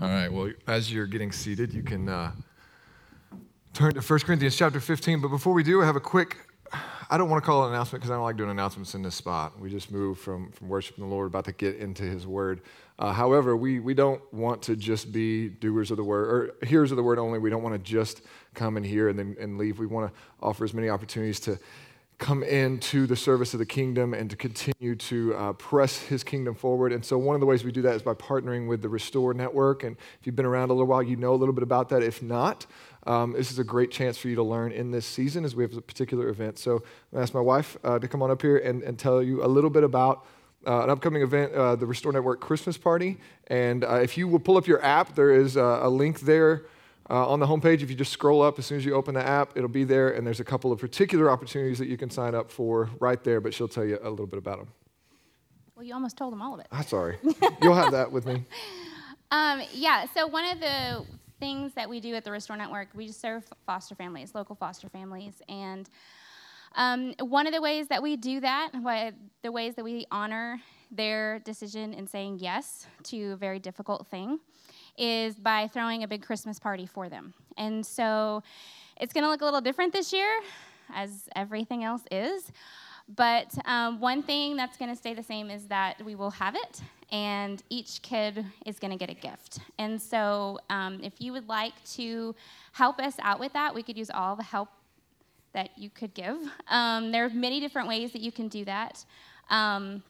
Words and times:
All 0.00 0.08
right. 0.08 0.32
Well, 0.32 0.50
as 0.66 0.90
you're 0.90 1.06
getting 1.06 1.30
seated, 1.30 1.74
you 1.74 1.82
can 1.82 2.08
uh, 2.08 2.32
turn 3.74 3.92
to 3.92 4.00
1 4.00 4.20
Corinthians 4.20 4.56
chapter 4.56 4.80
15. 4.80 5.20
But 5.20 5.28
before 5.28 5.52
we 5.52 5.62
do, 5.62 5.82
I 5.82 5.84
have 5.84 5.96
a 5.96 6.00
quick, 6.00 6.38
I 7.10 7.18
don't 7.18 7.28
want 7.28 7.42
to 7.42 7.46
call 7.46 7.64
it 7.64 7.66
an 7.66 7.74
announcement 7.74 8.00
because 8.00 8.10
I 8.10 8.14
don't 8.14 8.22
like 8.24 8.38
doing 8.38 8.48
announcements 8.48 8.94
in 8.94 9.02
this 9.02 9.14
spot. 9.14 9.60
We 9.60 9.68
just 9.68 9.92
move 9.92 10.18
from, 10.18 10.52
from 10.52 10.70
worshiping 10.70 11.04
the 11.04 11.10
Lord, 11.10 11.26
about 11.26 11.44
to 11.44 11.52
get 11.52 11.76
into 11.76 12.04
his 12.04 12.26
word. 12.26 12.62
Uh, 12.98 13.12
however, 13.12 13.58
we, 13.58 13.78
we 13.78 13.92
don't 13.92 14.22
want 14.32 14.62
to 14.62 14.74
just 14.74 15.12
be 15.12 15.50
doers 15.50 15.90
of 15.90 15.98
the 15.98 16.04
word 16.04 16.54
or 16.62 16.66
hearers 16.66 16.92
of 16.92 16.96
the 16.96 17.02
word 17.02 17.18
only. 17.18 17.38
We 17.38 17.50
don't 17.50 17.62
want 17.62 17.74
to 17.74 17.78
just 17.78 18.22
come 18.54 18.78
in 18.78 18.84
here 18.84 19.10
and 19.10 19.18
then 19.18 19.36
and 19.38 19.58
leave. 19.58 19.78
We 19.78 19.84
want 19.84 20.10
to 20.10 20.18
offer 20.40 20.64
as 20.64 20.72
many 20.72 20.88
opportunities 20.88 21.40
to 21.40 21.58
come 22.20 22.42
into 22.42 23.06
the 23.06 23.16
service 23.16 23.54
of 23.54 23.58
the 23.58 23.66
kingdom 23.66 24.12
and 24.12 24.28
to 24.28 24.36
continue 24.36 24.94
to 24.94 25.34
uh, 25.34 25.52
press 25.54 25.98
his 25.98 26.22
kingdom 26.22 26.54
forward. 26.54 26.92
And 26.92 27.04
so, 27.04 27.18
one 27.18 27.34
of 27.34 27.40
the 27.40 27.46
ways 27.46 27.64
we 27.64 27.72
do 27.72 27.82
that 27.82 27.96
is 27.96 28.02
by 28.02 28.14
partnering 28.14 28.68
with 28.68 28.82
the 28.82 28.88
Restore 28.88 29.34
Network. 29.34 29.82
And 29.82 29.96
if 30.20 30.26
you've 30.26 30.36
been 30.36 30.46
around 30.46 30.68
a 30.70 30.74
little 30.74 30.86
while, 30.86 31.02
you 31.02 31.16
know 31.16 31.32
a 31.32 31.34
little 31.34 31.54
bit 31.54 31.62
about 31.62 31.88
that. 31.88 32.02
If 32.02 32.22
not, 32.22 32.66
um, 33.06 33.32
this 33.32 33.50
is 33.50 33.58
a 33.58 33.64
great 33.64 33.90
chance 33.90 34.18
for 34.18 34.28
you 34.28 34.36
to 34.36 34.42
learn 34.42 34.70
in 34.70 34.90
this 34.90 35.06
season 35.06 35.44
as 35.44 35.56
we 35.56 35.64
have 35.64 35.74
a 35.74 35.80
particular 35.80 36.28
event. 36.28 36.58
So, 36.58 36.72
I'm 36.72 36.78
going 36.78 36.86
to 37.14 37.20
ask 37.22 37.34
my 37.34 37.40
wife 37.40 37.76
uh, 37.82 37.98
to 37.98 38.06
come 38.06 38.22
on 38.22 38.30
up 38.30 38.42
here 38.42 38.58
and, 38.58 38.82
and 38.82 38.98
tell 38.98 39.22
you 39.22 39.42
a 39.44 39.48
little 39.48 39.70
bit 39.70 39.82
about. 39.82 40.26
Uh, 40.66 40.82
an 40.82 40.90
upcoming 40.90 41.22
event, 41.22 41.54
uh, 41.54 41.74
the 41.74 41.86
Restore 41.86 42.12
Network 42.12 42.38
Christmas 42.38 42.76
Party. 42.76 43.16
And 43.46 43.82
uh, 43.82 43.94
if 43.94 44.18
you 44.18 44.28
will 44.28 44.38
pull 44.38 44.58
up 44.58 44.66
your 44.66 44.84
app, 44.84 45.14
there 45.14 45.30
is 45.30 45.56
a 45.56 45.88
link 45.88 46.20
there 46.20 46.66
uh, 47.10 47.28
on 47.28 47.40
the 47.40 47.46
homepage, 47.46 47.82
if 47.82 47.90
you 47.90 47.96
just 47.96 48.12
scroll 48.12 48.40
up 48.40 48.58
as 48.58 48.66
soon 48.66 48.78
as 48.78 48.84
you 48.84 48.94
open 48.94 49.14
the 49.14 49.26
app, 49.26 49.56
it'll 49.56 49.68
be 49.68 49.84
there, 49.84 50.10
and 50.10 50.24
there's 50.24 50.38
a 50.38 50.44
couple 50.44 50.70
of 50.70 50.78
particular 50.78 51.28
opportunities 51.28 51.78
that 51.78 51.88
you 51.88 51.96
can 51.96 52.08
sign 52.08 52.34
up 52.34 52.50
for 52.50 52.88
right 53.00 53.22
there, 53.24 53.40
but 53.40 53.52
she'll 53.52 53.68
tell 53.68 53.84
you 53.84 53.98
a 54.02 54.08
little 54.08 54.26
bit 54.26 54.38
about 54.38 54.58
them. 54.58 54.68
Well, 55.74 55.84
you 55.84 55.92
almost 55.92 56.16
told 56.16 56.32
them 56.32 56.40
all 56.40 56.54
of 56.54 56.60
it. 56.60 56.68
I'm 56.70 56.84
sorry. 56.84 57.18
You'll 57.62 57.74
have 57.74 57.92
that 57.92 58.12
with 58.12 58.26
me. 58.26 58.44
Um, 59.32 59.62
yeah, 59.72 60.06
so 60.12 60.26
one 60.26 60.44
of 60.44 60.58
the 60.58 61.06
things 61.38 61.72
that 61.74 61.88
we 61.88 62.00
do 62.00 62.16
at 62.16 62.24
the 62.24 62.32
Restore 62.32 62.56
Network, 62.56 62.88
we 62.96 63.06
just 63.06 63.20
serve 63.20 63.44
foster 63.64 63.94
families, 63.94 64.34
local 64.34 64.56
foster 64.56 64.88
families, 64.88 65.34
and 65.48 65.88
um, 66.74 67.14
one 67.20 67.46
of 67.46 67.52
the 67.52 67.62
ways 67.62 67.86
that 67.88 68.02
we 68.02 68.16
do 68.16 68.40
that, 68.40 68.70
the 69.42 69.52
ways 69.52 69.74
that 69.76 69.84
we 69.84 70.04
honor 70.10 70.60
their 70.90 71.38
decision 71.40 71.94
in 71.94 72.08
saying 72.08 72.38
yes 72.40 72.88
to 73.04 73.32
a 73.32 73.36
very 73.36 73.60
difficult 73.60 74.08
thing, 74.08 74.40
is 75.00 75.34
by 75.34 75.66
throwing 75.66 76.02
a 76.04 76.08
big 76.08 76.22
Christmas 76.22 76.58
party 76.58 76.86
for 76.86 77.08
them. 77.08 77.34
And 77.56 77.84
so 77.84 78.42
it's 79.00 79.12
going 79.12 79.24
to 79.24 79.30
look 79.30 79.40
a 79.40 79.44
little 79.44 79.62
different 79.62 79.92
this 79.92 80.12
year, 80.12 80.30
as 80.94 81.28
everything 81.34 81.82
else 81.82 82.02
is. 82.10 82.52
But 83.16 83.52
um, 83.64 83.98
one 83.98 84.22
thing 84.22 84.56
that's 84.56 84.76
going 84.76 84.90
to 84.90 84.96
stay 84.96 85.14
the 85.14 85.22
same 85.22 85.50
is 85.50 85.66
that 85.66 86.00
we 86.04 86.14
will 86.14 86.30
have 86.30 86.54
it, 86.54 86.80
and 87.10 87.60
each 87.68 88.02
kid 88.02 88.44
is 88.66 88.78
going 88.78 88.92
to 88.92 88.96
get 88.96 89.10
a 89.10 89.14
gift. 89.14 89.58
And 89.78 90.00
so, 90.00 90.60
um, 90.68 91.00
if 91.02 91.14
you 91.18 91.32
would 91.32 91.48
like 91.48 91.72
to 91.94 92.36
help 92.72 93.00
us 93.00 93.14
out 93.20 93.40
with 93.40 93.52
that, 93.54 93.74
we 93.74 93.82
could 93.82 93.96
use 93.96 94.10
all 94.10 94.36
the 94.36 94.44
help 94.44 94.68
that 95.54 95.70
you 95.76 95.90
could 95.90 96.14
give. 96.14 96.36
Um, 96.68 97.10
there 97.10 97.24
are 97.24 97.30
many 97.30 97.58
different 97.58 97.88
ways 97.88 98.12
that 98.12 98.20
you 98.20 98.30
can 98.30 98.46
do 98.46 98.64
that. 98.66 99.04
Um, 99.48 100.04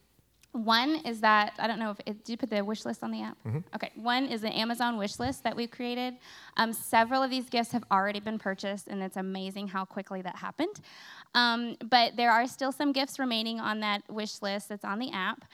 one 0.53 0.97
is 1.05 1.21
that 1.21 1.53
I 1.59 1.67
don't 1.67 1.79
know 1.79 1.91
if 1.91 2.01
it, 2.07 2.25
did 2.25 2.33
you 2.33 2.37
put 2.37 2.51
the 2.51 2.65
wish 2.65 2.85
list 2.85 3.03
on 3.05 3.11
the 3.11 3.23
app? 3.23 3.37
Mm-hmm. 3.47 3.59
Okay. 3.75 3.91
One 3.95 4.27
is 4.27 4.43
an 4.43 4.53
Amazon 4.53 4.97
wish 4.97 5.19
list 5.19 5.45
that 5.45 5.55
we've 5.55 5.71
created. 5.71 6.15
Um, 6.57 6.73
several 6.73 7.23
of 7.23 7.31
these 7.31 7.49
gifts 7.49 7.71
have 7.73 7.85
already 7.91 8.21
been 8.21 8.39
purchased, 8.39 8.89
and 8.89 9.03
it's 9.03 9.17
amazing 9.17 9.69
how 9.69 9.85
quickly 9.85 10.23
that 10.23 10.37
happened. 10.37 10.81
Um, 11.35 11.77
but 11.89 12.17
there 12.17 12.33
are 12.33 12.47
still 12.47 12.73
some 12.73 12.93
gifts 12.93 13.19
remaining 13.19 13.61
on 13.61 13.81
that 13.81 14.03
wish 14.09 14.43
list 14.43 14.69
that's 14.69 14.85
on 14.85 14.99
the 14.99 15.13
app. 15.13 15.45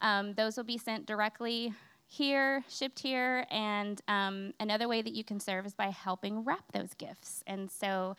Um, 0.00 0.34
those 0.34 0.56
will 0.56 0.64
be 0.64 0.78
sent 0.78 1.06
directly 1.06 1.74
here, 2.08 2.64
shipped 2.68 3.00
here, 3.00 3.44
and 3.50 4.00
um, 4.08 4.52
another 4.60 4.88
way 4.88 5.02
that 5.02 5.12
you 5.12 5.24
can 5.24 5.40
serve 5.40 5.66
is 5.66 5.74
by 5.74 5.88
helping 5.88 6.44
wrap 6.44 6.64
those 6.72 6.94
gifts. 6.94 7.42
And 7.46 7.70
so 7.70 8.16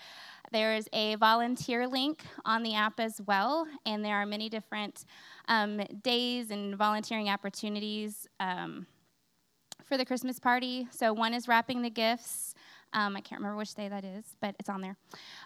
there 0.52 0.76
is 0.76 0.90
a 0.94 1.16
volunteer 1.16 1.88
link 1.88 2.24
on 2.46 2.64
the 2.64 2.76
app 2.76 3.00
as 3.00 3.22
well, 3.26 3.66
and 3.86 4.03
there 4.03 4.16
are 4.16 4.26
many 4.26 4.50
different 4.50 5.06
um, 5.47 5.81
days 6.03 6.52
and 6.52 6.76
volunteering 6.76 7.30
opportunities 7.30 8.28
um, 8.40 8.86
for 9.84 9.97
the 9.97 10.06
Christmas 10.06 10.40
party. 10.40 10.88
So 10.92 11.14
one 11.14 11.34
is 11.34 11.47
wrapping 11.47 11.81
the 11.81 11.90
gifts. 11.90 12.56
Um, 12.94 13.16
I 13.16 13.22
can't 13.22 13.40
remember 13.40 13.58
which 13.58 13.74
day 13.74 13.90
that 13.90 14.03
is, 14.03 14.26
but 14.42 14.56
it's 14.59 14.70
on 14.70 14.81
there. 14.81 14.97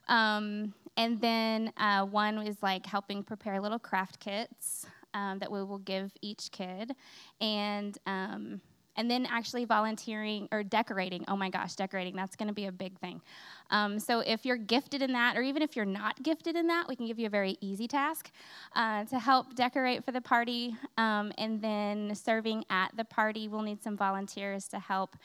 Um, 0.07 0.73
and 0.97 1.21
then 1.21 1.71
uh, 1.77 2.05
one 2.05 2.39
is 2.39 2.57
like 2.61 2.85
helping 2.85 3.23
prepare 3.23 3.59
little 3.59 3.79
craft 3.79 4.19
kits 4.19 4.87
um, 5.13 5.39
that 5.39 5.51
we 5.51 5.63
will 5.63 5.79
give 5.79 6.11
each 6.21 6.51
kid, 6.51 6.95
and 7.39 7.97
um, 8.05 8.61
and 8.97 9.09
then 9.09 9.25
actually 9.25 9.65
volunteering 9.65 10.47
or 10.51 10.63
decorating. 10.63 11.23
Oh 11.27 11.35
my 11.35 11.49
gosh, 11.49 11.75
decorating, 11.75 12.15
that's 12.15 12.35
going 12.35 12.49
to 12.49 12.53
be 12.53 12.65
a 12.65 12.71
big 12.71 12.99
thing. 12.99 13.21
Um, 13.69 13.99
so 13.99 14.19
if 14.19 14.45
you're 14.45 14.57
gifted 14.57 15.01
in 15.01 15.13
that, 15.13 15.37
or 15.37 15.41
even 15.41 15.61
if 15.61 15.75
you're 15.75 15.85
not 15.85 16.21
gifted 16.21 16.55
in 16.55 16.67
that, 16.67 16.87
we 16.87 16.95
can 16.95 17.07
give 17.07 17.17
you 17.17 17.27
a 17.27 17.29
very 17.29 17.57
easy 17.61 17.87
task 17.87 18.31
uh, 18.75 19.05
to 19.05 19.17
help 19.17 19.55
decorate 19.55 20.03
for 20.03 20.11
the 20.11 20.21
party. 20.21 20.75
Um, 20.97 21.31
and 21.37 21.61
then 21.61 22.13
serving 22.15 22.65
at 22.69 22.95
the 22.97 23.05
party, 23.05 23.47
we'll 23.47 23.61
need 23.61 23.81
some 23.81 23.95
volunteers 23.95 24.67
to 24.69 24.79
help 24.79 25.15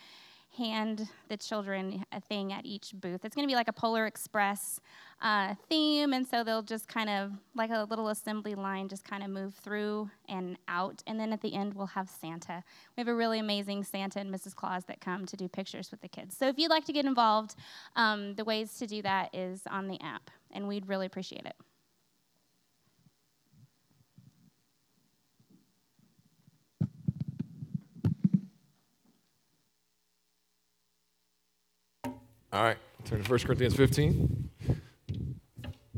hand 0.56 1.08
the 1.28 1.36
children 1.36 2.04
a 2.12 2.20
thing 2.20 2.52
at 2.52 2.64
each 2.64 2.92
booth. 2.94 3.24
It's 3.24 3.34
going 3.34 3.46
to 3.46 3.50
be 3.50 3.54
like 3.54 3.68
a 3.68 3.72
Polar 3.72 4.06
Express 4.06 4.80
uh, 5.22 5.54
theme, 5.68 6.12
and 6.12 6.26
so 6.26 6.44
they'll 6.44 6.62
just 6.62 6.88
kind 6.88 7.08
of, 7.08 7.32
like 7.54 7.70
a 7.70 7.84
little 7.84 8.08
assembly 8.08 8.54
line, 8.54 8.88
just 8.88 9.04
kind 9.04 9.22
of 9.22 9.30
move 9.30 9.54
through 9.54 10.10
and 10.28 10.56
out. 10.68 11.02
And 11.06 11.18
then 11.18 11.32
at 11.32 11.40
the 11.40 11.54
end, 11.54 11.74
we'll 11.74 11.86
have 11.86 12.08
Santa. 12.08 12.62
We 12.96 13.00
have 13.00 13.08
a 13.08 13.14
really 13.14 13.38
amazing 13.38 13.84
Santa 13.84 14.20
and 14.20 14.34
Mrs. 14.34 14.54
Claus 14.54 14.84
that 14.84 15.00
come 15.00 15.26
to 15.26 15.36
do 15.36 15.48
pictures 15.48 15.90
with 15.90 16.00
the 16.00 16.08
kids. 16.08 16.36
So 16.36 16.48
if 16.48 16.58
you'd 16.58 16.70
like 16.70 16.84
to 16.86 16.92
get 16.92 17.04
involved, 17.04 17.54
um, 17.94 18.34
the 18.34 18.44
ways 18.44 18.78
to 18.78 18.86
do 18.86 19.02
that 19.02 19.34
is 19.34 19.62
on 19.70 19.88
the 19.88 20.00
app, 20.00 20.30
and 20.52 20.68
we'd 20.68 20.88
really 20.88 21.06
appreciate 21.06 21.46
it. 21.46 21.56
All 32.56 32.62
right, 32.62 32.78
turn 33.04 33.22
to 33.22 33.30
1 33.30 33.40
Corinthians 33.40 33.76
15. 33.76 34.48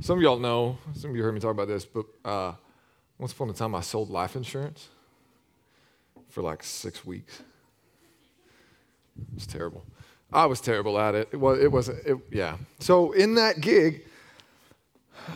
Some 0.00 0.18
of 0.18 0.22
y'all 0.24 0.40
know, 0.40 0.76
some 0.92 1.10
of 1.10 1.16
you 1.16 1.22
heard 1.22 1.32
me 1.32 1.38
talk 1.38 1.52
about 1.52 1.68
this, 1.68 1.84
but 1.84 2.04
uh, 2.24 2.54
once 3.16 3.30
upon 3.30 3.48
a 3.48 3.52
time 3.52 3.76
I 3.76 3.80
sold 3.80 4.10
life 4.10 4.34
insurance 4.34 4.88
for 6.28 6.42
like 6.42 6.64
six 6.64 7.06
weeks. 7.06 7.42
It 9.20 9.34
was 9.36 9.46
terrible. 9.46 9.84
I 10.32 10.46
was 10.46 10.60
terrible 10.60 10.98
at 10.98 11.14
it. 11.14 11.28
It 11.30 11.36
was, 11.36 11.60
it 11.60 11.70
wasn't, 11.70 12.04
it, 12.04 12.18
yeah. 12.32 12.56
So 12.80 13.12
in 13.12 13.36
that 13.36 13.60
gig, 13.60 14.04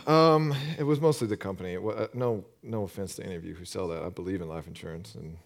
um, 0.05 0.53
it 0.77 0.83
was 0.83 0.99
mostly 0.99 1.29
the 1.29 1.37
company. 1.37 1.77
Was, 1.77 1.95
uh, 1.95 2.07
no, 2.13 2.43
no 2.61 2.83
offense 2.83 3.15
to 3.15 3.23
any 3.23 3.35
of 3.35 3.45
you 3.45 3.53
who 3.53 3.63
sell 3.63 3.87
that. 3.87 4.03
I 4.03 4.09
believe 4.09 4.41
in 4.41 4.49
life 4.49 4.67
insurance 4.67 5.15
and 5.15 5.37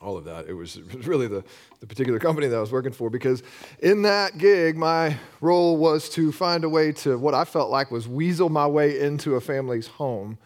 all 0.00 0.16
of 0.16 0.24
that. 0.24 0.46
It 0.48 0.54
was, 0.54 0.76
it 0.76 0.94
was 0.94 1.06
really 1.06 1.28
the, 1.28 1.44
the 1.80 1.86
particular 1.86 2.18
company 2.18 2.46
that 2.46 2.56
I 2.56 2.60
was 2.60 2.72
working 2.72 2.92
for 2.92 3.10
because 3.10 3.42
in 3.80 4.02
that 4.02 4.38
gig, 4.38 4.76
my 4.76 5.16
role 5.40 5.76
was 5.76 6.08
to 6.10 6.32
find 6.32 6.64
a 6.64 6.68
way 6.68 6.92
to 6.92 7.18
what 7.18 7.34
I 7.34 7.44
felt 7.44 7.70
like 7.70 7.90
was 7.90 8.08
weasel 8.08 8.48
my 8.48 8.66
way 8.66 9.00
into 9.00 9.36
a 9.36 9.40
family's 9.40 9.86
home. 9.86 10.38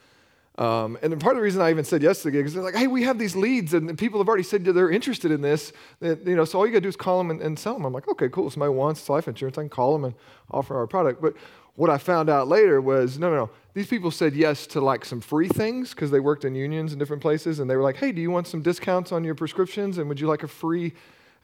Um, 0.59 0.99
and 1.03 1.19
part 1.19 1.35
of 1.35 1.39
the 1.39 1.43
reason 1.43 1.63
I 1.63 1.71
even 1.71 1.85
said 1.85 2.03
yes 2.03 2.19
to 2.19 2.25
the 2.25 2.31
gig 2.31 2.45
is 2.45 2.53
they're 2.53 2.63
like, 2.63 2.75
hey, 2.75 2.87
we 2.87 3.03
have 3.05 3.19
these 3.19 3.35
leads, 3.35 3.73
and 3.73 3.97
people 3.97 4.21
have 4.21 4.29
already 4.29 4.43
said 4.43 4.65
they're 4.67 4.91
interested 4.91 5.31
in 5.31 5.41
this. 5.41 5.73
You 6.03 6.37
know, 6.37 6.45
so 6.45 6.59
all 6.59 6.67
you 6.67 6.73
got 6.73 6.79
to 6.79 6.83
do 6.83 6.89
is 6.89 6.97
call 6.97 7.19
them 7.19 7.31
and, 7.31 7.41
and, 7.41 7.59
sell 7.59 7.73
them. 7.73 7.87
I'm 7.87 7.93
like, 7.93 8.07
okay, 8.07 8.29
cool. 8.29 8.51
Somebody 8.51 8.71
wants 8.71 9.09
life 9.09 9.27
insurance. 9.27 9.57
I 9.57 9.63
can 9.63 9.71
call 9.71 9.95
them 9.95 10.05
and 10.05 10.15
offer 10.51 10.77
our 10.77 10.87
product. 10.87 11.23
But 11.23 11.35
what 11.75 11.89
I 11.89 11.97
found 11.97 12.29
out 12.29 12.49
later 12.49 12.83
was 12.83 13.19
no, 13.19 13.31
no, 13.31 13.37
no 13.37 13.51
these 13.75 13.87
people 13.87 14.11
said 14.11 14.35
yes 14.35 14.67
to 14.69 14.81
like 14.81 15.05
some 15.05 15.21
free 15.21 15.49
things 15.49 15.91
because 15.91 16.11
they 16.11 16.21
worked 16.21 16.45
in 16.45 16.55
unions 16.55 16.93
in 16.93 16.99
different 16.99 17.23
places 17.23 17.59
and 17.59 17.71
they 17.71 17.77
were 17.77 17.83
like 17.83 17.97
hey 17.97 18.13
do 18.13 18.21
you 18.21 18.31
want 18.31 18.47
some 18.47 18.63
discounts 18.63 19.13
on 19.13 19.25
your 19.25 19.35
prescriptions 19.35 19.99
and 19.99 20.09
would 20.09 20.21
you 20.21 20.27
like 20.27 20.43
a 20.43 20.49
free 20.49 20.93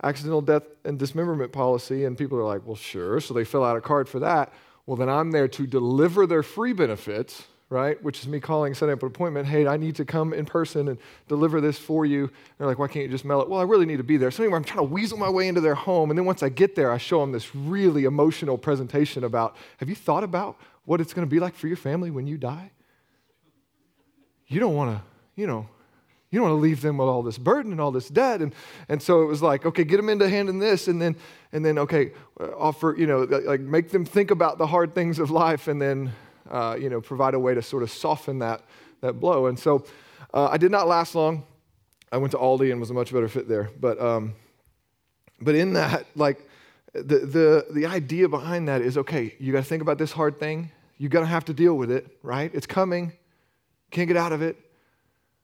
accidental 0.02 0.40
death 0.40 0.62
and 0.84 0.98
dismemberment 0.98 1.52
policy 1.52 2.04
and 2.04 2.16
people 2.16 2.38
are 2.38 2.44
like 2.44 2.64
well 2.66 2.76
sure 2.76 3.20
so 3.20 3.34
they 3.34 3.44
fill 3.44 3.64
out 3.64 3.76
a 3.76 3.80
card 3.80 4.08
for 4.08 4.20
that 4.20 4.52
well 4.86 4.96
then 4.96 5.08
i'm 5.08 5.30
there 5.30 5.48
to 5.48 5.66
deliver 5.66 6.26
their 6.26 6.42
free 6.42 6.72
benefits 6.72 7.44
right? 7.70 8.02
Which 8.02 8.20
is 8.20 8.28
me 8.28 8.40
calling, 8.40 8.74
setting 8.74 8.94
up 8.94 9.02
an 9.02 9.08
appointment. 9.08 9.46
Hey, 9.46 9.66
I 9.66 9.76
need 9.76 9.96
to 9.96 10.04
come 10.04 10.32
in 10.32 10.46
person 10.46 10.88
and 10.88 10.98
deliver 11.28 11.60
this 11.60 11.78
for 11.78 12.06
you. 12.06 12.22
And 12.22 12.30
they're 12.56 12.66
like, 12.66 12.78
why 12.78 12.88
can't 12.88 13.04
you 13.04 13.10
just 13.10 13.24
mail 13.24 13.42
it? 13.42 13.48
Well, 13.48 13.60
I 13.60 13.64
really 13.64 13.84
need 13.84 13.98
to 13.98 14.04
be 14.04 14.16
there. 14.16 14.30
So 14.30 14.42
anyway, 14.42 14.56
I'm 14.56 14.64
trying 14.64 14.86
to 14.86 14.90
weasel 14.90 15.18
my 15.18 15.28
way 15.28 15.48
into 15.48 15.60
their 15.60 15.74
home. 15.74 16.10
And 16.10 16.18
then 16.18 16.24
once 16.24 16.42
I 16.42 16.48
get 16.48 16.74
there, 16.74 16.90
I 16.90 16.98
show 16.98 17.20
them 17.20 17.32
this 17.32 17.54
really 17.54 18.04
emotional 18.04 18.56
presentation 18.56 19.24
about, 19.24 19.56
have 19.78 19.88
you 19.88 19.94
thought 19.94 20.24
about 20.24 20.58
what 20.88 21.02
it's 21.02 21.12
going 21.12 21.26
to 21.26 21.30
be 21.30 21.38
like 21.38 21.54
for 21.54 21.68
your 21.68 21.76
family 21.76 22.10
when 22.10 22.26
you 22.26 22.38
die? 22.38 22.70
You 24.46 24.58
don't 24.58 24.74
want 24.74 24.96
to, 24.96 25.02
you 25.36 25.46
know, 25.46 25.68
you 26.30 26.38
don't 26.38 26.48
want 26.48 26.58
to 26.58 26.62
leave 26.62 26.80
them 26.80 26.96
with 26.96 27.08
all 27.08 27.22
this 27.22 27.36
burden 27.36 27.72
and 27.72 27.80
all 27.80 27.92
this 27.92 28.08
debt. 28.08 28.40
And, 28.40 28.54
and 28.88 29.02
so 29.02 29.22
it 29.22 29.26
was 29.26 29.42
like, 29.42 29.66
okay, 29.66 29.84
get 29.84 29.98
them 29.98 30.08
into 30.08 30.26
handing 30.28 30.58
this 30.58 30.88
and 30.88 31.00
then, 31.00 31.14
and 31.52 31.62
then 31.62 31.78
okay, 31.78 32.12
offer, 32.40 32.94
you 32.98 33.06
know, 33.06 33.20
like 33.20 33.60
make 33.60 33.90
them 33.90 34.06
think 34.06 34.30
about 34.30 34.56
the 34.56 34.66
hard 34.66 34.94
things 34.94 35.18
of 35.18 35.30
life 35.30 35.68
and 35.68 35.80
then 35.80 36.10
uh, 36.50 36.74
you 36.80 36.88
know, 36.88 37.02
provide 37.02 37.34
a 37.34 37.38
way 37.38 37.54
to 37.54 37.60
sort 37.60 37.82
of 37.82 37.90
soften 37.90 38.38
that, 38.38 38.62
that 39.02 39.20
blow. 39.20 39.46
And 39.46 39.58
so 39.58 39.84
uh, 40.32 40.48
I 40.50 40.56
did 40.56 40.70
not 40.70 40.88
last 40.88 41.14
long. 41.14 41.44
I 42.10 42.16
went 42.16 42.30
to 42.30 42.38
Aldi 42.38 42.70
and 42.70 42.80
was 42.80 42.88
a 42.88 42.94
much 42.94 43.12
better 43.12 43.28
fit 43.28 43.46
there. 43.46 43.70
But 43.78 44.00
um, 44.00 44.34
but 45.40 45.54
in 45.54 45.74
that, 45.74 46.06
like, 46.16 46.48
the, 46.94 47.18
the, 47.18 47.66
the 47.70 47.86
idea 47.86 48.28
behind 48.28 48.66
that 48.68 48.80
is 48.80 48.96
okay, 48.98 49.34
you 49.38 49.52
got 49.52 49.58
to 49.58 49.68
think 49.68 49.82
about 49.82 49.98
this 49.98 50.12
hard 50.12 50.40
thing. 50.40 50.72
You're 50.98 51.10
going 51.10 51.24
to 51.24 51.30
have 51.30 51.44
to 51.46 51.54
deal 51.54 51.74
with 51.74 51.90
it, 51.90 52.18
right? 52.22 52.50
It's 52.52 52.66
coming. 52.66 53.12
Can't 53.90 54.08
get 54.08 54.16
out 54.16 54.32
of 54.32 54.42
it. 54.42 54.56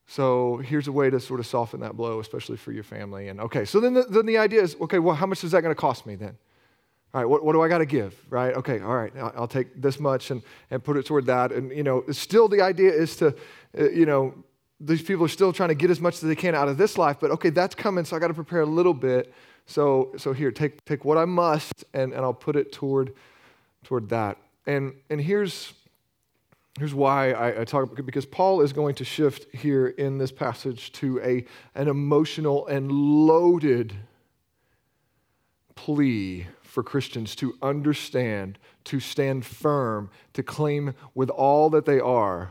So 0.07 0.59
here's 0.59 0.87
a 0.87 0.93
way 0.93 1.09
to 1.09 1.19
sort 1.19 1.41
of 1.41 1.47
soften 1.47 1.81
that 1.81 1.97
blow, 1.97 2.21
especially 2.21 2.57
for 2.57 2.73
your 2.73 2.83
family. 2.83 3.29
And 3.29 3.41
okay, 3.41 3.65
so 3.65 3.81
then 3.81 3.95
the, 3.95 4.03
then 4.03 4.27
the 4.27 4.37
idea 4.37 4.63
is 4.63 4.77
okay, 4.81 4.99
well, 4.99 5.15
how 5.15 5.27
much 5.27 5.43
is 5.45 5.53
that 5.53 5.63
going 5.63 5.75
to 5.75 5.81
cost 5.81 6.05
me 6.05 6.15
then? 6.15 6.37
All 7.15 7.21
right, 7.21 7.27
what, 7.27 7.45
what 7.45 7.53
do 7.53 7.63
I 7.63 7.69
got 7.69 7.79
to 7.79 7.87
give? 7.87 8.15
Right? 8.29 8.55
Okay, 8.55 8.81
all 8.81 8.97
right, 8.97 9.13
I'll, 9.17 9.47
take 9.47 9.81
this 9.81 10.01
much 10.01 10.33
and, 10.33 10.43
and 10.71 10.83
put 10.83 10.97
it 10.97 11.07
toward 11.07 11.27
that. 11.27 11.53
And, 11.53 11.71
you 11.71 11.85
know, 11.85 12.03
still 12.11 12.49
the 12.49 12.61
idea 12.61 12.93
is 12.93 13.15
to, 13.17 13.29
uh, 13.79 13.89
you 13.91 14.05
know, 14.05 14.35
these 14.81 15.01
people 15.01 15.25
are 15.25 15.29
still 15.29 15.53
trying 15.53 15.69
to 15.69 15.77
get 15.77 15.91
as 15.91 16.01
much 16.01 16.15
as 16.15 16.23
they 16.23 16.35
can 16.35 16.57
out 16.57 16.67
of 16.67 16.77
this 16.77 16.99
life, 16.99 17.19
but 17.21 17.31
okay, 17.31 17.51
that's 17.51 17.77
coming, 17.77 18.05
so 18.05 18.17
I 18.17 18.19
got 18.19 18.29
to 18.29 18.35
prepare 18.35 18.63
a 18.63 18.67
little 18.67 18.93
bit. 18.93 19.33
So, 19.67 20.13
so 20.17 20.33
here, 20.33 20.51
take, 20.51 20.85
take 20.85 21.05
what 21.05 21.17
I 21.17 21.25
must, 21.25 21.85
and, 21.95 22.13
and 22.13 22.23
I'll 22.23 22.35
put 22.35 22.57
it 22.57 22.73
toward, 22.73 23.15
toward 23.85 24.09
that. 24.09 24.37
And, 24.67 24.95
and 25.11 25.21
here's, 25.21 25.73
here's 26.79 26.95
why 26.95 27.33
I, 27.33 27.61
I 27.61 27.65
talk, 27.65 27.95
because 28.05 28.27
Paul 28.27 28.61
is 28.63 28.73
going 28.73 28.95
to 28.97 29.05
shift 29.05 29.55
here 29.55 29.89
in 29.89 30.19
this 30.19 30.33
passage 30.33 30.93
to 30.93 31.21
a, 31.21 31.45
an 31.75 31.89
emotional 31.89 32.67
and 32.67 32.91
loaded 32.91 33.95
plea 35.75 36.47
for 36.63 36.83
Christians 36.83 37.37
to 37.37 37.57
understand, 37.63 38.59
to 38.85 39.01
stand 39.01 39.45
firm, 39.45 40.11
to 40.33 40.43
claim 40.43 40.95
with 41.15 41.31
all 41.31 41.71
that 41.71 41.85
they 41.85 42.01
are 42.01 42.51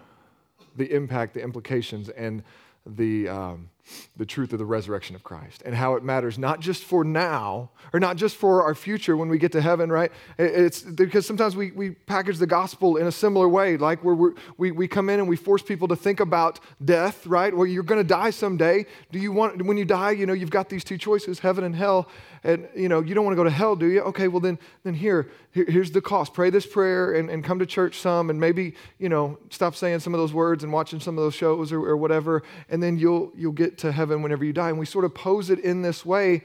the 0.76 0.92
impact, 0.94 1.34
the 1.34 1.42
implications, 1.42 2.10
and 2.10 2.44
the, 2.86 3.28
um, 3.30 3.70
the 4.16 4.26
truth 4.26 4.54
of 4.54 4.60
the 4.60 4.66
resurrection 4.66 5.16
of 5.16 5.24
Christ 5.24 5.62
and 5.66 5.76
how 5.76 5.96
it 5.96 6.04
matters 6.04 6.38
not 6.38 6.60
just 6.60 6.84
for 6.84 7.04
now 7.04 7.72
or 7.92 8.00
not 8.00 8.16
just 8.16 8.36
for 8.36 8.64
our 8.64 8.76
future 8.76 9.18
when 9.18 9.30
we 9.30 9.38
get 9.38 9.52
to 9.54 9.62
heaven, 9.62 9.92
right? 9.92 10.12
It's 10.38 10.82
because 10.82 11.26
sometimes 11.26 11.56
we, 11.56 11.72
we 11.72 11.92
package 11.92 12.38
the 12.38 12.48
gospel 12.48 12.98
in 12.98 13.08
a 13.08 13.12
similar 13.12 13.48
way, 13.50 13.78
like 13.78 14.04
where 14.04 14.16
we 14.58 14.72
we, 14.72 14.88
come 14.88 15.10
in 15.10 15.20
and 15.20 15.28
we 15.28 15.36
force 15.36 15.62
people 15.62 15.88
to 15.90 15.96
think 15.96 16.20
about 16.20 16.60
death, 16.84 17.26
right? 17.26 17.56
Well, 17.56 17.66
you're 17.66 17.84
going 17.84 18.02
to 18.02 18.08
die 18.08 18.30
someday. 18.30 18.86
Do 19.12 19.20
you 19.20 19.32
want, 19.32 19.62
when 19.66 19.78
you 19.78 19.86
die, 19.86 20.12
you 20.12 20.26
know, 20.26 20.34
you've 20.34 20.50
got 20.50 20.70
these 20.70 20.84
two 20.84 20.98
choices, 20.98 21.40
heaven 21.40 21.64
and 21.64 21.76
hell 21.76 22.10
and 22.44 22.68
you 22.76 22.90
know 22.90 23.02
you 23.02 23.16
don't 23.16 23.26
want 23.26 23.34
to 23.34 23.38
go 23.38 23.44
to 23.44 23.50
hell 23.50 23.76
do 23.76 23.88
you 23.88 24.02
okay 24.02 24.28
well 24.28 24.40
then 24.40 24.60
then 24.84 24.94
here, 24.94 25.30
here 25.52 25.66
here's 25.68 25.92
the 25.92 26.02
cost 26.02 26.34
pray 26.34 26.50
this 26.50 26.66
prayer 26.66 27.14
and, 27.14 27.30
and 27.30 27.44
come 27.44 27.60
to 27.60 27.66
church 27.66 28.00
some 28.00 28.30
and 28.30 28.40
maybe 28.40 28.74
you 29.00 29.10
know 29.10 29.38
stop 29.50 29.76
saying 29.76 30.00
some 30.00 30.14
of 30.14 30.20
those 30.20 30.34
words 30.34 30.64
and 30.64 30.72
watching 30.72 31.00
some 31.00 31.18
of 31.18 31.24
those 31.24 31.34
shows 31.34 31.72
or, 31.72 31.80
or 31.80 31.98
whatever 31.98 32.44
and 32.70 32.84
then 32.84 32.98
you'll 32.98 33.32
you'll 33.36 33.52
get 33.52 33.73
to 33.80 33.92
heaven 33.92 34.22
whenever 34.22 34.44
you 34.46 34.54
die. 34.54 34.70
And 34.70 34.80
we 34.80 34.86
sort 34.86 35.06
of 35.06 35.14
pose 35.14 35.50
it 35.50 35.60
in 35.60 35.82
this 35.82 36.06
way 36.06 36.44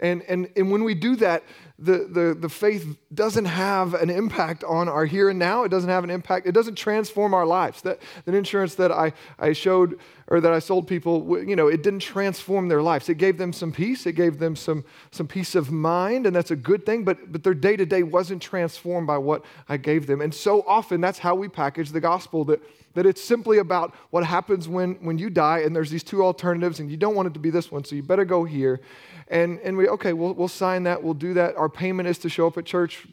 and, 0.00 0.22
and, 0.22 0.48
and 0.56 0.70
when 0.70 0.84
we 0.84 0.94
do 0.94 1.16
that, 1.16 1.44
the, 1.78 2.08
the, 2.10 2.36
the 2.38 2.48
faith 2.48 2.96
doesn't 3.12 3.46
have 3.46 3.94
an 3.94 4.10
impact 4.10 4.62
on 4.64 4.88
our 4.88 5.04
here 5.04 5.28
and 5.28 5.38
now. 5.38 5.64
It 5.64 5.70
doesn't 5.70 5.90
have 5.90 6.04
an 6.04 6.10
impact. 6.10 6.46
It 6.46 6.52
doesn't 6.52 6.76
transform 6.76 7.34
our 7.34 7.46
lives. 7.46 7.82
That, 7.82 8.00
that 8.24 8.34
insurance 8.34 8.74
that 8.76 8.92
I, 8.92 9.12
I 9.38 9.52
showed 9.52 9.98
or 10.28 10.40
that 10.40 10.52
I 10.52 10.58
sold 10.58 10.86
people, 10.88 11.42
you 11.44 11.54
know, 11.54 11.68
it 11.68 11.82
didn't 11.82 12.00
transform 12.00 12.68
their 12.68 12.80
lives. 12.80 13.08
It 13.08 13.18
gave 13.18 13.38
them 13.38 13.52
some 13.52 13.72
peace. 13.72 14.06
It 14.06 14.12
gave 14.12 14.38
them 14.38 14.56
some, 14.56 14.84
some 15.10 15.26
peace 15.26 15.54
of 15.54 15.70
mind, 15.70 16.26
and 16.26 16.34
that's 16.34 16.50
a 16.50 16.56
good 16.56 16.86
thing, 16.86 17.04
but, 17.04 17.30
but 17.30 17.42
their 17.42 17.54
day 17.54 17.76
to 17.76 17.84
day 17.84 18.02
wasn't 18.02 18.40
transformed 18.40 19.06
by 19.06 19.18
what 19.18 19.44
I 19.68 19.76
gave 19.76 20.06
them. 20.06 20.20
And 20.20 20.34
so 20.34 20.64
often 20.66 21.00
that's 21.00 21.18
how 21.18 21.34
we 21.34 21.48
package 21.48 21.90
the 21.90 22.00
gospel 22.00 22.44
that, 22.46 22.62
that 22.94 23.04
it's 23.04 23.22
simply 23.22 23.58
about 23.58 23.94
what 24.10 24.24
happens 24.24 24.66
when, 24.66 24.94
when 25.04 25.18
you 25.18 25.28
die, 25.28 25.58
and 25.58 25.76
there's 25.76 25.90
these 25.90 26.04
two 26.04 26.24
alternatives, 26.24 26.80
and 26.80 26.90
you 26.90 26.96
don't 26.96 27.14
want 27.14 27.26
it 27.26 27.34
to 27.34 27.40
be 27.40 27.50
this 27.50 27.70
one, 27.70 27.84
so 27.84 27.94
you 27.94 28.02
better 28.02 28.24
go 28.24 28.44
here. 28.44 28.80
And, 29.28 29.58
and 29.60 29.76
we, 29.76 29.88
okay, 29.88 30.12
we'll, 30.12 30.34
we'll 30.34 30.48
sign 30.48 30.82
that, 30.84 31.02
we'll 31.02 31.14
do 31.14 31.34
that. 31.34 31.56
Our 31.56 31.68
payment 31.68 32.08
is 32.08 32.18
to 32.18 32.28
show 32.28 32.46
up 32.46 32.58
at 32.58 32.64
church 32.64 33.06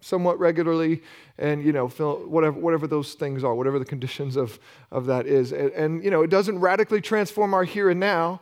somewhat 0.00 0.38
regularly 0.38 1.02
and, 1.38 1.64
you 1.64 1.72
know, 1.72 1.88
fill, 1.88 2.18
whatever, 2.26 2.58
whatever 2.58 2.86
those 2.86 3.14
things 3.14 3.44
are, 3.44 3.54
whatever 3.54 3.78
the 3.78 3.84
conditions 3.84 4.36
of, 4.36 4.58
of 4.90 5.06
that 5.06 5.26
is. 5.26 5.52
And, 5.52 5.70
and, 5.72 6.04
you 6.04 6.10
know, 6.10 6.22
it 6.22 6.30
doesn't 6.30 6.58
radically 6.58 7.00
transform 7.00 7.52
our 7.52 7.64
here 7.64 7.90
and 7.90 8.00
now, 8.00 8.40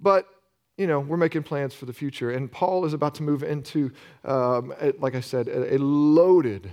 but 0.00 0.26
you 0.78 0.86
know, 0.86 1.00
we're 1.00 1.16
making 1.16 1.42
plans 1.42 1.74
for 1.74 1.86
the 1.86 1.92
future. 1.92 2.30
And 2.30 2.50
Paul 2.50 2.84
is 2.84 2.92
about 2.92 3.16
to 3.16 3.24
move 3.24 3.42
into, 3.42 3.90
um, 4.24 4.72
like 5.00 5.16
I 5.16 5.20
said, 5.20 5.48
a, 5.48 5.74
a 5.74 5.78
loaded 5.78 6.70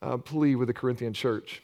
uh, 0.00 0.16
plea 0.18 0.54
with 0.54 0.68
the 0.68 0.72
Corinthian 0.72 1.12
church. 1.12 1.62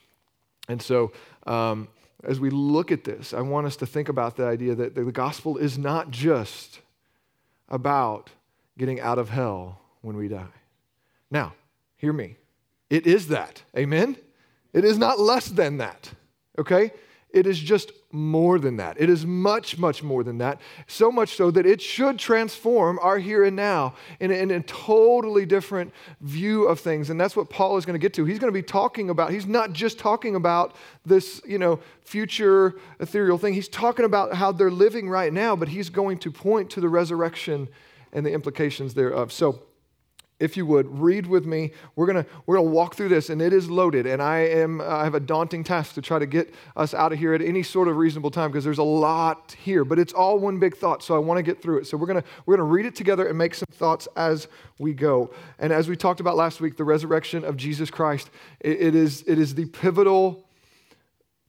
And 0.68 0.82
so, 0.82 1.12
um, 1.46 1.86
as 2.24 2.40
we 2.40 2.50
look 2.50 2.90
at 2.90 3.04
this, 3.04 3.34
I 3.34 3.40
want 3.40 3.66
us 3.66 3.76
to 3.76 3.86
think 3.86 4.08
about 4.08 4.36
the 4.36 4.44
idea 4.44 4.74
that 4.74 4.94
the 4.94 5.04
gospel 5.04 5.56
is 5.56 5.76
not 5.76 6.10
just 6.10 6.80
about 7.68 8.30
getting 8.78 9.00
out 9.00 9.18
of 9.18 9.28
hell 9.28 9.80
when 10.02 10.16
we 10.16 10.28
die. 10.28 10.46
Now, 11.30 11.54
hear 11.96 12.12
me. 12.12 12.36
It 12.90 13.06
is 13.06 13.28
that. 13.28 13.62
Amen? 13.76 14.16
It 14.72 14.84
is 14.84 14.98
not 14.98 15.18
less 15.18 15.46
than 15.48 15.78
that. 15.78 16.10
Okay? 16.58 16.92
It 17.36 17.46
is 17.46 17.58
just 17.58 17.92
more 18.12 18.58
than 18.58 18.78
that. 18.78 18.98
It 18.98 19.10
is 19.10 19.26
much, 19.26 19.76
much 19.76 20.02
more 20.02 20.24
than 20.24 20.38
that. 20.38 20.58
So 20.86 21.12
much 21.12 21.36
so 21.36 21.50
that 21.50 21.66
it 21.66 21.82
should 21.82 22.18
transform 22.18 22.98
our 23.02 23.18
here 23.18 23.44
and 23.44 23.54
now 23.54 23.94
in 24.20 24.30
a, 24.30 24.34
in 24.34 24.50
a 24.50 24.62
totally 24.62 25.44
different 25.44 25.92
view 26.22 26.64
of 26.64 26.80
things. 26.80 27.10
And 27.10 27.20
that's 27.20 27.36
what 27.36 27.50
Paul 27.50 27.76
is 27.76 27.84
going 27.84 27.92
to 27.92 27.98
get 28.02 28.14
to. 28.14 28.24
He's 28.24 28.38
going 28.38 28.50
to 28.50 28.58
be 28.58 28.62
talking 28.62 29.10
about, 29.10 29.32
he's 29.32 29.46
not 29.46 29.74
just 29.74 29.98
talking 29.98 30.34
about 30.34 30.76
this, 31.04 31.42
you 31.46 31.58
know, 31.58 31.78
future 32.00 32.76
ethereal 33.00 33.36
thing. 33.36 33.52
He's 33.52 33.68
talking 33.68 34.06
about 34.06 34.32
how 34.32 34.50
they're 34.50 34.70
living 34.70 35.10
right 35.10 35.30
now, 35.30 35.54
but 35.54 35.68
he's 35.68 35.90
going 35.90 36.16
to 36.20 36.30
point 36.30 36.70
to 36.70 36.80
the 36.80 36.88
resurrection 36.88 37.68
and 38.14 38.24
the 38.24 38.32
implications 38.32 38.94
thereof. 38.94 39.30
So, 39.30 39.60
if 40.38 40.56
you 40.56 40.66
would 40.66 41.00
read 41.00 41.26
with 41.26 41.46
me. 41.46 41.72
We're 41.94 42.06
going 42.06 42.22
to 42.22 42.30
we're 42.46 42.56
going 42.56 42.68
to 42.68 42.72
walk 42.72 42.94
through 42.94 43.08
this 43.08 43.30
and 43.30 43.40
it 43.40 43.52
is 43.52 43.70
loaded 43.70 44.06
and 44.06 44.22
i 44.22 44.38
am 44.38 44.80
i 44.80 45.04
have 45.04 45.14
a 45.14 45.20
daunting 45.20 45.64
task 45.64 45.94
to 45.94 46.02
try 46.02 46.18
to 46.18 46.26
get 46.26 46.54
us 46.76 46.92
out 46.94 47.12
of 47.12 47.18
here 47.18 47.34
at 47.34 47.40
any 47.40 47.62
sort 47.62 47.88
of 47.88 47.96
reasonable 47.96 48.30
time 48.30 48.50
because 48.50 48.64
there's 48.64 48.78
a 48.78 48.82
lot 48.82 49.56
here 49.62 49.84
but 49.84 49.98
it's 49.98 50.12
all 50.12 50.38
one 50.38 50.58
big 50.58 50.76
thought 50.76 51.02
so 51.02 51.14
i 51.14 51.18
want 51.18 51.38
to 51.38 51.42
get 51.42 51.62
through 51.62 51.78
it. 51.78 51.86
So 51.86 51.96
we're 51.96 52.06
going 52.06 52.22
to 52.22 52.28
we're 52.44 52.56
going 52.56 52.66
to 52.66 52.72
read 52.72 52.86
it 52.86 52.94
together 52.94 53.26
and 53.26 53.38
make 53.38 53.54
some 53.54 53.68
thoughts 53.72 54.08
as 54.16 54.48
we 54.78 54.92
go. 54.92 55.32
And 55.58 55.72
as 55.72 55.88
we 55.88 55.96
talked 55.96 56.20
about 56.20 56.36
last 56.36 56.60
week 56.60 56.76
the 56.76 56.84
resurrection 56.84 57.44
of 57.44 57.56
jesus 57.56 57.90
christ 57.90 58.30
it, 58.60 58.80
it 58.80 58.94
is 58.94 59.24
it 59.26 59.38
is 59.38 59.54
the 59.54 59.66
pivotal 59.66 60.44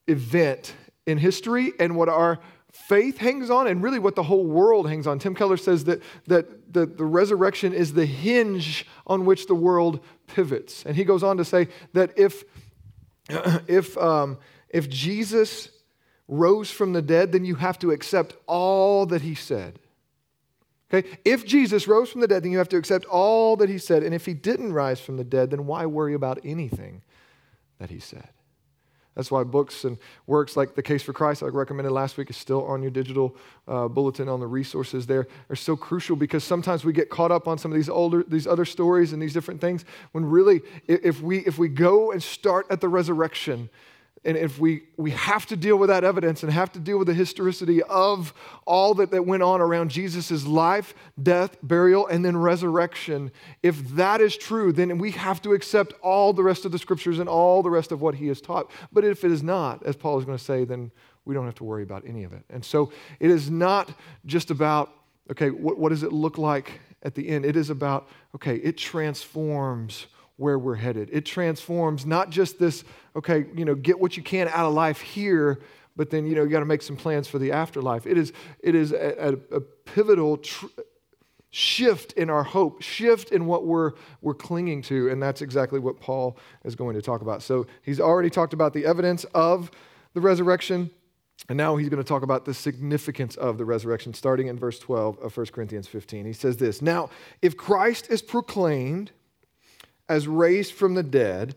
event 0.08 0.74
in 1.06 1.18
history 1.18 1.74
and 1.80 1.96
what 1.96 2.10
our 2.10 2.40
faith 2.86 3.18
hangs 3.18 3.50
on 3.50 3.68
and 3.68 3.84
really 3.84 4.00
what 4.00 4.16
the 4.16 4.24
whole 4.24 4.46
world 4.46 4.88
hangs 4.88 5.08
on. 5.08 5.20
Tim 5.20 5.36
Keller 5.36 5.58
says 5.58 5.84
that, 5.86 6.02
that 6.28 6.74
the, 6.74 6.86
resurrection 6.86 7.74
is 7.74 7.94
the 7.94 8.06
hinge 8.06 8.86
on 9.06 9.26
which 9.26 9.48
the 9.48 9.56
world 9.56 10.00
pivots. 10.28 10.86
And 10.86 10.96
he 10.96 11.04
goes 11.04 11.24
on 11.24 11.38
to 11.38 11.46
say 11.46 11.68
that 11.94 12.18
if, 12.18 12.44
if, 13.68 13.98
um, 13.98 14.38
if 14.70 14.90
Jesus 14.90 15.70
rose 16.28 16.72
from 16.72 16.94
the 16.94 17.02
dead, 17.02 17.32
then 17.32 17.46
you 17.46 17.56
have 17.56 17.80
to 17.80 17.92
accept 17.92 18.36
all 18.46 19.06
that 19.08 19.22
he 19.22 19.36
said. 19.36 19.80
Okay? 20.94 21.08
If 21.26 21.46
Jesus 21.46 21.88
rose 21.88 22.10
from 22.10 22.22
the 22.22 22.28
dead, 22.28 22.44
then 22.44 22.52
you 22.52 22.58
have 22.58 22.70
to 22.70 22.78
accept 22.78 23.06
all 23.06 23.58
that 23.58 23.70
he 23.70 23.78
said. 23.78 24.04
And 24.04 24.14
if 24.14 24.26
he 24.26 24.34
didn't 24.34 24.72
rise 24.72 25.00
from 25.00 25.18
the 25.18 25.24
dead, 25.24 25.52
then 25.52 25.66
why 25.66 25.86
worry 25.86 26.14
about 26.14 26.40
anything 26.46 27.02
that 27.80 27.90
he 27.90 28.00
said? 28.00 28.30
That's 29.18 29.32
why 29.32 29.44
books 29.44 29.84
and 29.84 29.98
works 30.28 30.56
like 30.56 30.76
The 30.76 30.84
Case 30.84 31.02
for 31.02 31.12
Christ, 31.12 31.42
like 31.42 31.54
recommended 31.54 31.92
last 31.92 32.18
week, 32.18 32.30
is 32.30 32.38
still 32.38 32.64
on 32.68 32.84
your 32.84 32.92
digital 32.92 33.36
uh, 33.68 33.88
bulletin 33.88 34.30
on 34.30 34.40
the 34.40 34.46
resources 34.46 35.08
there, 35.08 35.28
are 35.50 35.56
so 35.56 35.76
crucial 35.76 36.16
because 36.16 36.44
sometimes 36.44 36.86
we 36.86 36.94
get 36.94 37.10
caught 37.10 37.32
up 37.32 37.48
on 37.48 37.58
some 37.58 37.72
of 37.72 37.76
these 37.76 37.90
older, 37.90 38.24
these 38.28 38.46
other 38.46 38.64
stories 38.64 39.14
and 39.14 39.22
these 39.22 39.34
different 39.34 39.60
things 39.60 39.86
when 40.12 40.24
really, 40.24 40.62
if 40.88 41.20
we, 41.20 41.40
if 41.40 41.58
we 41.58 41.68
go 41.68 42.12
and 42.12 42.22
start 42.22 42.68
at 42.70 42.80
the 42.80 42.88
resurrection, 42.88 43.72
and 44.28 44.36
if 44.36 44.60
we, 44.60 44.84
we 44.98 45.12
have 45.12 45.46
to 45.46 45.56
deal 45.56 45.78
with 45.78 45.88
that 45.88 46.04
evidence 46.04 46.44
and 46.44 46.52
have 46.52 46.70
to 46.74 46.80
deal 46.80 46.98
with 46.98 47.08
the 47.08 47.14
historicity 47.14 47.82
of 47.84 48.34
all 48.66 48.94
that, 48.96 49.10
that 49.12 49.26
went 49.26 49.42
on 49.42 49.62
around 49.62 49.90
Jesus' 49.90 50.46
life, 50.46 50.94
death, 51.24 51.56
burial, 51.64 52.06
and 52.08 52.26
then 52.26 52.36
resurrection, 52.36 53.32
if 53.64 53.88
that 53.92 54.20
is 54.20 54.36
true, 54.36 54.74
then 54.74 54.98
we 54.98 55.12
have 55.12 55.42
to 55.44 55.54
accept 55.54 55.94
all 56.02 56.34
the 56.34 56.44
rest 56.44 56.66
of 56.66 56.74
the 56.74 56.78
scriptures 56.78 57.20
and 57.20 57.30
all 57.30 57.64
the 57.64 57.70
rest 57.70 57.94
of 57.94 58.02
what 58.02 58.16
he 58.16 58.28
has 58.28 58.42
taught. 58.42 58.70
But 58.92 59.06
if 59.06 59.24
it 59.24 59.32
is 59.32 59.42
not, 59.42 59.82
as 59.84 59.96
Paul 59.96 60.20
is 60.20 60.26
going 60.26 60.38
to 60.38 60.44
say, 60.44 60.66
then 60.66 60.92
we 61.24 61.34
don't 61.34 61.46
have 61.46 61.56
to 61.56 61.64
worry 61.64 61.84
about 61.84 62.04
any 62.06 62.26
of 62.26 62.34
it. 62.34 62.44
And 62.50 62.66
so 62.66 62.92
it 63.22 63.30
is 63.30 63.50
not 63.50 63.90
just 64.26 64.52
about, 64.52 64.92
okay, 65.32 65.52
what, 65.52 65.80
what 65.80 65.88
does 65.88 66.04
it 66.04 66.12
look 66.12 66.38
like 66.38 66.82
at 67.02 67.16
the 67.16 67.30
end? 67.30 67.46
It 67.46 67.56
is 67.56 67.70
about, 67.70 68.10
okay, 68.36 68.58
it 68.58 68.78
transforms 68.78 70.08
where 70.38 70.58
we're 70.58 70.76
headed. 70.76 71.10
It 71.12 71.26
transforms 71.26 72.06
not 72.06 72.30
just 72.30 72.60
this, 72.60 72.84
okay, 73.16 73.46
you 73.56 73.66
know, 73.66 73.76
get 73.76 74.00
what 74.00 74.16
you 74.16 74.24
can 74.24 74.48
out 74.48 74.66
of 74.66 74.74
life 74.74 75.02
here, 75.02 75.60
but 75.96 76.12
then, 76.12 76.28
you 76.28 76.36
know, 76.36 76.44
you 76.44 76.50
got 76.50 76.60
to 76.60 76.66
make 76.66 76.84
some 76.84 76.96
plans 76.96 77.28
for 77.28 77.40
the 77.40 77.52
afterlife. 77.52 78.06
It 78.06 78.18
is, 78.18 78.32
it 78.60 78.76
is 78.76 78.92
a, 78.94 79.38
a, 79.52 79.60
pivotal 79.60 80.38
tr- 80.38 80.68
shift 81.50 82.14
in 82.14 82.30
our 82.30 82.44
hope, 82.44 82.84
shift 82.84 83.32
in 83.32 83.48
what 83.48 83.66
we're, 83.66 83.94
we're 84.22 84.36
clinging 84.36 84.84
to, 84.84 85.10
and 85.10 85.22
that's 85.22 85.42
exactly 85.42 85.80
what 85.80 86.00
Paul 86.00 86.38
is 86.64 86.76
going 86.76 86.96
to 86.96 87.02
talk 87.02 87.22
about. 87.22 87.42
So 87.42 87.66
he's 87.82 88.00
already 88.00 88.30
talked 88.30 88.54
about 88.54 88.74
the 88.74 88.86
evidence 88.86 89.24
of 89.34 89.72
the 90.14 90.22
resurrection. 90.22 90.92
And 91.50 91.58
now 91.58 91.78
he's 91.78 91.90
going 91.90 92.02
to 92.02 92.08
talk 92.08 92.24
about 92.24 92.46
the 92.46 92.54
significance 92.54 93.36
of 93.36 93.58
the 93.58 93.66
resurrection, 93.66 94.14
starting 94.14 94.48
in 94.48 94.58
verse 94.58 94.80
12 94.80 95.20
of 95.20 95.36
1 95.36 95.46
Corinthians 95.48 95.88
15. 95.88 96.26
He 96.26 96.34
says 96.34 96.58
this 96.58 96.82
Now, 96.82 97.10
if 97.42 97.56
Christ 97.56 98.10
is 98.10 98.22
proclaimed 98.22 99.12
as 100.10 100.28
raised 100.28 100.74
from 100.74 100.94
the 100.96 101.04
dead, 101.04 101.56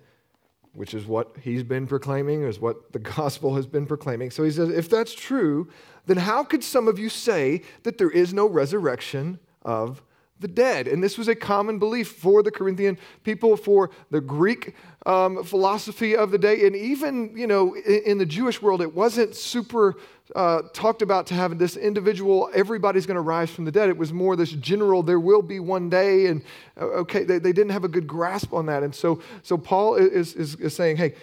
which 0.73 0.95
is 0.95 1.07
what 1.07 1.37
he's 1.43 1.63
been 1.63 1.87
proclaiming, 1.87 2.43
is 2.43 2.59
what 2.61 2.93
the 2.93 2.99
gospel 3.17 3.57
has 3.57 3.67
been 3.67 3.87
proclaiming. 3.87 4.31
So 4.31 4.43
he 4.45 4.51
says, 4.51 4.71
if 4.71 4.89
that's 4.89 5.15
true, 5.15 5.69
then 6.07 6.19
how 6.19 6.45
could 6.45 6.65
some 6.65 6.89
of 6.89 6.99
you 6.99 7.09
say 7.09 7.63
that 7.83 7.99
there 7.99 8.11
is 8.11 8.33
no 8.33 8.47
resurrection 8.47 9.39
of 9.63 10.03
the 10.41 10.49
dead. 10.49 10.89
And 10.89 11.03
this 11.03 11.17
was 11.17 11.29
a 11.29 11.35
common 11.35 11.79
belief 11.79 12.09
for 12.09 12.43
the 12.43 12.51
Corinthian 12.51 12.99
people, 13.25 13.57
for 13.57 13.91
the 14.11 14.21
Greek 14.21 14.75
um, 15.07 15.45
philosophy 15.45 16.17
of 16.17 16.31
the 16.31 16.39
day. 16.39 16.67
And 16.67 16.75
even, 16.75 17.37
you 17.37 17.47
know, 17.47 17.75
in, 17.75 18.03
in 18.07 18.19
the 18.19 18.27
Jewish 18.27 18.61
world, 18.61 18.83
it 18.83 18.95
wasn't 18.95 19.35
super 19.35 19.97
uh, 20.37 20.63
talked 20.73 21.03
about 21.03 21.27
to 21.27 21.35
have 21.35 21.59
this 21.59 21.77
individual, 21.77 22.51
everybody's 22.55 23.07
going 23.07 23.17
to 23.17 23.21
rise 23.21 23.51
from 23.51 23.65
the 23.65 23.73
dead. 23.73 23.89
It 23.89 23.97
was 23.97 24.13
more 24.13 24.37
this 24.37 24.53
general, 24.53 25.03
there 25.03 25.21
will 25.21 25.43
be 25.43 25.61
one 25.61 25.91
day. 25.91 26.27
And 26.27 26.43
uh, 26.81 26.85
okay, 26.85 27.25
they, 27.25 27.39
they 27.39 27.53
didn't 27.53 27.73
have 27.73 27.85
a 27.85 27.89
good 27.89 28.07
grasp 28.07 28.53
on 28.53 28.67
that. 28.67 28.83
And 28.83 28.95
so, 28.95 29.21
so 29.43 29.59
Paul 29.59 29.97
is, 29.97 30.35
is, 30.35 30.55
is 30.57 30.75
saying, 30.75 30.99
hey, 30.99 31.15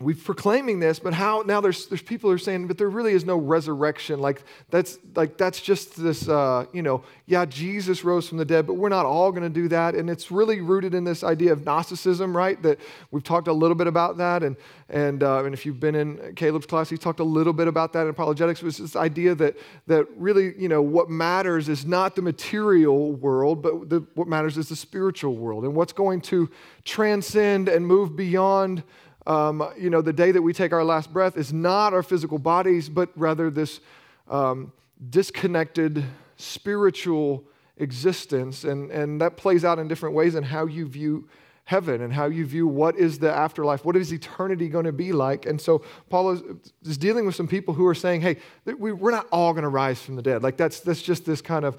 we're 0.00 0.14
proclaiming 0.14 0.78
this, 0.78 1.00
but 1.00 1.12
how 1.12 1.42
now 1.44 1.60
there's 1.60 1.86
there's 1.86 2.02
people 2.02 2.30
who 2.30 2.36
are 2.36 2.38
saying, 2.38 2.68
but 2.68 2.78
there 2.78 2.88
really 2.88 3.14
is 3.14 3.24
no 3.24 3.36
resurrection. 3.36 4.20
Like 4.20 4.44
that's 4.70 4.96
like 5.16 5.36
that's 5.36 5.60
just 5.60 6.00
this 6.00 6.28
uh, 6.28 6.66
you 6.72 6.82
know, 6.82 7.02
yeah, 7.26 7.44
Jesus 7.44 8.04
rose 8.04 8.28
from 8.28 8.38
the 8.38 8.44
dead, 8.44 8.64
but 8.64 8.74
we're 8.74 8.90
not 8.90 9.06
all 9.06 9.32
going 9.32 9.42
to 9.42 9.48
do 9.48 9.66
that. 9.68 9.96
And 9.96 10.08
it's 10.08 10.30
really 10.30 10.60
rooted 10.60 10.94
in 10.94 11.02
this 11.02 11.24
idea 11.24 11.52
of 11.52 11.64
Gnosticism, 11.64 12.36
right? 12.36 12.62
That 12.62 12.78
we've 13.10 13.24
talked 13.24 13.48
a 13.48 13.52
little 13.52 13.74
bit 13.74 13.88
about 13.88 14.18
that, 14.18 14.44
and 14.44 14.56
and 14.88 15.24
uh, 15.24 15.44
and 15.44 15.52
if 15.52 15.66
you've 15.66 15.80
been 15.80 15.96
in 15.96 16.32
Caleb's 16.36 16.66
class, 16.66 16.88
he 16.88 16.96
talked 16.96 17.18
a 17.18 17.24
little 17.24 17.52
bit 17.52 17.66
about 17.66 17.92
that 17.94 18.02
in 18.02 18.08
apologetics. 18.08 18.62
Was 18.62 18.78
this 18.78 18.94
idea 18.94 19.34
that 19.34 19.56
that 19.88 20.06
really 20.16 20.54
you 20.56 20.68
know 20.68 20.80
what 20.80 21.10
matters 21.10 21.68
is 21.68 21.84
not 21.84 22.14
the 22.14 22.22
material 22.22 23.14
world, 23.14 23.62
but 23.62 23.90
the, 23.90 24.06
what 24.14 24.28
matters 24.28 24.56
is 24.58 24.68
the 24.68 24.76
spiritual 24.76 25.34
world, 25.34 25.64
and 25.64 25.74
what's 25.74 25.92
going 25.92 26.20
to 26.20 26.48
transcend 26.84 27.68
and 27.68 27.84
move 27.84 28.14
beyond 28.14 28.84
um, 29.28 29.72
you 29.78 29.90
know, 29.90 30.00
the 30.00 30.12
day 30.12 30.32
that 30.32 30.40
we 30.42 30.52
take 30.54 30.72
our 30.72 30.82
last 30.82 31.12
breath 31.12 31.36
is 31.36 31.52
not 31.52 31.92
our 31.92 32.02
physical 32.02 32.38
bodies, 32.38 32.88
but 32.88 33.10
rather 33.14 33.50
this 33.50 33.80
um, 34.28 34.72
disconnected 35.10 36.02
spiritual 36.36 37.44
existence. 37.76 38.64
And, 38.64 38.90
and 38.90 39.20
that 39.20 39.36
plays 39.36 39.64
out 39.64 39.78
in 39.78 39.86
different 39.86 40.14
ways 40.14 40.34
in 40.34 40.44
how 40.44 40.66
you 40.66 40.88
view 40.88 41.28
heaven 41.64 42.00
and 42.00 42.14
how 42.14 42.24
you 42.24 42.46
view 42.46 42.66
what 42.66 42.96
is 42.96 43.18
the 43.18 43.30
afterlife, 43.30 43.84
what 43.84 43.94
is 43.94 44.10
eternity 44.10 44.70
going 44.70 44.86
to 44.86 44.92
be 44.92 45.12
like. 45.12 45.44
And 45.44 45.60
so 45.60 45.82
Paul 46.08 46.30
is, 46.30 46.42
is 46.82 46.96
dealing 46.96 47.26
with 47.26 47.34
some 47.34 47.46
people 47.46 47.74
who 47.74 47.86
are 47.86 47.94
saying, 47.94 48.22
hey, 48.22 48.38
we, 48.64 48.92
we're 48.92 49.10
not 49.10 49.26
all 49.30 49.52
going 49.52 49.64
to 49.64 49.68
rise 49.68 50.00
from 50.00 50.16
the 50.16 50.22
dead. 50.22 50.42
Like 50.42 50.56
that's, 50.56 50.80
that's 50.80 51.02
just 51.02 51.26
this 51.26 51.42
kind 51.42 51.66
of, 51.66 51.76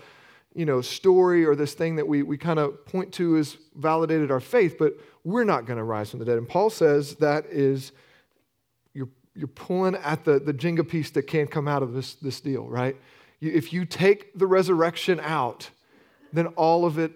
you 0.54 0.66
know, 0.66 0.82
story 0.82 1.44
or 1.44 1.56
this 1.56 1.74
thing 1.74 1.96
that 1.96 2.08
we, 2.08 2.22
we 2.22 2.38
kind 2.38 2.60
of 2.60 2.86
point 2.86 3.12
to 3.14 3.38
as 3.38 3.58
validated 3.76 4.30
our 4.30 4.40
faith, 4.40 4.76
but 4.78 4.94
we're 5.30 5.44
not 5.44 5.66
going 5.66 5.78
to 5.78 5.84
rise 5.84 6.10
from 6.10 6.20
the 6.20 6.26
dead. 6.26 6.38
And 6.38 6.48
Paul 6.48 6.70
says 6.70 7.16
that 7.16 7.46
is, 7.46 7.92
you're, 8.94 9.10
you're 9.36 9.48
pulling 9.48 9.96
at 9.96 10.26
the, 10.26 10.40
the 10.40 10.54
Jenga 10.54 10.88
piece 10.88 11.12
that 11.12 11.24
can't 11.24 11.50
come 11.50 11.68
out 11.68 11.84
of 11.84 11.94
this, 11.94 12.16
this 12.16 12.42
deal, 12.42 12.66
right? 12.68 12.96
If 13.42 13.72
you 13.72 13.86
take 13.86 14.38
the 14.38 14.48
resurrection 14.48 15.20
out, 15.22 15.70
then 16.34 16.48
all 16.48 16.86
of 16.86 16.98
it 17.00 17.14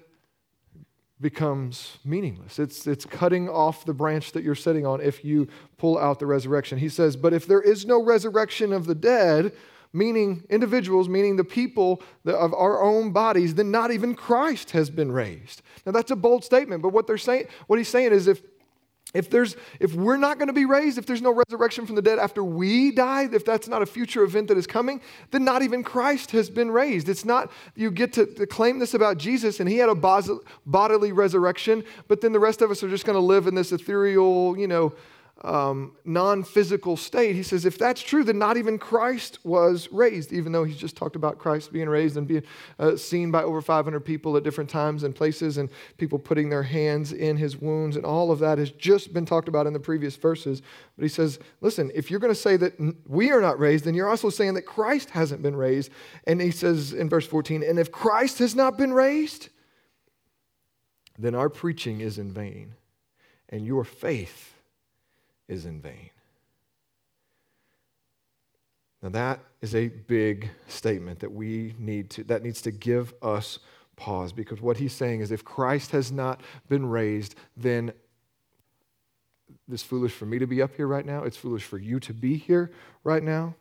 becomes 1.20 1.98
meaningless. 2.04 2.60
It's, 2.60 2.86
it's 2.86 3.06
cutting 3.06 3.50
off 3.50 3.86
the 3.86 3.94
branch 3.94 4.34
that 4.34 4.44
you're 4.44 4.56
sitting 4.56 4.86
on 4.86 5.02
if 5.02 5.24
you 5.24 5.48
pull 5.78 5.98
out 5.98 6.20
the 6.20 6.26
resurrection. 6.26 6.78
He 6.78 6.90
says, 6.90 7.16
But 7.16 7.34
if 7.34 7.48
there 7.48 7.62
is 7.62 7.86
no 7.86 8.04
resurrection 8.04 8.74
of 8.74 8.86
the 8.86 8.96
dead, 8.96 9.54
meaning 9.94 10.44
individuals, 10.50 11.08
meaning 11.08 11.38
the 11.38 11.44
people 11.44 12.02
of 12.26 12.54
our 12.54 12.82
own 12.82 13.12
bodies, 13.12 13.56
then 13.56 13.72
not 13.72 13.92
even 13.92 14.16
Christ 14.16 14.72
has 14.72 14.90
been 14.90 15.12
raised. 15.12 15.62
Now 15.86 15.92
that's 15.92 16.12
a 16.12 16.16
bold 16.16 16.44
statement, 16.44 16.82
but 16.82 16.90
what 16.90 17.08
they're 17.08 17.18
saying, 17.18 17.46
what 17.68 17.78
he's 17.78 17.88
saying 17.88 18.12
is 18.12 18.28
if 18.28 18.42
if 19.14 19.30
there's 19.30 19.56
if 19.80 19.94
we're 19.94 20.18
not 20.18 20.40
going 20.40 20.48
to 20.48 20.54
be 20.54 20.66
raised, 20.66 20.98
if 20.98 21.06
there's 21.06 21.22
no 21.22 21.32
resurrection 21.34 21.86
from 21.86 21.96
the 21.96 22.02
dead 22.02 22.18
after 22.18 22.44
we 22.44 22.92
die, 22.92 23.30
if 23.32 23.46
that's 23.46 23.68
not 23.68 23.84
a 23.84 23.86
future 23.86 24.24
event 24.24 24.48
that 24.48 24.58
is 24.58 24.66
coming, 24.66 25.02
then 25.30 25.44
not 25.44 25.62
even 25.62 25.84
Christ 25.84 26.32
has 26.32 26.50
been 26.50 26.72
raised. 26.72 27.08
It's 27.10 27.24
not 27.24 27.52
you 27.76 27.92
get 27.92 28.14
to, 28.14 28.26
to 28.26 28.48
claim 28.48 28.80
this 28.80 28.96
about 28.96 29.20
Jesus 29.20 29.60
and 29.60 29.70
he 29.70 29.78
had 29.78 29.90
a 29.90 30.40
bodily 30.66 31.12
resurrection, 31.12 31.84
but 32.08 32.22
then 32.22 32.32
the 32.32 32.40
rest 32.40 32.64
of 32.64 32.72
us 32.72 32.82
are 32.82 32.90
just 32.90 33.06
going 33.06 33.16
to 33.16 33.20
live 33.24 33.46
in 33.46 33.54
this 33.54 33.72
ethereal, 33.72 34.58
you 34.58 34.68
know, 34.68 34.94
um, 35.42 35.98
non 36.06 36.44
physical 36.44 36.96
state, 36.96 37.36
he 37.36 37.44
says, 37.44 37.66
if 37.66 37.78
that's 37.78 38.02
true, 38.02 38.24
then 38.24 38.38
not 38.38 38.56
even 38.56 38.78
Christ 38.78 39.40
was 39.44 39.92
raised, 39.92 40.32
even 40.32 40.52
though 40.52 40.64
he's 40.64 40.78
just 40.78 40.96
talked 40.96 41.16
about 41.16 41.40
Christ 41.40 41.74
being 41.74 41.90
raised 41.90 42.16
and 42.16 42.28
being 42.28 42.44
uh, 42.80 42.96
seen 42.96 43.32
by 43.32 43.44
over 43.44 43.62
500 43.62 44.00
people 44.02 44.38
at 44.38 44.44
different 44.44 44.70
times 44.70 45.04
and 45.04 45.14
places, 45.14 45.58
and 45.58 45.70
people 45.98 46.20
putting 46.20 46.50
their 46.50 46.64
hands 46.64 47.12
in 47.12 47.36
his 47.36 47.58
wounds, 47.58 47.96
and 47.96 48.06
all 48.06 48.32
of 48.32 48.40
that 48.40 48.58
has 48.58 48.72
just 48.72 49.12
been 49.12 49.26
talked 49.26 49.48
about 49.48 49.68
in 49.68 49.74
the 49.74 49.80
previous 49.80 50.16
verses. 50.16 50.62
But 50.96 51.04
he 51.04 51.10
says, 51.10 51.40
listen, 51.62 51.92
if 51.96 52.12
you're 52.12 52.22
going 52.22 52.34
to 52.34 52.40
say 52.40 52.56
that 52.58 52.80
we 53.08 53.32
are 53.32 53.42
not 53.42 53.60
raised, 53.60 53.86
then 53.86 53.96
you're 53.96 54.10
also 54.10 54.30
saying 54.30 54.54
that 54.54 54.62
Christ 54.62 55.10
hasn't 55.10 55.42
been 55.42 55.56
raised. 55.56 55.92
And 56.26 56.40
he 56.40 56.52
says 56.52 56.94
in 56.94 57.10
verse 57.10 57.28
14, 57.28 57.64
and 57.64 57.80
if 57.80 57.92
Christ 57.92 58.40
has 58.40 58.56
not 58.56 58.78
been 58.78 58.94
raised, 58.94 59.50
then 61.18 61.36
our 61.36 61.50
preaching 61.50 62.02
is 62.02 62.18
in 62.18 62.32
vain, 62.32 62.76
and 63.50 63.66
your 63.66 63.84
faith 63.84 64.53
is 65.48 65.66
in 65.66 65.82
vain. 65.82 66.10
Now 69.02 69.10
that 69.10 69.40
is 69.62 69.76
a 69.76 69.90
big 69.90 70.50
statement 70.68 71.20
that 71.20 71.32
we 71.32 71.76
need 71.78 72.10
to 72.12 72.24
that 72.26 72.42
needs 72.42 72.62
to 72.62 72.72
give 72.72 73.14
us 73.22 73.60
pause 73.96 74.32
because 74.32 74.62
what 74.62 74.78
he's 74.78 74.94
saying 74.94 75.20
is 75.20 75.32
if 75.32 75.44
Christ 75.44 75.92
has 75.92 76.12
not 76.12 76.42
been 76.70 76.86
raised, 76.86 77.36
then 77.58 77.92
it's 79.72 79.84
foolish 79.84 80.14
for 80.14 80.26
me 80.26 80.40
to 80.40 80.48
be 80.48 80.62
up 80.62 80.76
here 80.76 80.88
right 80.88 81.06
now. 81.06 81.24
It's 81.24 81.38
foolish 81.38 81.64
for 81.64 81.78
you 81.78 82.00
to 82.02 82.14
be 82.14 82.38
here 82.38 82.72
right 83.04 83.24
now. 83.24 83.56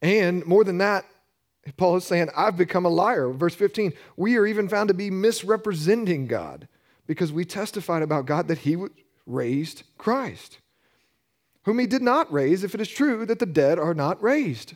And 0.00 0.44
more 0.46 0.64
than 0.64 0.78
that, 0.78 1.04
Paul 1.76 1.96
is 1.96 2.04
saying, 2.04 2.28
I've 2.36 2.56
become 2.56 2.84
a 2.84 2.90
liar. 2.90 3.30
Verse 3.30 3.54
15, 3.54 3.92
we 4.16 4.36
are 4.36 4.46
even 4.46 4.68
found 4.68 4.88
to 4.88 4.94
be 4.94 5.10
misrepresenting 5.10 6.26
God 6.26 6.66
because 7.06 7.32
we 7.32 7.44
testified 7.44 8.02
about 8.02 8.26
God 8.26 8.48
that 8.48 8.58
he 8.58 8.76
raised 9.26 9.82
Christ, 9.98 10.58
whom 11.64 11.78
he 11.78 11.86
did 11.86 12.02
not 12.02 12.32
raise, 12.32 12.64
if 12.64 12.74
it 12.74 12.80
is 12.80 12.88
true 12.88 13.24
that 13.26 13.38
the 13.38 13.46
dead 13.46 13.78
are 13.78 13.94
not 13.94 14.22
raised. 14.22 14.74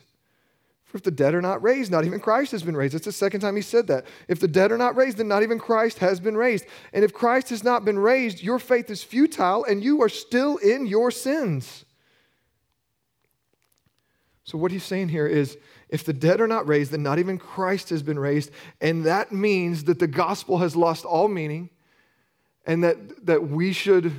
For 0.84 0.98
if 0.98 1.02
the 1.02 1.10
dead 1.10 1.34
are 1.34 1.42
not 1.42 1.62
raised, 1.62 1.90
not 1.90 2.04
even 2.04 2.20
Christ 2.20 2.52
has 2.52 2.62
been 2.62 2.76
raised. 2.76 2.94
It's 2.94 3.06
the 3.06 3.12
second 3.12 3.40
time 3.40 3.56
he 3.56 3.62
said 3.62 3.88
that. 3.88 4.06
If 4.28 4.38
the 4.38 4.46
dead 4.46 4.70
are 4.70 4.78
not 4.78 4.96
raised, 4.96 5.16
then 5.16 5.26
not 5.26 5.42
even 5.42 5.58
Christ 5.58 5.98
has 5.98 6.20
been 6.20 6.36
raised. 6.36 6.64
And 6.92 7.04
if 7.04 7.12
Christ 7.12 7.50
has 7.50 7.64
not 7.64 7.84
been 7.84 7.98
raised, 7.98 8.40
your 8.40 8.60
faith 8.60 8.88
is 8.88 9.02
futile 9.02 9.64
and 9.64 9.82
you 9.82 10.00
are 10.02 10.08
still 10.08 10.58
in 10.58 10.86
your 10.86 11.10
sins. 11.10 11.84
So, 14.44 14.56
what 14.56 14.70
he's 14.70 14.84
saying 14.84 15.08
here 15.08 15.26
is 15.26 15.58
if 15.88 16.04
the 16.04 16.12
dead 16.12 16.40
are 16.40 16.46
not 16.46 16.68
raised, 16.68 16.92
then 16.92 17.02
not 17.02 17.18
even 17.18 17.36
Christ 17.36 17.90
has 17.90 18.04
been 18.04 18.18
raised. 18.18 18.52
And 18.80 19.04
that 19.04 19.32
means 19.32 19.84
that 19.84 19.98
the 19.98 20.06
gospel 20.06 20.58
has 20.58 20.76
lost 20.76 21.04
all 21.04 21.26
meaning 21.26 21.70
and 22.64 22.84
that, 22.84 23.26
that 23.26 23.48
we 23.48 23.72
should 23.72 24.12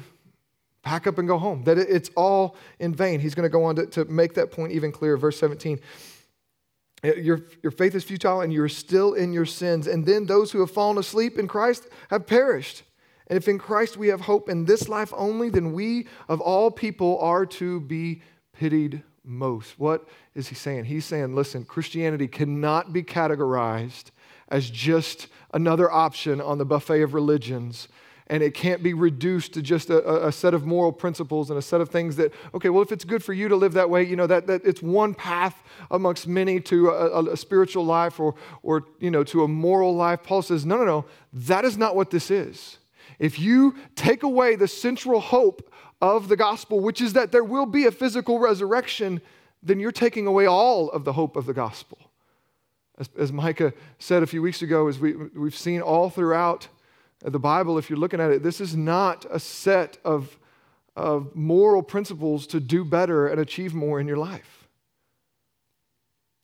pack 0.87 1.05
up 1.05 1.17
and 1.17 1.27
go 1.27 1.37
home, 1.37 1.63
that 1.65 1.77
it's 1.77 2.09
all 2.15 2.55
in 2.79 2.95
vain. 2.95 3.19
He's 3.19 3.35
going 3.35 3.43
to 3.43 3.49
go 3.49 3.65
on 3.65 3.75
to, 3.75 3.85
to 3.87 4.05
make 4.05 4.35
that 4.35 4.51
point 4.51 4.71
even 4.71 4.91
clearer. 4.91 5.17
Verse 5.17 5.37
17 5.37 5.79
your, 7.03 7.41
your 7.61 7.71
faith 7.71 7.93
is 7.93 8.03
futile 8.03 8.41
and 8.41 8.51
you're 8.51 8.69
still 8.69 9.13
in 9.13 9.31
your 9.31 9.45
sins. 9.45 9.85
And 9.85 10.03
then 10.03 10.25
those 10.25 10.51
who 10.51 10.61
have 10.61 10.71
fallen 10.71 10.97
asleep 10.97 11.37
in 11.37 11.47
Christ 11.47 11.87
have 12.09 12.25
perished. 12.25 12.83
And 13.27 13.37
if 13.37 13.47
in 13.47 13.59
Christ 13.59 13.97
we 13.97 14.07
have 14.07 14.21
hope 14.21 14.49
in 14.49 14.65
this 14.65 14.89
life 14.89 15.13
only, 15.15 15.49
then 15.49 15.73
we 15.73 16.07
of 16.27 16.41
all 16.41 16.71
people 16.71 17.19
are 17.19 17.45
to 17.45 17.81
be 17.81 18.21
pitied 18.51 19.03
most. 19.23 19.77
What 19.77 20.07
is 20.33 20.47
he 20.47 20.55
saying? 20.55 20.85
He's 20.85 21.05
saying, 21.05 21.35
listen, 21.35 21.65
Christianity 21.65 22.27
cannot 22.27 22.93
be 22.93 23.03
categorized 23.03 24.05
as 24.47 24.69
just 24.69 25.27
another 25.53 25.91
option 25.91 26.41
on 26.41 26.57
the 26.57 26.65
buffet 26.65 27.01
of 27.01 27.13
religions 27.13 27.89
and 28.29 28.43
it 28.43 28.53
can't 28.53 28.83
be 28.83 28.93
reduced 28.93 29.53
to 29.53 29.61
just 29.61 29.89
a, 29.89 30.27
a, 30.27 30.31
set 30.31 30.53
of 30.53 30.65
moral 30.65 30.91
principles 30.91 31.49
and 31.49 31.57
a 31.57 31.61
set 31.61 31.81
of 31.81 31.89
things 31.89 32.15
that 32.17 32.33
okay 32.53 32.69
well 32.69 32.81
if 32.81 32.91
it's 32.91 33.05
good 33.05 33.23
for 33.23 33.33
you 33.33 33.47
to 33.47 33.55
live 33.55 33.73
that 33.73 33.89
way 33.89 34.03
you 34.03 34.15
know 34.15 34.27
that, 34.27 34.47
that 34.47 34.63
it's 34.65 34.81
one 34.81 35.13
path 35.13 35.61
amongst 35.91 36.27
many 36.27 36.59
to 36.59 36.89
a, 36.89 37.31
a 37.31 37.37
spiritual 37.37 37.85
life 37.85 38.19
or 38.19 38.35
or 38.63 38.85
you 38.99 39.11
know 39.11 39.23
to 39.23 39.43
a 39.43 39.47
moral 39.47 39.95
life. 39.95 40.23
Paul 40.23 40.41
says 40.41 40.65
no 40.65 40.77
no 40.77 40.85
no 40.85 41.05
that 41.33 41.65
is 41.65 41.77
not 41.77 41.95
what 41.95 42.11
this 42.11 42.29
is. 42.29 42.77
If 43.19 43.39
you 43.39 43.75
take 43.95 44.23
away 44.23 44.55
the 44.55 44.67
central 44.67 45.19
hope 45.19 45.73
of 46.01 46.27
the 46.27 46.35
gospel 46.35 46.79
which 46.79 47.01
is 47.01 47.13
that 47.13 47.31
there 47.31 47.43
will 47.43 47.65
be 47.65 47.85
a 47.85 47.91
physical 47.91 48.39
resurrection 48.39 49.21
then 49.63 49.79
you're 49.79 49.91
taking 49.91 50.27
away 50.27 50.45
all 50.45 50.89
of 50.91 51.03
the 51.03 51.13
hope 51.13 51.35
of 51.35 51.45
the 51.45 51.53
gospel. 51.53 51.97
As, 52.99 53.09
as 53.17 53.31
micah 53.31 53.73
said 53.99 54.21
a 54.21 54.27
few 54.27 54.41
weeks 54.41 54.61
ago 54.61 54.87
as 54.87 54.99
we, 54.99 55.13
we've 55.13 55.55
seen 55.55 55.81
all 55.81 56.09
throughout 56.09 56.67
the 57.21 57.39
Bible, 57.39 57.77
if 57.77 57.89
you're 57.89 57.99
looking 57.99 58.21
at 58.21 58.31
it, 58.31 58.43
this 58.43 58.61
is 58.61 58.75
not 58.75 59.25
a 59.29 59.39
set 59.39 59.97
of, 60.05 60.37
of 60.95 61.35
moral 61.35 61.81
principles 61.81 62.45
to 62.47 62.59
do 62.59 62.85
better 62.85 63.27
and 63.27 63.39
achieve 63.39 63.73
more 63.73 63.99
in 63.99 64.07
your 64.07 64.17
life. 64.17 64.67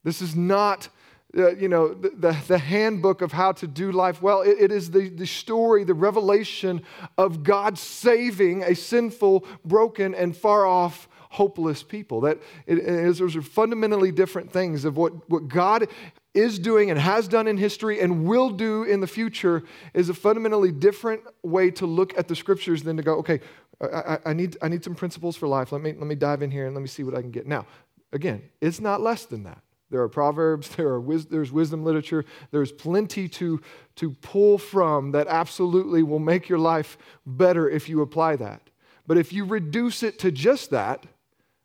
This 0.02 0.20
is 0.20 0.36
not 0.36 0.88
uh, 1.36 1.56
you 1.56 1.68
know, 1.68 1.92
the, 1.92 2.10
the, 2.10 2.36
the, 2.46 2.58
handbook 2.58 3.20
of 3.20 3.32
how 3.32 3.50
to 3.50 3.66
do 3.66 3.90
life 3.90 4.22
well. 4.22 4.42
it, 4.42 4.56
it 4.60 4.70
is 4.70 4.92
the, 4.92 5.08
the 5.08 5.26
story, 5.26 5.82
the 5.82 5.94
revelation 5.94 6.80
of 7.18 7.42
God 7.42 7.76
saving 7.76 8.62
a 8.62 8.76
sinful, 8.76 9.44
broken, 9.64 10.14
and 10.14 10.36
far 10.36 10.64
off, 10.64 11.08
hopeless 11.30 11.82
people. 11.82 12.20
That 12.20 12.38
it, 12.66 12.78
it 12.78 12.86
is, 12.86 13.18
those 13.18 13.34
are 13.34 13.42
fundamentally 13.42 14.12
different 14.12 14.52
things 14.52 14.84
of 14.84 14.96
what, 14.96 15.28
what 15.28 15.48
God 15.48 15.88
is 16.34 16.58
doing 16.58 16.90
and 16.90 16.98
has 16.98 17.28
done 17.28 17.46
in 17.46 17.56
history 17.56 18.00
and 18.00 18.26
will 18.26 18.50
do 18.50 18.82
in 18.82 19.00
the 19.00 19.06
future 19.06 19.62
is 19.94 20.08
a 20.08 20.14
fundamentally 20.14 20.72
different 20.72 21.22
way 21.42 21.70
to 21.70 21.86
look 21.86 22.16
at 22.18 22.28
the 22.28 22.34
scriptures 22.34 22.82
than 22.82 22.96
to 22.96 23.02
go, 23.02 23.14
okay, 23.14 23.40
I, 23.80 24.18
I, 24.26 24.32
need, 24.32 24.56
I 24.60 24.68
need 24.68 24.84
some 24.84 24.94
principles 24.94 25.36
for 25.36 25.46
life. 25.46 25.72
Let 25.72 25.80
me, 25.80 25.92
let 25.92 26.06
me 26.06 26.14
dive 26.14 26.42
in 26.42 26.50
here 26.50 26.66
and 26.66 26.74
let 26.74 26.82
me 26.82 26.88
see 26.88 27.04
what 27.04 27.14
I 27.14 27.20
can 27.20 27.30
get. 27.30 27.46
Now, 27.46 27.66
again, 28.12 28.42
it's 28.60 28.80
not 28.80 29.00
less 29.00 29.24
than 29.24 29.44
that. 29.44 29.62
There 29.90 30.02
are 30.02 30.08
proverbs, 30.08 30.70
there 30.76 30.88
are 30.88 31.00
wis- 31.00 31.26
there's 31.26 31.52
wisdom 31.52 31.84
literature, 31.84 32.24
there's 32.50 32.72
plenty 32.72 33.28
to, 33.28 33.60
to 33.96 34.10
pull 34.10 34.58
from 34.58 35.12
that 35.12 35.28
absolutely 35.28 36.02
will 36.02 36.18
make 36.18 36.48
your 36.48 36.58
life 36.58 36.98
better 37.24 37.68
if 37.68 37.88
you 37.88 38.00
apply 38.00 38.36
that. 38.36 38.70
But 39.06 39.18
if 39.18 39.32
you 39.32 39.44
reduce 39.44 40.02
it 40.02 40.18
to 40.20 40.32
just 40.32 40.70
that, 40.70 41.06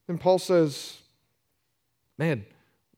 then 0.08 0.18
Paul 0.18 0.38
says, 0.38 1.00
man, 2.18 2.46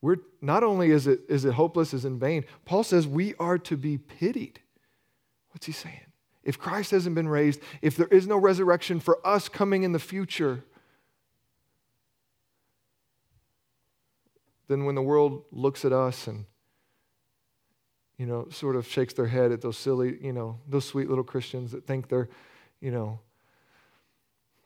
we're 0.02 0.16
not 0.40 0.64
only 0.64 0.90
is 0.90 1.06
it, 1.06 1.20
is 1.28 1.44
it 1.44 1.54
hopeless, 1.54 1.94
is 1.94 2.04
in 2.04 2.18
vain, 2.18 2.44
Paul 2.64 2.82
says 2.82 3.06
we 3.06 3.34
are 3.38 3.56
to 3.58 3.76
be 3.76 3.96
pitied. 3.96 4.60
What's 5.52 5.66
he 5.66 5.72
saying? 5.72 6.00
If 6.42 6.58
Christ 6.58 6.90
hasn't 6.90 7.14
been 7.14 7.28
raised, 7.28 7.60
if 7.80 7.96
there 7.96 8.08
is 8.08 8.26
no 8.26 8.36
resurrection 8.36 8.98
for 8.98 9.24
us 9.24 9.48
coming 9.48 9.84
in 9.84 9.92
the 9.92 10.00
future, 10.00 10.64
then 14.66 14.84
when 14.84 14.96
the 14.96 15.02
world 15.02 15.44
looks 15.52 15.84
at 15.84 15.92
us 15.92 16.26
and 16.26 16.46
you 18.18 18.26
know 18.26 18.48
sort 18.50 18.74
of 18.74 18.86
shakes 18.86 19.12
their 19.14 19.26
head 19.26 19.52
at 19.52 19.60
those 19.60 19.76
silly 19.76 20.18
you 20.22 20.32
know 20.32 20.58
those 20.68 20.84
sweet 20.84 21.08
little 21.08 21.24
christians 21.24 21.72
that 21.72 21.86
think 21.86 22.08
they're 22.08 22.28
you 22.80 22.90
know 22.90 23.18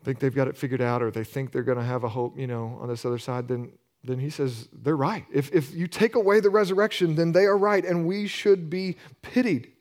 think 0.04 0.18
they've 0.18 0.34
got 0.34 0.46
it 0.46 0.56
figured 0.56 0.82
out 0.82 1.02
or 1.02 1.10
they 1.10 1.24
think 1.24 1.50
they're 1.50 1.62
going 1.62 1.78
to 1.78 1.84
have 1.84 2.04
a 2.04 2.08
hope 2.08 2.38
you 2.38 2.46
know 2.46 2.78
on 2.80 2.88
this 2.88 3.04
other 3.04 3.18
side 3.18 3.48
then 3.48 3.72
then 4.06 4.18
he 4.18 4.30
says 4.30 4.68
they're 4.72 4.96
right 4.96 5.24
if, 5.32 5.52
if 5.52 5.74
you 5.74 5.86
take 5.86 6.14
away 6.14 6.40
the 6.40 6.50
resurrection 6.50 7.14
then 7.14 7.32
they 7.32 7.44
are 7.44 7.58
right 7.58 7.84
and 7.84 8.06
we 8.06 8.26
should 8.26 8.70
be 8.70 8.96
pitied 9.22 9.72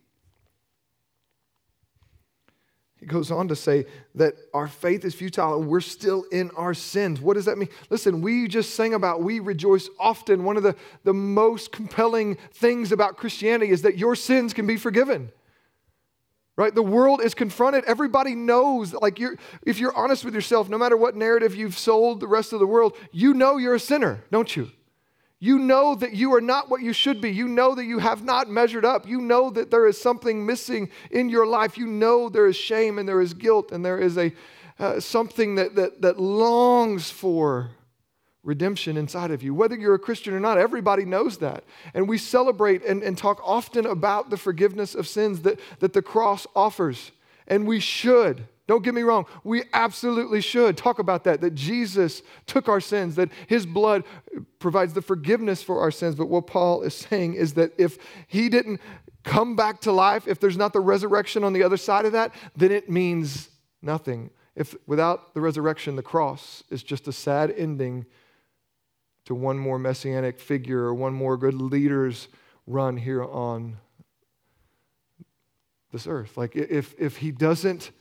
he 3.05 3.09
goes 3.11 3.29
on 3.29 3.47
to 3.49 3.55
say 3.55 3.85
that 4.15 4.33
our 4.51 4.67
faith 4.67 5.05
is 5.05 5.13
futile 5.13 5.59
and 5.59 5.67
we're 5.67 5.79
still 5.79 6.23
in 6.31 6.49
our 6.57 6.73
sins. 6.73 7.21
What 7.21 7.35
does 7.35 7.45
that 7.45 7.55
mean? 7.55 7.69
Listen, 7.91 8.21
we 8.21 8.47
just 8.47 8.73
sang 8.73 8.95
about 8.95 9.21
we 9.21 9.39
rejoice 9.39 9.87
often. 9.99 10.43
One 10.43 10.57
of 10.57 10.63
the, 10.63 10.75
the 11.03 11.13
most 11.13 11.71
compelling 11.71 12.35
things 12.53 12.91
about 12.91 13.15
Christianity 13.15 13.71
is 13.71 13.83
that 13.83 13.99
your 13.99 14.15
sins 14.15 14.55
can 14.55 14.65
be 14.65 14.75
forgiven. 14.75 15.31
Right? 16.57 16.73
The 16.73 16.81
world 16.81 17.21
is 17.21 17.33
confronted. 17.33 17.83
Everybody 17.85 18.33
knows, 18.33 18.93
like 18.93 19.19
you're, 19.19 19.35
if 19.63 19.77
you're 19.77 19.95
honest 19.95 20.23
with 20.23 20.33
yourself, 20.33 20.69
no 20.69 20.77
matter 20.77 20.95
what 20.95 21.15
narrative 21.15 21.53
you've 21.53 21.77
sold 21.77 22.21
the 22.21 22.27
rest 22.27 22.53
of 22.53 22.59
the 22.59 22.67
world, 22.67 22.95
you 23.11 23.33
know 23.33 23.57
you're 23.57 23.75
a 23.75 23.79
sinner, 23.79 24.23
don't 24.31 24.55
you? 24.55 24.71
You 25.39 25.59
know 25.59 25.95
that 25.95 26.13
you 26.13 26.33
are 26.33 26.41
not 26.41 26.69
what 26.69 26.81
you 26.81 26.93
should 26.93 27.19
be. 27.19 27.29
You 27.29 27.47
know 27.49 27.75
that 27.75 27.83
you 27.83 27.99
have 27.99 28.23
not 28.23 28.49
measured 28.49 28.85
up. 28.85 29.05
You 29.05 29.19
know 29.19 29.49
that 29.49 29.69
there 29.69 29.85
is 29.85 29.99
something 29.99 30.45
missing 30.45 30.89
in 31.11 31.27
your 31.29 31.45
life. 31.45 31.77
You 31.77 31.87
know 31.87 32.29
there 32.29 32.47
is 32.47 32.55
shame 32.55 32.99
and 32.99 33.07
there 33.07 33.19
is 33.19 33.33
guilt 33.33 33.73
and 33.73 33.83
there 33.83 33.99
is 33.99 34.17
a 34.17 34.31
uh, 34.79 34.99
something 34.99 35.55
that, 35.55 35.75
that, 35.75 36.01
that 36.01 36.19
longs 36.19 37.09
for 37.09 37.71
redemption 38.45 38.95
inside 38.95 39.31
of 39.31 39.43
you. 39.43 39.53
Whether 39.53 39.75
you're 39.75 39.95
a 39.95 39.99
Christian 39.99 40.33
or 40.33 40.39
not, 40.39 40.57
everybody 40.57 41.03
knows 41.03 41.39
that. 41.39 41.65
And 41.93 42.07
we 42.07 42.17
celebrate 42.17 42.85
and, 42.85 43.03
and 43.03 43.17
talk 43.17 43.41
often 43.43 43.85
about 43.85 44.29
the 44.29 44.37
forgiveness 44.37 44.95
of 44.95 45.07
sins 45.07 45.41
that, 45.41 45.59
that 45.79 45.93
the 45.93 46.01
cross 46.01 46.47
offers. 46.55 47.11
And 47.47 47.67
we 47.67 47.79
should. 47.79 48.47
Don't 48.67 48.83
get 48.83 48.95
me 48.95 49.03
wrong, 49.03 49.25
we 49.43 49.63
absolutely 49.73 50.41
should 50.41 50.75
talk 50.75 50.97
about 50.97 51.23
that, 51.25 51.41
that 51.41 51.53
Jesus 51.53 52.23
took 52.47 52.67
our 52.67 52.79
sins, 52.79 53.15
that 53.15 53.29
his 53.45 53.65
blood 53.65 54.03
provides 54.57 54.93
the 54.93 55.03
forgiveness 55.03 55.61
for 55.61 55.81
our 55.81 55.91
sins. 55.91 56.15
But 56.15 56.29
what 56.29 56.47
Paul 56.47 56.81
is 56.81 56.95
saying 56.95 57.35
is 57.35 57.53
that 57.53 57.73
if 57.77 57.97
he 58.27 58.49
didn't 58.49 58.81
come 59.23 59.55
back 59.55 59.81
to 59.81 59.91
life, 59.91 60.27
if 60.27 60.39
there's 60.39 60.57
not 60.57 60.73
the 60.73 60.79
resurrection 60.79 61.43
on 61.43 61.53
the 61.53 61.61
other 61.61 61.77
side 61.77 62.05
of 62.05 62.13
that, 62.13 62.33
then 62.55 62.71
it 62.71 62.89
means 62.89 63.49
nothing. 63.81 64.31
If 64.55 64.75
without 64.87 65.33
the 65.33 65.41
resurrection, 65.41 65.95
the 65.95 66.03
cross 66.03 66.63
is 66.69 66.81
just 66.81 67.07
a 67.07 67.11
sad 67.11 67.53
ending 67.55 68.05
to 69.25 69.35
one 69.35 69.57
more 69.57 69.79
messianic 69.79 70.39
figure 70.39 70.83
or 70.83 70.93
one 70.93 71.13
more 71.13 71.37
good 71.37 71.53
leader's 71.53 72.27
run 72.67 72.97
here 72.97 73.23
on 73.23 73.77
this 75.91 76.07
earth. 76.07 76.37
Like 76.37 76.55
if, 76.55 76.93
if 76.99 77.17
he 77.17 77.31
doesn't 77.31 77.91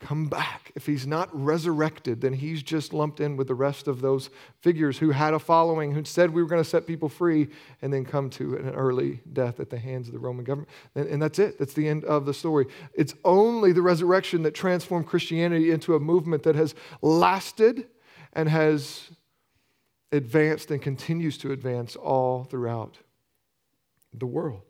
come 0.00 0.26
back. 0.26 0.72
If 0.74 0.86
he's 0.86 1.06
not 1.06 1.28
resurrected, 1.32 2.22
then 2.22 2.32
he's 2.32 2.62
just 2.62 2.92
lumped 2.94 3.20
in 3.20 3.36
with 3.36 3.48
the 3.48 3.54
rest 3.54 3.86
of 3.86 4.00
those 4.00 4.30
figures 4.60 4.98
who 4.98 5.10
had 5.10 5.34
a 5.34 5.38
following, 5.38 5.92
who 5.92 6.04
said 6.04 6.30
we 6.30 6.42
were 6.42 6.48
going 6.48 6.62
to 6.62 6.68
set 6.68 6.86
people 6.86 7.08
free, 7.08 7.48
and 7.82 7.92
then 7.92 8.04
come 8.04 8.30
to 8.30 8.56
an 8.56 8.70
early 8.70 9.20
death 9.32 9.60
at 9.60 9.68
the 9.68 9.78
hands 9.78 10.08
of 10.08 10.14
the 10.14 10.18
Roman 10.18 10.44
government. 10.44 10.70
And, 10.94 11.06
and 11.06 11.22
that's 11.22 11.38
it. 11.38 11.58
That's 11.58 11.74
the 11.74 11.86
end 11.86 12.04
of 12.04 12.24
the 12.24 12.32
story. 12.32 12.66
It's 12.94 13.14
only 13.24 13.72
the 13.72 13.82
resurrection 13.82 14.42
that 14.44 14.54
transformed 14.54 15.06
Christianity 15.06 15.70
into 15.70 15.94
a 15.94 16.00
movement 16.00 16.44
that 16.44 16.56
has 16.56 16.74
lasted 17.02 17.86
and 18.32 18.48
has 18.48 19.10
advanced 20.12 20.70
and 20.70 20.82
continues 20.82 21.38
to 21.38 21.52
advance 21.52 21.96
all 21.96 22.44
throughout 22.44 22.98
the 24.12 24.26
world. 24.26 24.62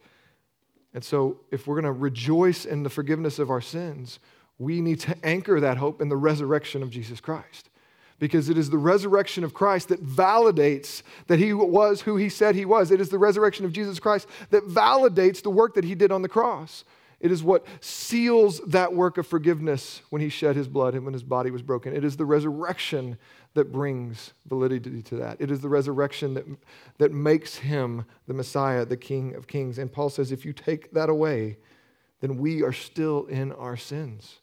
And 0.92 1.05
so, 1.05 1.40
if 1.50 1.66
we're 1.66 1.81
going 1.81 1.92
to 1.94 1.98
rejoice 1.98 2.64
in 2.64 2.83
the 2.83 2.90
forgiveness 2.90 3.38
of 3.38 3.50
our 3.50 3.61
sins, 3.61 4.18
we 4.59 4.81
need 4.81 5.00
to 5.00 5.16
anchor 5.24 5.61
that 5.61 5.79
hope 5.79 6.03
in 6.03 6.09
the 6.09 6.16
resurrection 6.16 6.83
of 6.83 6.90
Jesus 6.90 7.20
Christ. 7.20 7.70
Because 8.18 8.50
it 8.50 8.59
is 8.59 8.68
the 8.68 8.76
resurrection 8.76 9.44
of 9.44 9.55
Christ 9.55 9.88
that 9.88 10.05
validates 10.05 11.03
that 11.29 11.38
he 11.38 11.55
was 11.55 12.03
who 12.03 12.16
he 12.16 12.29
said 12.29 12.55
he 12.55 12.66
was. 12.66 12.90
It 12.90 13.00
is 13.00 13.09
the 13.09 13.18
resurrection 13.18 13.64
of 13.64 13.72
Jesus 13.72 13.98
Christ 13.98 14.29
that 14.50 14.68
validates 14.68 15.42
the 15.42 15.50
work 15.50 15.74
that 15.74 15.85
he 15.85 15.94
did 15.94 16.12
on 16.12 16.20
the 16.20 16.29
cross. 16.29 16.85
It 17.20 17.30
is 17.30 17.42
what 17.42 17.66
seals 17.80 18.61
that 18.66 18.94
work 18.94 19.18
of 19.18 19.26
forgiveness 19.26 20.00
when 20.09 20.22
he 20.22 20.30
shed 20.30 20.56
his 20.56 20.68
blood 20.68 20.94
and 20.94 21.04
when 21.04 21.12
his 21.12 21.22
body 21.22 21.50
was 21.50 21.61
broken. 21.61 21.94
It 21.94 22.02
is 22.02 22.16
the 22.16 22.24
resurrection 22.24 23.18
that 23.54 23.70
brings 23.70 24.33
validity 24.46 25.02
to 25.02 25.16
that. 25.16 25.37
It 25.38 25.50
is 25.50 25.61
the 25.61 25.68
resurrection 25.68 26.35
that, 26.35 26.46
that 26.98 27.12
makes 27.12 27.56
him 27.56 28.06
the 28.26 28.33
Messiah, 28.33 28.87
the 28.87 28.96
King 28.96 29.35
of 29.35 29.46
Kings. 29.46 29.78
And 29.78 29.92
Paul 29.92 30.09
says, 30.09 30.33
if 30.33 30.46
you 30.46 30.54
take 30.54 30.92
that 30.92 31.11
away, 31.11 31.59
then 32.20 32.38
we 32.38 32.62
are 32.62 32.72
still 32.72 33.26
in 33.26 33.52
our 33.52 33.76
sins. 33.76 34.37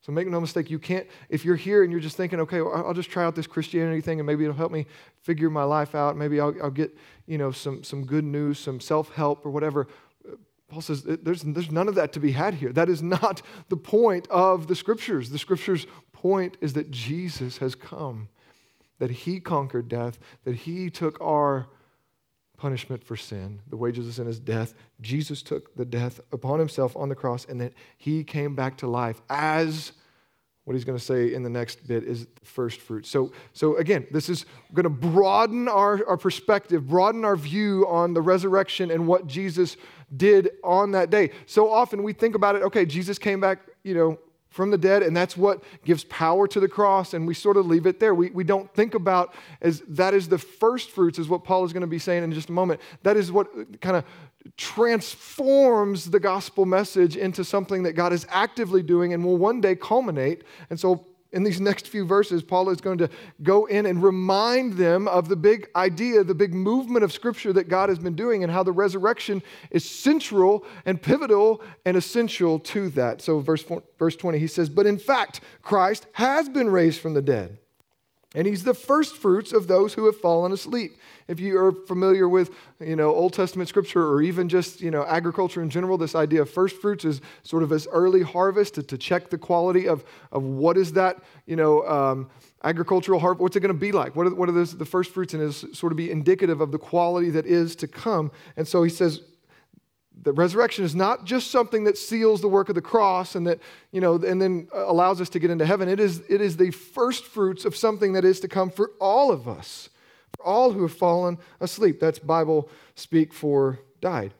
So 0.00 0.12
make 0.12 0.26
no 0.26 0.40
mistake, 0.40 0.70
you 0.70 0.78
can't, 0.78 1.06
if 1.28 1.44
you're 1.44 1.56
here 1.56 1.82
and 1.82 1.92
you're 1.92 2.00
just 2.00 2.16
thinking, 2.16 2.40
okay, 2.40 2.62
well, 2.62 2.74
I'll 2.74 2.94
just 2.94 3.10
try 3.10 3.24
out 3.24 3.34
this 3.34 3.46
Christianity 3.46 4.00
thing 4.00 4.20
and 4.20 4.26
maybe 4.26 4.44
it'll 4.44 4.56
help 4.56 4.72
me 4.72 4.86
figure 5.20 5.50
my 5.50 5.64
life 5.64 5.94
out. 5.94 6.16
Maybe 6.16 6.40
I'll, 6.40 6.54
I'll 6.62 6.70
get, 6.70 6.96
you 7.26 7.36
know, 7.36 7.52
some, 7.52 7.84
some 7.84 8.06
good 8.06 8.24
news, 8.24 8.58
some 8.58 8.80
self-help 8.80 9.44
or 9.44 9.50
whatever. 9.50 9.86
Paul 10.68 10.82
says 10.82 11.02
there's, 11.02 11.42
there's 11.42 11.70
none 11.70 11.88
of 11.88 11.94
that 11.94 12.12
to 12.12 12.20
be 12.20 12.32
had 12.32 12.54
here. 12.54 12.72
That 12.72 12.88
is 12.88 13.02
not 13.02 13.40
the 13.68 13.76
point 13.76 14.28
of 14.28 14.66
the 14.66 14.74
scriptures. 14.74 15.30
The 15.30 15.38
scriptures' 15.38 15.86
point 16.12 16.58
is 16.60 16.74
that 16.74 16.90
Jesus 16.90 17.58
has 17.58 17.74
come, 17.74 18.28
that 18.98 19.10
he 19.10 19.40
conquered 19.40 19.88
death, 19.88 20.18
that 20.44 20.56
he 20.56 20.90
took 20.90 21.18
our 21.20 21.68
punishment 22.58 23.02
for 23.04 23.16
sin. 23.16 23.62
The 23.68 23.76
wages 23.76 24.06
of 24.06 24.14
sin 24.14 24.26
is 24.26 24.38
death. 24.40 24.74
Jesus 25.00 25.42
took 25.42 25.74
the 25.76 25.84
death 25.84 26.20
upon 26.32 26.58
himself 26.58 26.96
on 26.96 27.08
the 27.08 27.14
cross, 27.14 27.46
and 27.46 27.60
that 27.60 27.72
he 27.96 28.22
came 28.22 28.54
back 28.54 28.76
to 28.78 28.86
life 28.86 29.22
as 29.30 29.92
what 30.68 30.74
he's 30.74 30.84
going 30.84 30.98
to 30.98 31.02
say 31.02 31.32
in 31.32 31.42
the 31.42 31.48
next 31.48 31.88
bit 31.88 32.04
is 32.04 32.26
the 32.26 32.44
first 32.44 32.82
fruit. 32.82 33.06
So, 33.06 33.32
so 33.54 33.76
again, 33.76 34.06
this 34.10 34.28
is 34.28 34.44
going 34.74 34.84
to 34.84 34.90
broaden 34.90 35.66
our, 35.66 36.06
our 36.06 36.18
perspective, 36.18 36.86
broaden 36.86 37.24
our 37.24 37.36
view 37.36 37.86
on 37.88 38.12
the 38.12 38.20
resurrection 38.20 38.90
and 38.90 39.06
what 39.06 39.26
Jesus 39.26 39.78
did 40.14 40.50
on 40.62 40.90
that 40.90 41.08
day. 41.08 41.30
So 41.46 41.72
often 41.72 42.02
we 42.02 42.12
think 42.12 42.34
about 42.34 42.54
it, 42.54 42.62
okay, 42.64 42.84
Jesus 42.84 43.18
came 43.18 43.40
back, 43.40 43.60
you 43.82 43.94
know, 43.94 44.18
from 44.50 44.70
the 44.70 44.76
dead, 44.76 45.02
and 45.02 45.16
that's 45.16 45.38
what 45.38 45.64
gives 45.86 46.04
power 46.04 46.46
to 46.48 46.60
the 46.60 46.68
cross, 46.68 47.14
and 47.14 47.26
we 47.26 47.32
sort 47.32 47.56
of 47.56 47.64
leave 47.64 47.86
it 47.86 47.98
there. 47.98 48.14
We, 48.14 48.28
we 48.30 48.44
don't 48.44 48.70
think 48.74 48.94
about 48.94 49.34
as 49.62 49.80
that 49.88 50.12
is 50.12 50.28
the 50.28 50.38
first 50.38 50.90
fruits, 50.90 51.18
is 51.18 51.30
what 51.30 51.44
Paul 51.44 51.64
is 51.64 51.72
going 51.72 51.80
to 51.80 51.86
be 51.86 51.98
saying 51.98 52.24
in 52.24 52.32
just 52.32 52.50
a 52.50 52.52
moment. 52.52 52.80
That 53.04 53.16
is 53.16 53.32
what 53.32 53.80
kind 53.80 53.96
of 53.96 54.04
transforms 54.56 56.10
the 56.10 56.20
gospel 56.20 56.66
message 56.66 57.16
into 57.16 57.44
something 57.44 57.82
that 57.82 57.92
God 57.92 58.12
is 58.12 58.26
actively 58.30 58.82
doing 58.82 59.12
and 59.12 59.24
will 59.24 59.36
one 59.36 59.60
day 59.60 59.74
culminate. 59.74 60.44
And 60.70 60.78
so 60.78 61.06
in 61.32 61.42
these 61.42 61.60
next 61.60 61.88
few 61.88 62.06
verses, 62.06 62.42
Paul 62.42 62.70
is 62.70 62.80
going 62.80 62.98
to 62.98 63.10
go 63.42 63.66
in 63.66 63.84
and 63.84 64.02
remind 64.02 64.74
them 64.74 65.06
of 65.08 65.28
the 65.28 65.36
big 65.36 65.68
idea, 65.76 66.24
the 66.24 66.34
big 66.34 66.54
movement 66.54 67.04
of 67.04 67.12
Scripture 67.12 67.52
that 67.52 67.68
God 67.68 67.90
has 67.90 67.98
been 67.98 68.14
doing, 68.16 68.42
and 68.42 68.50
how 68.50 68.62
the 68.62 68.72
resurrection 68.72 69.42
is 69.70 69.88
central 69.88 70.64
and 70.86 71.00
pivotal 71.00 71.62
and 71.84 71.96
essential 71.96 72.58
to 72.60 72.88
that. 72.90 73.20
So, 73.20 73.40
verse, 73.40 73.62
four, 73.62 73.82
verse 73.98 74.16
20, 74.16 74.38
he 74.38 74.46
says, 74.46 74.70
But 74.70 74.86
in 74.86 74.98
fact, 74.98 75.42
Christ 75.60 76.06
has 76.12 76.48
been 76.48 76.70
raised 76.70 77.00
from 77.00 77.12
the 77.12 77.22
dead. 77.22 77.58
And 78.34 78.46
he's 78.46 78.64
the 78.64 78.74
first 78.74 79.16
fruits 79.16 79.52
of 79.52 79.68
those 79.68 79.94
who 79.94 80.06
have 80.06 80.16
fallen 80.16 80.52
asleep. 80.52 80.98
If 81.28 81.40
you 81.40 81.58
are 81.58 81.72
familiar 81.72 82.26
with, 82.26 82.50
you 82.80 82.96
know, 82.96 83.14
Old 83.14 83.34
Testament 83.34 83.68
scripture 83.68 84.06
or 84.06 84.22
even 84.22 84.48
just, 84.48 84.80
you 84.80 84.90
know, 84.90 85.04
agriculture 85.04 85.62
in 85.62 85.68
general, 85.68 85.98
this 85.98 86.14
idea 86.14 86.40
of 86.40 86.50
first 86.50 86.76
fruits 86.76 87.04
is 87.04 87.20
sort 87.42 87.62
of 87.62 87.68
this 87.68 87.86
early 87.92 88.22
harvest 88.22 88.74
to, 88.76 88.82
to 88.84 88.96
check 88.96 89.28
the 89.28 89.36
quality 89.36 89.86
of, 89.86 90.04
of 90.32 90.42
what 90.42 90.78
is 90.78 90.94
that, 90.94 91.22
you 91.46 91.54
know, 91.54 91.86
um, 91.86 92.30
agricultural 92.64 93.20
harvest, 93.20 93.42
what's 93.42 93.56
it 93.56 93.60
going 93.60 93.74
to 93.74 93.78
be 93.78 93.92
like? 93.92 94.16
What 94.16 94.26
are, 94.26 94.34
what 94.34 94.48
are 94.48 94.52
those, 94.52 94.76
the 94.76 94.86
first 94.86 95.12
fruits? 95.12 95.34
And 95.34 95.42
is 95.42 95.66
sort 95.74 95.92
of 95.92 95.96
be 95.96 96.10
indicative 96.10 96.62
of 96.62 96.72
the 96.72 96.78
quality 96.78 97.28
that 97.30 97.44
is 97.44 97.76
to 97.76 97.86
come. 97.86 98.32
And 98.56 98.66
so 98.66 98.82
he 98.82 98.90
says, 98.90 99.20
the 100.22 100.32
resurrection 100.32 100.84
is 100.84 100.94
not 100.94 101.24
just 101.24 101.50
something 101.50 101.84
that 101.84 101.96
seals 101.96 102.40
the 102.40 102.48
work 102.48 102.68
of 102.68 102.74
the 102.74 102.82
cross 102.82 103.34
and 103.34 103.46
that 103.46 103.60
you 103.92 104.00
know 104.00 104.16
and 104.16 104.42
then 104.42 104.66
allows 104.74 105.20
us 105.20 105.28
to 105.28 105.38
get 105.38 105.48
into 105.48 105.64
heaven 105.64 105.88
it 105.88 106.00
is 106.00 106.22
it 106.28 106.40
is 106.40 106.56
the 106.56 106.70
first 106.70 107.24
fruits 107.24 107.64
of 107.64 107.76
something 107.76 108.14
that 108.14 108.24
is 108.24 108.40
to 108.40 108.48
come 108.48 108.68
for 108.68 108.90
all 109.00 109.30
of 109.30 109.46
us 109.46 109.90
all 110.44 110.72
who 110.72 110.82
have 110.82 110.92
fallen 110.92 111.38
asleep. 111.60 112.00
That's 112.00 112.18
bible 112.18 112.68
speak 112.94 113.32
for 113.32 113.80
died. 114.00 114.34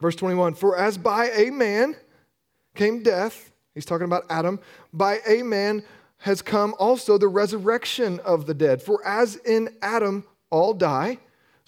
Verse 0.00 0.16
21 0.16 0.54
for 0.54 0.76
as 0.76 0.98
by 0.98 1.30
a 1.30 1.50
man 1.50 1.96
came 2.74 3.02
death 3.02 3.52
he's 3.74 3.86
talking 3.86 4.04
about 4.04 4.24
adam 4.28 4.60
by 4.92 5.20
a 5.26 5.42
man 5.42 5.82
has 6.18 6.42
come 6.42 6.74
also 6.78 7.18
the 7.18 7.28
resurrection 7.28 8.20
of 8.20 8.46
the 8.46 8.54
dead. 8.54 8.82
For 8.82 9.06
as 9.06 9.36
in 9.36 9.68
adam 9.82 10.24
all 10.50 10.74
die 10.74 11.18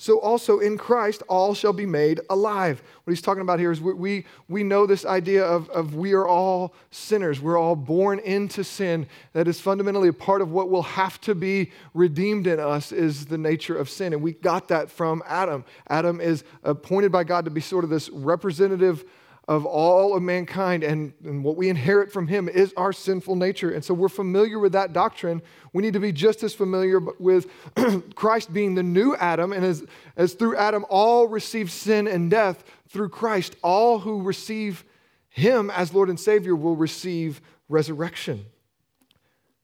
so 0.01 0.21
also 0.21 0.61
in 0.61 0.79
Christ 0.79 1.25
all 1.29 1.55
shall 1.55 1.73
be 1.73 1.85
made 1.85 2.21
alive. 2.31 2.81
What 3.03 3.11
he's 3.11 3.21
talking 3.21 3.43
about 3.43 3.59
here 3.59 3.73
is 3.73 3.81
we, 3.81 3.93
we 3.93 4.27
we 4.47 4.63
know 4.63 4.87
this 4.87 5.05
idea 5.05 5.45
of, 5.45 5.69
of 5.71 5.97
we 5.97 6.13
are 6.13 6.27
all 6.27 6.73
sinners. 6.93 7.41
We're 7.41 7.59
all 7.59 7.75
born 7.75 8.21
into 8.21 8.63
sin. 8.63 9.09
That 9.33 9.49
is 9.49 9.61
fundamentally 9.61 10.09
a 10.09 10.13
part 10.13 10.41
of 10.41 10.53
what 10.53 10.71
will 10.71 10.85
have 10.85 11.21
to 11.23 11.35
be 11.35 11.73
redeemed 11.95 12.47
in 12.47 12.61
us 12.61 12.93
is 12.93 13.27
the 13.27 13.39
nature 13.39 13.77
of 13.77 13.91
sin. 13.91 14.13
And 14.13 14.23
we 14.23 14.35
got 14.35 14.69
that 14.69 14.89
from 14.89 15.21
Adam. 15.27 15.65
Adam 15.89 16.21
is 16.21 16.45
appointed 16.63 17.11
by 17.11 17.25
God 17.25 17.45
to 17.47 17.51
be 17.51 17.61
sort 17.61 17.83
of 17.83 17.91
this 17.91 18.09
representative 18.11 19.05
of 19.49 19.65
all 19.65 20.15
of 20.15 20.23
mankind, 20.23 20.85
and, 20.85 21.15
and 21.25 21.43
what 21.43 21.57
we 21.57 21.71
inherit 21.71 22.13
from 22.13 22.29
him 22.29 22.51
is 22.51 22.75
our 22.77 22.93
sinful 22.93 23.35
nature. 23.35 23.71
And 23.71 23.83
so 23.83 23.95
we're 23.95 24.11
familiar 24.11 24.59
with 24.59 24.73
that 24.73 24.93
doctrine. 24.93 25.41
We 25.73 25.83
need 25.83 25.95
to 25.95 26.01
be 26.01 26.13
just 26.13 26.43
as 26.43 26.55
familiar 26.55 27.01
with 27.19 27.47
Christ 28.15 28.53
being 28.53 28.75
the 28.75 28.83
new 28.83 29.17
Adam, 29.17 29.55
and 29.55 29.65
as, 29.65 29.87
as 30.19 30.35
through 30.35 30.57
Adam 30.57 30.85
all 30.91 31.27
receive 31.29 31.71
sin 31.71 32.07
and 32.07 32.31
death, 32.31 32.63
through 32.91 33.09
Christ, 33.09 33.57
all 33.63 34.01
who 34.01 34.21
receive 34.21 34.85
him 35.31 35.71
as 35.71 35.95
Lord 35.95 36.11
and 36.11 36.21
Savior 36.21 36.55
will 36.55 36.77
receive 36.77 37.41
resurrection. 37.71 38.45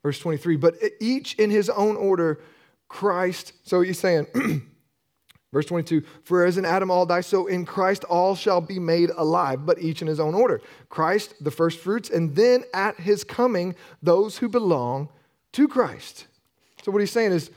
Verse 0.03 0.19
23, 0.19 0.57
but 0.57 0.77
each 0.99 1.35
in 1.35 1.51
his 1.51 1.69
own 1.69 1.97
order, 1.97 2.41
Christ, 2.89 3.53
so 3.65 3.83
he's 3.83 3.99
saying, 3.99 4.27
Verse 5.55 5.67
22 5.67 6.03
For 6.25 6.45
as 6.45 6.59
in 6.59 6.65
Adam 6.65 6.91
all 6.91 7.07
die, 7.07 7.21
so 7.21 7.47
in 7.47 7.65
Christ 7.65 8.03
all 8.05 8.35
shall 8.35 8.61
be 8.61 8.81
made 8.81 9.11
alive, 9.17 9.65
but 9.65 9.81
each 9.81 10.03
in 10.03 10.09
his 10.09 10.19
own 10.19 10.35
order. 10.35 10.61
Christ, 10.89 11.43
the 11.43 11.53
first 11.53 11.79
fruits, 11.79 12.11
and 12.11 12.35
then 12.35 12.65
at 12.75 12.99
his 12.99 13.23
coming, 13.23 13.77
those 14.03 14.39
who 14.39 14.49
belong 14.49 15.09
to 15.53 15.69
Christ. 15.69 16.27
So 16.83 16.91
what 16.91 17.01
he's 17.01 17.13
saying 17.13 17.31
is, 17.31 17.53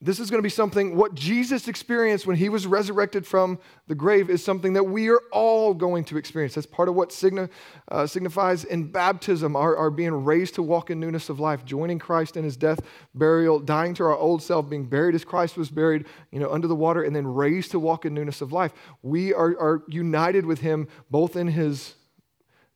this 0.00 0.20
is 0.20 0.30
going 0.30 0.38
to 0.38 0.44
be 0.44 0.48
something, 0.48 0.94
what 0.94 1.16
Jesus 1.16 1.66
experienced 1.66 2.24
when 2.24 2.36
he 2.36 2.48
was 2.48 2.68
resurrected 2.68 3.26
from 3.26 3.58
the 3.88 3.96
grave 3.96 4.30
is 4.30 4.44
something 4.44 4.74
that 4.74 4.84
we 4.84 5.08
are 5.08 5.20
all 5.32 5.74
going 5.74 6.04
to 6.04 6.16
experience. 6.16 6.54
That's 6.54 6.68
part 6.68 6.88
of 6.88 6.94
what 6.94 7.10
signa, 7.10 7.48
uh, 7.90 8.06
signifies 8.06 8.62
in 8.62 8.92
baptism, 8.92 9.56
our, 9.56 9.76
our 9.76 9.90
being 9.90 10.24
raised 10.24 10.54
to 10.54 10.62
walk 10.62 10.90
in 10.90 11.00
newness 11.00 11.28
of 11.30 11.40
life, 11.40 11.64
joining 11.64 11.98
Christ 11.98 12.36
in 12.36 12.44
his 12.44 12.56
death, 12.56 12.78
burial, 13.12 13.58
dying 13.58 13.92
to 13.94 14.04
our 14.04 14.16
old 14.16 14.40
self, 14.40 14.70
being 14.70 14.86
buried 14.86 15.16
as 15.16 15.24
Christ 15.24 15.56
was 15.56 15.68
buried, 15.68 16.06
you 16.30 16.38
know, 16.38 16.52
under 16.52 16.68
the 16.68 16.76
water, 16.76 17.02
and 17.02 17.14
then 17.14 17.26
raised 17.26 17.72
to 17.72 17.80
walk 17.80 18.04
in 18.04 18.14
newness 18.14 18.40
of 18.40 18.52
life. 18.52 18.72
We 19.02 19.34
are, 19.34 19.58
are 19.58 19.82
united 19.88 20.46
with 20.46 20.60
him 20.60 20.86
both 21.10 21.34
in 21.34 21.48
his 21.48 21.96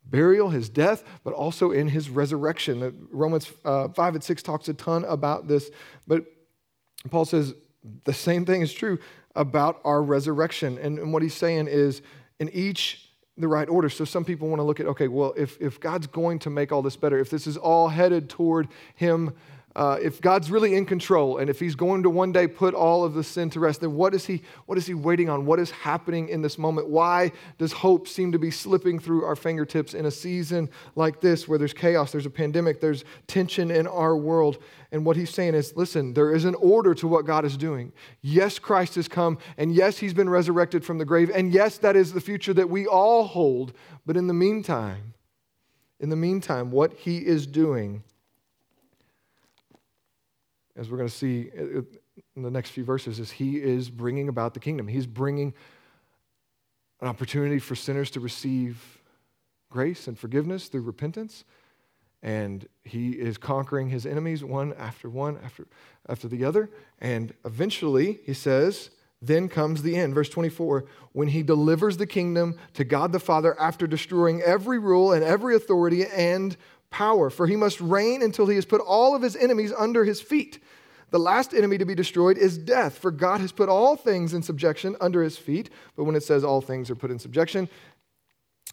burial, 0.04 0.50
his 0.50 0.68
death, 0.68 1.04
but 1.22 1.34
also 1.34 1.70
in 1.70 1.86
his 1.86 2.10
resurrection. 2.10 3.06
Romans 3.12 3.52
uh, 3.64 3.88
5 3.88 4.16
and 4.16 4.24
6 4.24 4.42
talks 4.42 4.68
a 4.68 4.74
ton 4.74 5.04
about 5.04 5.46
this, 5.46 5.70
but 6.08 6.24
Paul 7.10 7.24
says 7.24 7.54
the 8.04 8.12
same 8.12 8.44
thing 8.44 8.62
is 8.62 8.72
true 8.72 8.98
about 9.34 9.80
our 9.84 10.02
resurrection. 10.02 10.78
And, 10.78 10.98
and 10.98 11.12
what 11.12 11.22
he's 11.22 11.34
saying 11.34 11.68
is, 11.68 12.02
in 12.38 12.48
each 12.50 13.12
the 13.38 13.48
right 13.48 13.68
order. 13.68 13.88
So 13.88 14.04
some 14.04 14.24
people 14.24 14.48
want 14.48 14.60
to 14.60 14.64
look 14.64 14.80
at, 14.80 14.86
okay, 14.86 15.08
well, 15.08 15.32
if, 15.36 15.56
if 15.60 15.80
God's 15.80 16.06
going 16.06 16.38
to 16.40 16.50
make 16.50 16.70
all 16.70 16.82
this 16.82 16.96
better, 16.96 17.18
if 17.18 17.30
this 17.30 17.46
is 17.46 17.56
all 17.56 17.88
headed 17.88 18.28
toward 18.28 18.68
Him 18.94 19.34
uh, 19.74 19.98
if 20.02 20.20
God's 20.20 20.50
really 20.50 20.74
in 20.74 20.84
control 20.84 21.38
and 21.38 21.48
if 21.48 21.58
He's 21.58 21.74
going 21.74 22.02
to 22.02 22.10
one 22.10 22.30
day 22.30 22.46
put 22.46 22.74
all 22.74 23.04
of 23.04 23.14
the 23.14 23.24
sin 23.24 23.48
to 23.50 23.60
rest, 23.60 23.80
then 23.80 23.94
what 23.94 24.14
is 24.14 24.26
He, 24.26 24.42
what 24.66 24.76
is 24.76 24.86
he 24.86 24.94
waiting 24.94 25.30
on? 25.30 25.46
What 25.46 25.58
is 25.58 25.70
happening 25.70 26.28
in 26.28 26.42
this 26.42 26.58
moment? 26.58 26.88
Why 26.88 27.32
does 27.58 27.72
hope 27.72 28.06
seem 28.06 28.32
to 28.32 28.38
be 28.38 28.50
slipping 28.50 28.98
through 28.98 29.24
our 29.24 29.36
fingertips 29.36 29.94
in 29.94 30.04
a 30.04 30.10
season 30.10 30.68
like 30.94 31.20
this 31.20 31.48
where 31.48 31.58
there's 31.58 31.72
chaos, 31.72 32.12
there's 32.12 32.26
a 32.26 32.30
pandemic, 32.30 32.80
there's 32.80 33.04
tension 33.26 33.70
in 33.70 33.86
our 33.86 34.16
world? 34.16 34.58
And 34.90 35.06
what 35.06 35.16
He's 35.16 35.30
saying 35.30 35.54
is 35.54 35.74
listen, 35.74 36.12
there 36.12 36.34
is 36.34 36.44
an 36.44 36.54
order 36.56 36.94
to 36.96 37.08
what 37.08 37.24
God 37.24 37.46
is 37.46 37.56
doing. 37.56 37.92
Yes, 38.20 38.58
Christ 38.58 38.96
has 38.96 39.08
come, 39.08 39.38
and 39.56 39.74
yes, 39.74 39.96
He's 39.98 40.14
been 40.14 40.28
resurrected 40.28 40.84
from 40.84 40.98
the 40.98 41.06
grave, 41.06 41.30
and 41.34 41.50
yes, 41.50 41.78
that 41.78 41.96
is 41.96 42.12
the 42.12 42.20
future 42.20 42.52
that 42.54 42.68
we 42.68 42.86
all 42.86 43.24
hold. 43.24 43.72
But 44.04 44.18
in 44.18 44.26
the 44.26 44.34
meantime, 44.34 45.14
in 45.98 46.10
the 46.10 46.16
meantime, 46.16 46.70
what 46.70 46.92
He 46.92 47.18
is 47.18 47.46
doing 47.46 48.02
as 50.76 50.90
we're 50.90 50.96
going 50.96 51.08
to 51.08 51.14
see 51.14 51.50
uh, 51.58 51.80
uh, 51.80 51.82
in 52.36 52.42
the 52.42 52.50
next 52.50 52.70
few 52.70 52.84
verses, 52.84 53.18
is 53.18 53.30
he 53.30 53.56
is 53.62 53.90
bringing 53.90 54.28
about 54.28 54.54
the 54.54 54.60
kingdom. 54.60 54.88
He's 54.88 55.06
bringing 55.06 55.54
an 57.00 57.08
opportunity 57.08 57.58
for 57.58 57.74
sinners 57.74 58.10
to 58.12 58.20
receive 58.20 59.00
grace 59.70 60.06
and 60.06 60.18
forgiveness 60.18 60.68
through 60.68 60.82
repentance. 60.82 61.44
And 62.22 62.68
he 62.84 63.10
is 63.10 63.36
conquering 63.36 63.88
his 63.88 64.06
enemies 64.06 64.44
one 64.44 64.72
after 64.74 65.10
one 65.10 65.38
after, 65.42 65.66
after 66.08 66.28
the 66.28 66.44
other. 66.44 66.70
And 67.00 67.34
eventually, 67.44 68.20
he 68.24 68.32
says, 68.32 68.90
then 69.20 69.48
comes 69.48 69.82
the 69.82 69.96
end. 69.96 70.14
Verse 70.14 70.28
24 70.28 70.84
when 71.12 71.28
he 71.28 71.42
delivers 71.42 71.96
the 71.96 72.06
kingdom 72.06 72.58
to 72.74 72.84
God 72.84 73.12
the 73.12 73.20
Father 73.20 73.58
after 73.58 73.86
destroying 73.86 74.42
every 74.42 74.78
rule 74.78 75.12
and 75.12 75.22
every 75.24 75.54
authority 75.54 76.06
and 76.06 76.56
power, 76.92 77.30
for 77.30 77.48
he 77.48 77.56
must 77.56 77.80
reign 77.80 78.22
until 78.22 78.46
he 78.46 78.54
has 78.54 78.64
put 78.64 78.80
all 78.80 79.16
of 79.16 79.22
his 79.22 79.34
enemies 79.34 79.72
under 79.76 80.04
his 80.04 80.20
feet. 80.20 80.62
The 81.10 81.18
last 81.18 81.52
enemy 81.52 81.76
to 81.78 81.84
be 81.84 81.94
destroyed 81.94 82.38
is 82.38 82.56
death, 82.56 82.98
for 82.98 83.10
God 83.10 83.40
has 83.40 83.52
put 83.52 83.68
all 83.68 83.96
things 83.96 84.32
in 84.32 84.42
subjection 84.42 84.96
under 85.00 85.22
his 85.22 85.36
feet. 85.36 85.68
But 85.96 86.04
when 86.04 86.14
it 86.14 86.22
says 86.22 86.44
all 86.44 86.60
things 86.60 86.88
are 86.90 86.94
put 86.94 87.10
in 87.10 87.18
subjection, 87.18 87.68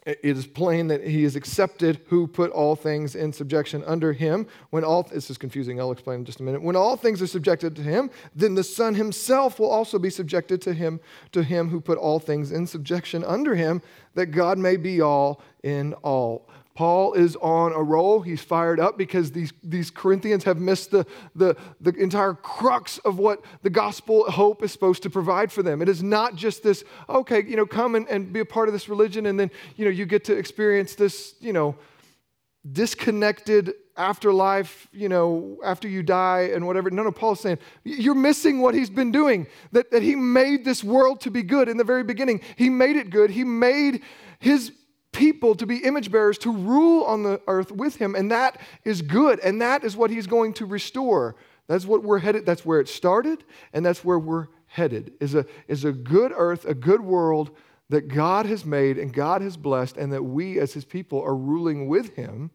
it 0.05 0.19
is 0.23 0.47
plain 0.47 0.87
that 0.87 1.05
he 1.05 1.25
is 1.25 1.35
accepted 1.35 1.99
who 2.07 2.25
put 2.25 2.51
all 2.51 2.77
things 2.77 3.15
in 3.15 3.33
subjection 3.33 3.83
under 3.85 4.13
him. 4.13 4.47
When 4.69 4.85
all 4.85 5.03
this 5.03 5.29
is 5.29 5.37
confusing, 5.37 5.79
I'll 5.79 5.91
explain 5.91 6.19
in 6.19 6.25
just 6.25 6.39
a 6.39 6.43
minute. 6.43 6.61
When 6.61 6.77
all 6.77 6.95
things 6.95 7.21
are 7.21 7.27
subjected 7.27 7.75
to 7.75 7.81
him, 7.81 8.09
then 8.33 8.55
the 8.55 8.63
Son 8.63 8.95
himself 8.95 9.59
will 9.59 9.69
also 9.69 9.99
be 9.99 10.09
subjected 10.09 10.61
to 10.61 10.73
him, 10.73 11.01
to 11.33 11.43
him 11.43 11.67
who 11.69 11.81
put 11.81 11.97
all 11.97 12.19
things 12.19 12.53
in 12.53 12.65
subjection 12.65 13.25
under 13.25 13.55
him, 13.55 13.81
that 14.13 14.27
God 14.27 14.57
may 14.57 14.77
be 14.77 15.01
all 15.01 15.41
in 15.63 15.93
all. 15.95 16.47
Paul 16.79 17.11
is 17.11 17.35
on 17.41 17.73
a 17.73 17.83
roll. 17.83 18.21
He's 18.21 18.41
fired 18.41 18.79
up 18.79 18.97
because 18.97 19.33
these, 19.33 19.51
these 19.61 19.91
Corinthians 19.91 20.45
have 20.45 20.59
missed 20.59 20.91
the, 20.91 21.05
the, 21.35 21.57
the 21.81 21.93
entire 21.95 22.33
crux 22.33 22.99
of 22.99 23.19
what 23.19 23.43
the 23.63 23.69
gospel 23.69 24.31
hope 24.31 24.63
is 24.63 24.71
supposed 24.71 25.03
to 25.03 25.09
provide 25.09 25.51
for 25.51 25.61
them. 25.61 25.81
It 25.81 25.89
is 25.89 26.01
not 26.01 26.37
just 26.37 26.63
this, 26.63 26.85
okay, 27.09 27.43
you 27.43 27.57
know, 27.57 27.65
come 27.65 27.95
and, 27.95 28.07
and 28.07 28.31
be 28.31 28.39
a 28.39 28.45
part 28.45 28.69
of 28.69 28.73
this 28.73 28.87
religion 28.87 29.25
and 29.25 29.37
then, 29.37 29.51
you 29.75 29.83
know, 29.83 29.91
you 29.91 30.05
get 30.05 30.23
to 30.23 30.37
experience 30.37 30.95
this, 30.95 31.35
you 31.41 31.51
know, 31.51 31.75
disconnected 32.71 33.73
afterlife, 33.97 34.87
you 34.93 35.09
know, 35.09 35.57
after 35.65 35.89
you 35.89 36.01
die 36.01 36.51
and 36.53 36.65
whatever. 36.65 36.89
No, 36.89 37.03
no, 37.03 37.11
Paul's 37.11 37.41
saying, 37.41 37.57
you're 37.83 38.15
missing 38.15 38.61
what 38.61 38.73
he's 38.73 38.89
been 38.89 39.11
doing. 39.11 39.47
That, 39.73 39.91
that 39.91 40.01
he 40.01 40.15
made 40.15 40.63
this 40.63 40.81
world 40.81 41.19
to 41.21 41.29
be 41.29 41.43
good 41.43 41.67
in 41.67 41.75
the 41.75 41.83
very 41.83 42.05
beginning. 42.05 42.39
He 42.55 42.69
made 42.69 42.95
it 42.95 43.09
good. 43.09 43.31
He 43.31 43.43
made 43.43 44.01
his 44.39 44.71
people 45.11 45.55
to 45.55 45.65
be 45.65 45.77
image 45.77 46.11
bearers 46.11 46.37
to 46.37 46.51
rule 46.51 47.03
on 47.03 47.23
the 47.23 47.41
earth 47.47 47.71
with 47.71 47.95
him 47.95 48.15
and 48.15 48.31
that 48.31 48.59
is 48.83 49.01
good 49.01 49.39
and 49.39 49.61
that 49.61 49.83
is 49.83 49.97
what 49.97 50.11
he's 50.11 50.27
going 50.27 50.53
to 50.53 50.65
restore. 50.65 51.35
That's 51.67 51.85
what 51.85 52.03
we're 52.03 52.19
headed 52.19 52.45
that's 52.45 52.65
where 52.65 52.79
it 52.79 52.87
started 52.87 53.43
and 53.73 53.85
that's 53.85 54.03
where 54.03 54.19
we're 54.19 54.47
headed 54.67 55.13
is 55.19 55.33
a 55.33 55.45
is 55.67 55.83
a 55.83 55.91
good 55.91 56.31
earth 56.35 56.65
a 56.65 56.75
good 56.75 57.01
world 57.01 57.55
that 57.89 58.07
god 58.07 58.45
has 58.45 58.63
made 58.65 58.99
and 58.99 59.11
god 59.11 59.41
has 59.41 59.57
blessed 59.57 59.97
and 59.97 60.13
that 60.13 60.23
we 60.23 60.59
as 60.59 60.73
his 60.73 60.85
people 60.85 61.21
are 61.21 61.35
ruling 61.35 61.87
with 61.87 62.15
him. 62.15 62.51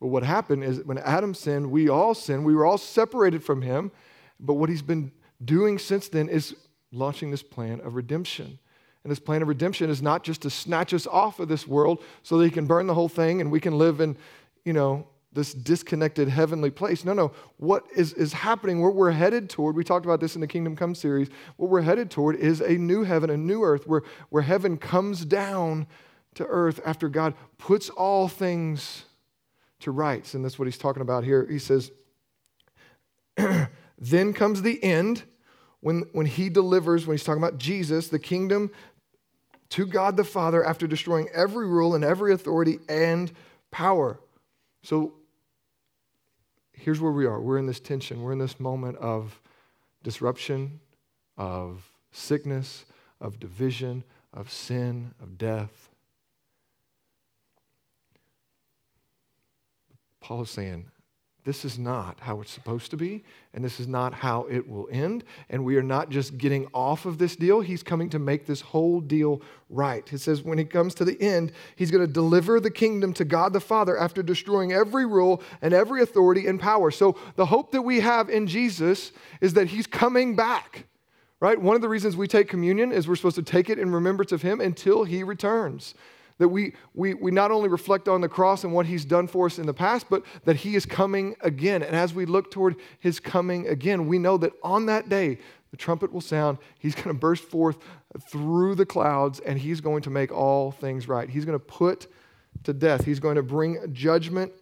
But 0.00 0.08
what 0.08 0.24
happened 0.24 0.64
is 0.64 0.84
when 0.84 0.98
adam 0.98 1.32
sinned 1.32 1.70
we 1.70 1.88
all 1.88 2.14
sinned 2.14 2.44
we 2.44 2.54
were 2.54 2.66
all 2.66 2.78
separated 2.78 3.44
from 3.44 3.62
him 3.62 3.92
but 4.40 4.54
what 4.54 4.68
he's 4.68 4.82
been 4.82 5.12
doing 5.44 5.78
since 5.78 6.08
then 6.08 6.28
is 6.28 6.56
launching 6.90 7.30
this 7.30 7.42
plan 7.42 7.80
of 7.80 7.94
redemption 7.94 8.58
and 9.04 9.10
his 9.10 9.20
plan 9.20 9.42
of 9.42 9.48
redemption 9.48 9.90
is 9.90 10.02
not 10.02 10.24
just 10.24 10.42
to 10.42 10.50
snatch 10.50 10.94
us 10.94 11.06
off 11.06 11.38
of 11.38 11.48
this 11.48 11.68
world 11.68 12.02
so 12.22 12.38
that 12.38 12.44
he 12.44 12.50
can 12.50 12.66
burn 12.66 12.86
the 12.86 12.94
whole 12.94 13.08
thing 13.08 13.40
and 13.40 13.52
we 13.52 13.60
can 13.60 13.78
live 13.78 14.00
in, 14.00 14.16
you 14.64 14.72
know, 14.72 15.06
this 15.34 15.52
disconnected 15.52 16.28
heavenly 16.28 16.70
place. 16.70 17.04
No, 17.04 17.12
no. 17.12 17.32
What 17.58 17.84
is, 17.94 18.14
is 18.14 18.32
happening, 18.32 18.80
where 18.80 18.90
we're 18.90 19.10
headed 19.10 19.50
toward, 19.50 19.76
we 19.76 19.84
talked 19.84 20.06
about 20.06 20.20
this 20.20 20.36
in 20.36 20.40
the 20.40 20.46
Kingdom 20.46 20.74
Come 20.74 20.94
series, 20.94 21.28
what 21.56 21.70
we're 21.70 21.82
headed 21.82 22.10
toward 22.10 22.36
is 22.36 22.60
a 22.60 22.78
new 22.78 23.02
heaven, 23.02 23.30
a 23.30 23.36
new 23.36 23.62
earth, 23.62 23.86
where, 23.86 24.02
where 24.30 24.42
heaven 24.42 24.78
comes 24.78 25.24
down 25.24 25.86
to 26.36 26.46
earth 26.46 26.80
after 26.86 27.08
God 27.08 27.34
puts 27.58 27.90
all 27.90 28.28
things 28.28 29.04
to 29.80 29.90
rights. 29.90 30.34
And 30.34 30.44
that's 30.44 30.58
what 30.58 30.66
he's 30.66 30.78
talking 30.78 31.02
about 31.02 31.24
here. 31.24 31.46
He 31.48 31.58
says, 31.58 31.90
Then 33.98 34.32
comes 34.32 34.62
the 34.62 34.82
end 34.82 35.24
when, 35.80 36.04
when 36.12 36.26
he 36.26 36.48
delivers, 36.48 37.06
when 37.06 37.16
he's 37.16 37.24
talking 37.24 37.42
about 37.42 37.58
Jesus, 37.58 38.08
the 38.08 38.18
kingdom 38.18 38.70
to 39.74 39.86
God 39.86 40.16
the 40.16 40.22
Father 40.22 40.64
after 40.64 40.86
destroying 40.86 41.28
every 41.34 41.66
rule 41.66 41.96
and 41.96 42.04
every 42.04 42.32
authority 42.32 42.78
and 42.88 43.32
power. 43.72 44.20
So 44.84 45.14
here's 46.72 47.00
where 47.00 47.10
we 47.10 47.26
are. 47.26 47.40
We're 47.40 47.58
in 47.58 47.66
this 47.66 47.80
tension. 47.80 48.22
We're 48.22 48.30
in 48.30 48.38
this 48.38 48.60
moment 48.60 48.98
of 48.98 49.40
disruption, 50.04 50.78
of 51.36 51.90
sickness, 52.12 52.84
of 53.20 53.40
division, 53.40 54.04
of 54.32 54.48
sin, 54.48 55.12
of 55.20 55.36
death. 55.38 55.88
Paul 60.20 60.42
is 60.42 60.50
saying, 60.50 60.86
this 61.44 61.64
is 61.66 61.78
not 61.78 62.18
how 62.20 62.40
it's 62.40 62.50
supposed 62.50 62.90
to 62.90 62.96
be, 62.96 63.22
and 63.52 63.62
this 63.62 63.78
is 63.78 63.86
not 63.86 64.14
how 64.14 64.46
it 64.50 64.66
will 64.66 64.88
end. 64.90 65.24
And 65.50 65.62
we 65.62 65.76
are 65.76 65.82
not 65.82 66.08
just 66.08 66.38
getting 66.38 66.66
off 66.72 67.04
of 67.04 67.18
this 67.18 67.36
deal, 67.36 67.60
he's 67.60 67.82
coming 67.82 68.08
to 68.10 68.18
make 68.18 68.46
this 68.46 68.62
whole 68.62 69.00
deal 69.00 69.42
right. 69.68 70.10
It 70.10 70.18
says 70.20 70.42
when 70.42 70.56
he 70.56 70.64
comes 70.64 70.94
to 70.94 71.04
the 71.04 71.20
end, 71.20 71.52
he's 71.76 71.90
going 71.90 72.06
to 72.06 72.12
deliver 72.12 72.60
the 72.60 72.70
kingdom 72.70 73.12
to 73.14 73.26
God 73.26 73.52
the 73.52 73.60
Father 73.60 73.98
after 73.98 74.22
destroying 74.22 74.72
every 74.72 75.04
rule 75.04 75.42
and 75.60 75.74
every 75.74 76.00
authority 76.00 76.46
and 76.46 76.58
power. 76.58 76.90
So 76.90 77.16
the 77.36 77.46
hope 77.46 77.72
that 77.72 77.82
we 77.82 78.00
have 78.00 78.30
in 78.30 78.46
Jesus 78.46 79.12
is 79.42 79.52
that 79.52 79.68
he's 79.68 79.86
coming 79.86 80.36
back. 80.36 80.86
Right? 81.40 81.60
One 81.60 81.76
of 81.76 81.82
the 81.82 81.90
reasons 81.90 82.16
we 82.16 82.26
take 82.26 82.48
communion 82.48 82.90
is 82.90 83.06
we're 83.06 83.16
supposed 83.16 83.36
to 83.36 83.42
take 83.42 83.68
it 83.68 83.78
in 83.78 83.92
remembrance 83.92 84.32
of 84.32 84.40
him 84.40 84.62
until 84.62 85.04
he 85.04 85.22
returns. 85.22 85.94
That 86.38 86.48
we, 86.48 86.74
we, 86.94 87.14
we 87.14 87.30
not 87.30 87.50
only 87.50 87.68
reflect 87.68 88.08
on 88.08 88.20
the 88.20 88.28
cross 88.28 88.64
and 88.64 88.72
what 88.72 88.86
he's 88.86 89.04
done 89.04 89.28
for 89.28 89.46
us 89.46 89.58
in 89.58 89.66
the 89.66 89.74
past, 89.74 90.06
but 90.10 90.24
that 90.44 90.56
he 90.56 90.74
is 90.74 90.84
coming 90.84 91.36
again. 91.40 91.82
And 91.82 91.94
as 91.94 92.12
we 92.12 92.26
look 92.26 92.50
toward 92.50 92.76
his 92.98 93.20
coming 93.20 93.68
again, 93.68 94.08
we 94.08 94.18
know 94.18 94.36
that 94.38 94.52
on 94.62 94.86
that 94.86 95.08
day, 95.08 95.38
the 95.70 95.76
trumpet 95.76 96.12
will 96.12 96.20
sound. 96.20 96.58
He's 96.78 96.94
going 96.94 97.08
to 97.08 97.14
burst 97.14 97.44
forth 97.44 97.78
through 98.28 98.74
the 98.76 98.86
clouds 98.86 99.40
and 99.40 99.58
he's 99.58 99.80
going 99.80 100.02
to 100.02 100.10
make 100.10 100.32
all 100.32 100.70
things 100.70 101.08
right. 101.08 101.28
He's 101.28 101.44
going 101.44 101.58
to 101.58 101.64
put 101.64 102.06
to 102.62 102.72
death, 102.72 103.04
he's 103.04 103.20
going 103.20 103.36
to 103.36 103.42
bring 103.42 103.92
judgment 103.92 104.52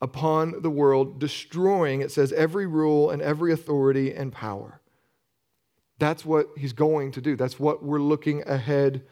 upon 0.00 0.62
the 0.62 0.70
world, 0.70 1.18
destroying, 1.18 2.00
it 2.02 2.10
says, 2.10 2.32
every 2.32 2.66
rule 2.66 3.10
and 3.10 3.20
every 3.22 3.52
authority 3.52 4.14
and 4.14 4.32
power. 4.32 4.80
That's 5.98 6.24
what 6.24 6.48
he's 6.56 6.72
going 6.72 7.12
to 7.12 7.20
do. 7.20 7.36
That's 7.36 7.58
what 7.58 7.82
we're 7.82 7.98
looking 7.98 8.46
ahead 8.46 9.02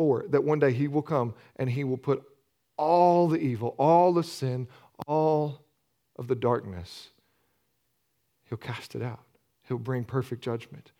for 0.00 0.24
that 0.30 0.44
one 0.44 0.58
day 0.58 0.72
he 0.72 0.88
will 0.88 1.02
come 1.02 1.34
and 1.56 1.68
he 1.68 1.84
will 1.84 1.98
put 1.98 2.22
all 2.78 3.28
the 3.28 3.36
evil, 3.36 3.74
all 3.78 4.14
the 4.14 4.22
sin, 4.22 4.66
all 5.06 5.60
of 6.16 6.26
the 6.26 6.34
darkness, 6.34 7.10
he'll 8.48 8.56
cast 8.56 8.94
it 8.94 9.02
out. 9.02 9.20
He'll 9.68 9.76
bring 9.76 10.04
perfect 10.04 10.42
judgment. 10.42 10.92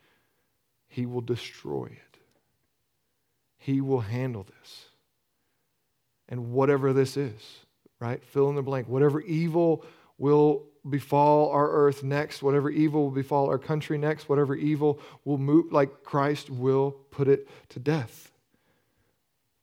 He 0.87 1.07
will 1.07 1.21
destroy 1.21 1.85
it. 1.85 2.19
He 3.57 3.81
will 3.81 4.01
handle 4.01 4.43
this. 4.43 4.85
And 6.29 6.51
whatever 6.51 6.93
this 6.93 7.17
is, 7.17 7.41
right? 7.99 8.23
Fill 8.23 8.49
in 8.49 8.55
the 8.55 8.61
blank. 8.61 8.87
Whatever 8.87 9.19
evil 9.21 9.83
will 10.19 10.67
befall 10.87 11.49
our 11.49 11.71
earth 11.71 12.03
next, 12.03 12.43
whatever 12.43 12.69
evil 12.69 13.05
will 13.05 13.09
befall 13.09 13.47
our 13.47 13.57
country 13.57 13.97
next, 13.97 14.29
whatever 14.29 14.53
evil 14.53 14.99
will 15.25 15.39
move, 15.39 15.71
like 15.71 16.03
Christ 16.03 16.51
will 16.51 16.91
put 17.09 17.27
it 17.27 17.49
to 17.69 17.79
death. 17.79 18.30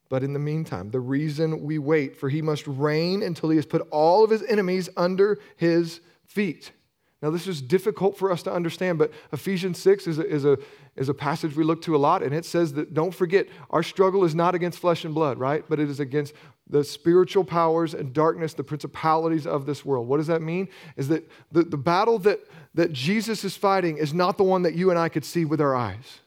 But 0.08 0.22
in 0.22 0.32
the 0.32 0.38
meantime, 0.38 0.90
the 0.90 1.00
reason 1.00 1.62
we 1.62 1.78
wait, 1.78 2.16
for 2.16 2.28
he 2.28 2.40
must 2.40 2.66
reign 2.66 3.22
until 3.22 3.50
he 3.50 3.56
has 3.56 3.66
put 3.66 3.86
all 3.90 4.24
of 4.24 4.30
his 4.30 4.42
enemies 4.44 4.88
under 4.96 5.38
his 5.56 6.00
feet. 6.26 6.72
Now, 7.20 7.30
this 7.30 7.48
is 7.48 7.60
difficult 7.60 8.16
for 8.16 8.30
us 8.30 8.44
to 8.44 8.52
understand, 8.52 8.98
but 8.98 9.12
Ephesians 9.32 9.78
6 9.80 10.06
is 10.06 10.18
a, 10.18 10.26
is, 10.26 10.44
a, 10.44 10.56
is 10.94 11.08
a 11.08 11.14
passage 11.14 11.56
we 11.56 11.64
look 11.64 11.82
to 11.82 11.96
a 11.96 11.98
lot, 11.98 12.22
and 12.22 12.32
it 12.32 12.44
says 12.44 12.74
that 12.74 12.94
don't 12.94 13.12
forget, 13.12 13.48
our 13.70 13.82
struggle 13.82 14.24
is 14.24 14.36
not 14.36 14.54
against 14.54 14.78
flesh 14.78 15.04
and 15.04 15.14
blood, 15.14 15.36
right? 15.36 15.64
But 15.68 15.80
it 15.80 15.90
is 15.90 15.98
against 15.98 16.32
the 16.70 16.84
spiritual 16.84 17.44
powers 17.44 17.92
and 17.92 18.12
darkness, 18.12 18.54
the 18.54 18.62
principalities 18.62 19.48
of 19.48 19.66
this 19.66 19.84
world. 19.84 20.06
What 20.06 20.18
does 20.18 20.28
that 20.28 20.42
mean? 20.42 20.68
Is 20.96 21.08
that 21.08 21.28
the, 21.50 21.64
the 21.64 21.76
battle 21.76 22.20
that, 22.20 22.40
that 22.74 22.92
Jesus 22.92 23.42
is 23.42 23.56
fighting 23.56 23.96
is 23.96 24.14
not 24.14 24.38
the 24.38 24.44
one 24.44 24.62
that 24.62 24.74
you 24.74 24.90
and 24.90 24.98
I 24.98 25.08
could 25.08 25.24
see 25.24 25.44
with 25.44 25.60
our 25.60 25.74
eyes. 25.74 26.20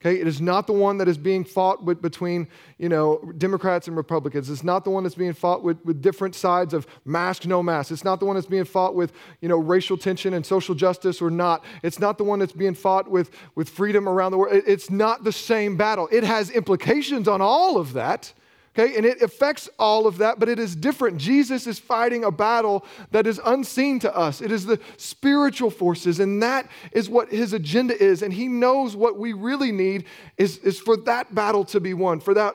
Okay, 0.00 0.20
it 0.20 0.28
is 0.28 0.40
not 0.40 0.68
the 0.68 0.72
one 0.72 0.98
that 0.98 1.08
is 1.08 1.18
being 1.18 1.42
fought 1.42 1.82
with 1.82 2.00
between, 2.00 2.46
you 2.78 2.88
know, 2.88 3.32
Democrats 3.36 3.88
and 3.88 3.96
Republicans. 3.96 4.48
It's 4.48 4.62
not 4.62 4.84
the 4.84 4.90
one 4.90 5.02
that's 5.02 5.16
being 5.16 5.32
fought 5.32 5.64
with, 5.64 5.84
with 5.84 6.00
different 6.00 6.36
sides 6.36 6.72
of 6.72 6.86
mask, 7.04 7.46
no 7.46 7.64
mask. 7.64 7.90
It's 7.90 8.04
not 8.04 8.20
the 8.20 8.26
one 8.26 8.36
that's 8.36 8.46
being 8.46 8.64
fought 8.64 8.94
with, 8.94 9.12
you 9.40 9.48
know, 9.48 9.58
racial 9.58 9.98
tension 9.98 10.34
and 10.34 10.46
social 10.46 10.76
justice 10.76 11.20
or 11.20 11.30
not. 11.30 11.64
It's 11.82 11.98
not 11.98 12.16
the 12.16 12.22
one 12.22 12.38
that's 12.38 12.52
being 12.52 12.74
fought 12.74 13.10
with, 13.10 13.32
with 13.56 13.68
freedom 13.68 14.08
around 14.08 14.30
the 14.30 14.38
world. 14.38 14.62
It's 14.68 14.88
not 14.88 15.24
the 15.24 15.32
same 15.32 15.76
battle. 15.76 16.08
It 16.12 16.22
has 16.22 16.50
implications 16.50 17.26
on 17.26 17.40
all 17.40 17.76
of 17.76 17.94
that. 17.94 18.32
Okay, 18.78 18.96
and 18.96 19.04
it 19.04 19.22
affects 19.22 19.68
all 19.76 20.06
of 20.06 20.18
that, 20.18 20.38
but 20.38 20.48
it 20.48 20.60
is 20.60 20.76
different. 20.76 21.18
Jesus 21.18 21.66
is 21.66 21.80
fighting 21.80 22.22
a 22.22 22.30
battle 22.30 22.84
that 23.10 23.26
is 23.26 23.40
unseen 23.44 23.98
to 24.00 24.16
us. 24.16 24.40
It 24.40 24.52
is 24.52 24.66
the 24.66 24.78
spiritual 24.96 25.70
forces, 25.70 26.20
and 26.20 26.40
that 26.44 26.68
is 26.92 27.10
what 27.10 27.28
his 27.28 27.52
agenda 27.52 28.00
is. 28.00 28.22
And 28.22 28.32
he 28.32 28.46
knows 28.46 28.94
what 28.94 29.18
we 29.18 29.32
really 29.32 29.72
need 29.72 30.04
is, 30.36 30.58
is 30.58 30.78
for 30.78 30.96
that 30.98 31.34
battle 31.34 31.64
to 31.66 31.80
be 31.80 31.92
won, 31.92 32.20
for 32.20 32.34
that 32.34 32.54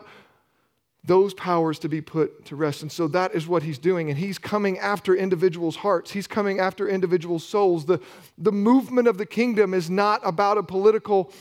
those 1.06 1.34
powers 1.34 1.80
to 1.80 1.90
be 1.90 2.00
put 2.00 2.46
to 2.46 2.56
rest. 2.56 2.82
And 2.82 2.92
so 2.92 3.10
that 3.10 3.36
is 3.36 3.46
what 3.46 3.62
he's 3.64 3.78
doing. 3.78 4.10
And 4.10 4.18
he's 4.18 4.38
coming 4.38 4.80
after 4.80 5.14
individuals' 5.14 5.76
hearts, 5.76 6.12
he's 6.12 6.28
coming 6.28 6.60
after 6.60 6.88
individual 6.88 7.40
souls. 7.40 7.86
The, 7.86 8.00
the 8.38 8.54
movement 8.54 9.10
of 9.10 9.18
the 9.18 9.26
kingdom 9.26 9.74
is 9.74 9.90
not 9.90 10.22
about 10.24 10.58
a 10.58 10.64
political 10.64 11.34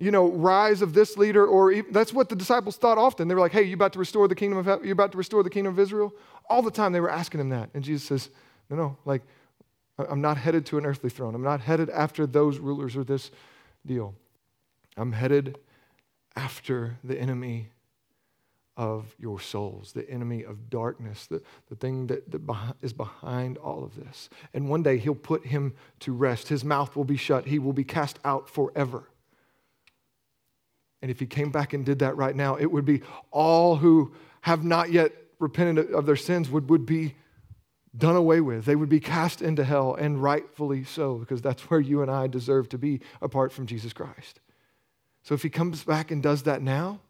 you 0.00 0.10
know, 0.10 0.30
rise 0.30 0.80
of 0.80 0.94
this 0.94 1.18
leader, 1.18 1.46
or 1.46 1.70
even, 1.70 1.92
that's 1.92 2.12
what 2.12 2.30
the 2.30 2.34
disciples 2.34 2.76
thought 2.76 2.96
often. 2.96 3.28
They 3.28 3.34
were 3.34 3.40
like, 3.40 3.52
hey, 3.52 3.62
you 3.62 3.74
about 3.74 3.92
to 3.92 3.98
restore 3.98 4.26
the 4.26 4.34
kingdom 4.34 4.66
of 4.66 4.84
you 4.84 4.92
about 4.92 5.12
to 5.12 5.18
restore 5.18 5.42
the 5.42 5.50
kingdom 5.50 5.74
of 5.74 5.78
Israel? 5.78 6.12
All 6.48 6.62
the 6.62 6.70
time 6.70 6.92
they 6.92 7.00
were 7.00 7.10
asking 7.10 7.40
him 7.40 7.50
that. 7.50 7.68
And 7.74 7.84
Jesus 7.84 8.08
says, 8.08 8.30
no, 8.70 8.76
no, 8.76 8.96
like, 9.04 9.22
I'm 9.98 10.22
not 10.22 10.38
headed 10.38 10.64
to 10.66 10.78
an 10.78 10.86
earthly 10.86 11.10
throne. 11.10 11.34
I'm 11.34 11.42
not 11.42 11.60
headed 11.60 11.90
after 11.90 12.26
those 12.26 12.58
rulers 12.58 12.96
or 12.96 13.04
this 13.04 13.30
deal. 13.84 14.14
I'm 14.96 15.12
headed 15.12 15.58
after 16.34 16.96
the 17.04 17.20
enemy 17.20 17.68
of 18.78 19.14
your 19.18 19.38
souls, 19.38 19.92
the 19.92 20.08
enemy 20.08 20.44
of 20.44 20.70
darkness, 20.70 21.26
the, 21.26 21.42
the 21.68 21.76
thing 21.76 22.06
that, 22.06 22.30
that 22.30 22.74
is 22.80 22.94
behind 22.94 23.58
all 23.58 23.84
of 23.84 23.94
this. 23.96 24.30
And 24.54 24.70
one 24.70 24.82
day 24.82 24.96
he'll 24.96 25.14
put 25.14 25.44
him 25.44 25.74
to 26.00 26.14
rest. 26.14 26.48
His 26.48 26.64
mouth 26.64 26.96
will 26.96 27.04
be 27.04 27.18
shut. 27.18 27.44
He 27.44 27.58
will 27.58 27.74
be 27.74 27.84
cast 27.84 28.18
out 28.24 28.48
forever. 28.48 29.09
And 31.02 31.10
if 31.10 31.18
he 31.18 31.26
came 31.26 31.50
back 31.50 31.72
and 31.72 31.84
did 31.84 32.00
that 32.00 32.16
right 32.16 32.36
now, 32.36 32.56
it 32.56 32.70
would 32.70 32.84
be 32.84 33.02
all 33.30 33.76
who 33.76 34.12
have 34.42 34.64
not 34.64 34.92
yet 34.92 35.12
repented 35.38 35.90
of 35.92 36.06
their 36.06 36.16
sins 36.16 36.50
would, 36.50 36.68
would 36.68 36.86
be 36.86 37.14
done 37.96 38.16
away 38.16 38.40
with. 38.40 38.64
They 38.64 38.76
would 38.76 38.88
be 38.88 39.00
cast 39.00 39.42
into 39.42 39.64
hell, 39.64 39.94
and 39.94 40.22
rightfully 40.22 40.84
so, 40.84 41.16
because 41.16 41.42
that's 41.42 41.62
where 41.70 41.80
you 41.80 42.02
and 42.02 42.10
I 42.10 42.26
deserve 42.26 42.68
to 42.70 42.78
be 42.78 43.00
apart 43.20 43.52
from 43.52 43.66
Jesus 43.66 43.92
Christ. 43.92 44.40
So 45.22 45.34
if 45.34 45.42
he 45.42 45.50
comes 45.50 45.84
back 45.84 46.10
and 46.10 46.22
does 46.22 46.44
that 46.44 46.62
now, 46.62 47.00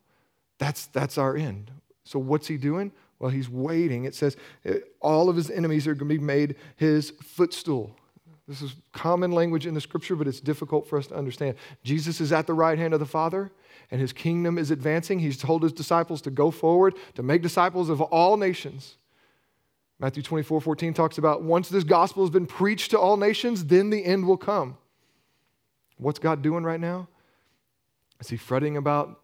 that's, 0.58 0.86
that's 0.86 1.18
our 1.18 1.36
end. 1.36 1.70
So 2.04 2.18
what's 2.18 2.46
he 2.46 2.56
doing? 2.56 2.92
Well, 3.18 3.30
he's 3.30 3.48
waiting. 3.48 4.04
It 4.04 4.14
says 4.14 4.36
eh, 4.64 4.78
all 5.00 5.28
of 5.28 5.36
his 5.36 5.50
enemies 5.50 5.86
are 5.86 5.94
going 5.94 6.08
to 6.08 6.18
be 6.18 6.24
made 6.24 6.56
his 6.76 7.10
footstool. 7.22 7.96
This 8.48 8.62
is 8.62 8.74
common 8.92 9.32
language 9.32 9.66
in 9.66 9.74
the 9.74 9.80
scripture, 9.80 10.16
but 10.16 10.26
it's 10.26 10.40
difficult 10.40 10.88
for 10.88 10.98
us 10.98 11.06
to 11.08 11.14
understand. 11.14 11.56
Jesus 11.84 12.20
is 12.20 12.32
at 12.32 12.46
the 12.46 12.54
right 12.54 12.78
hand 12.78 12.94
of 12.94 13.00
the 13.00 13.06
Father 13.06 13.52
and 13.90 14.00
his 14.00 14.12
kingdom 14.12 14.58
is 14.58 14.70
advancing. 14.70 15.18
He's 15.18 15.36
told 15.36 15.62
his 15.62 15.72
disciples 15.72 16.22
to 16.22 16.30
go 16.30 16.50
forward, 16.50 16.94
to 17.14 17.22
make 17.22 17.42
disciples 17.42 17.88
of 17.88 18.00
all 18.00 18.36
nations. 18.36 18.96
Matthew 19.98 20.22
24, 20.22 20.60
14 20.60 20.94
talks 20.94 21.18
about 21.18 21.42
once 21.42 21.68
this 21.68 21.84
gospel 21.84 22.22
has 22.22 22.30
been 22.30 22.46
preached 22.46 22.92
to 22.92 22.98
all 22.98 23.16
nations, 23.16 23.66
then 23.66 23.90
the 23.90 24.04
end 24.04 24.26
will 24.26 24.36
come. 24.36 24.78
What's 25.98 26.18
God 26.18 26.40
doing 26.40 26.64
right 26.64 26.80
now? 26.80 27.08
Is 28.20 28.28
he 28.28 28.36
fretting 28.36 28.76
about, 28.76 29.20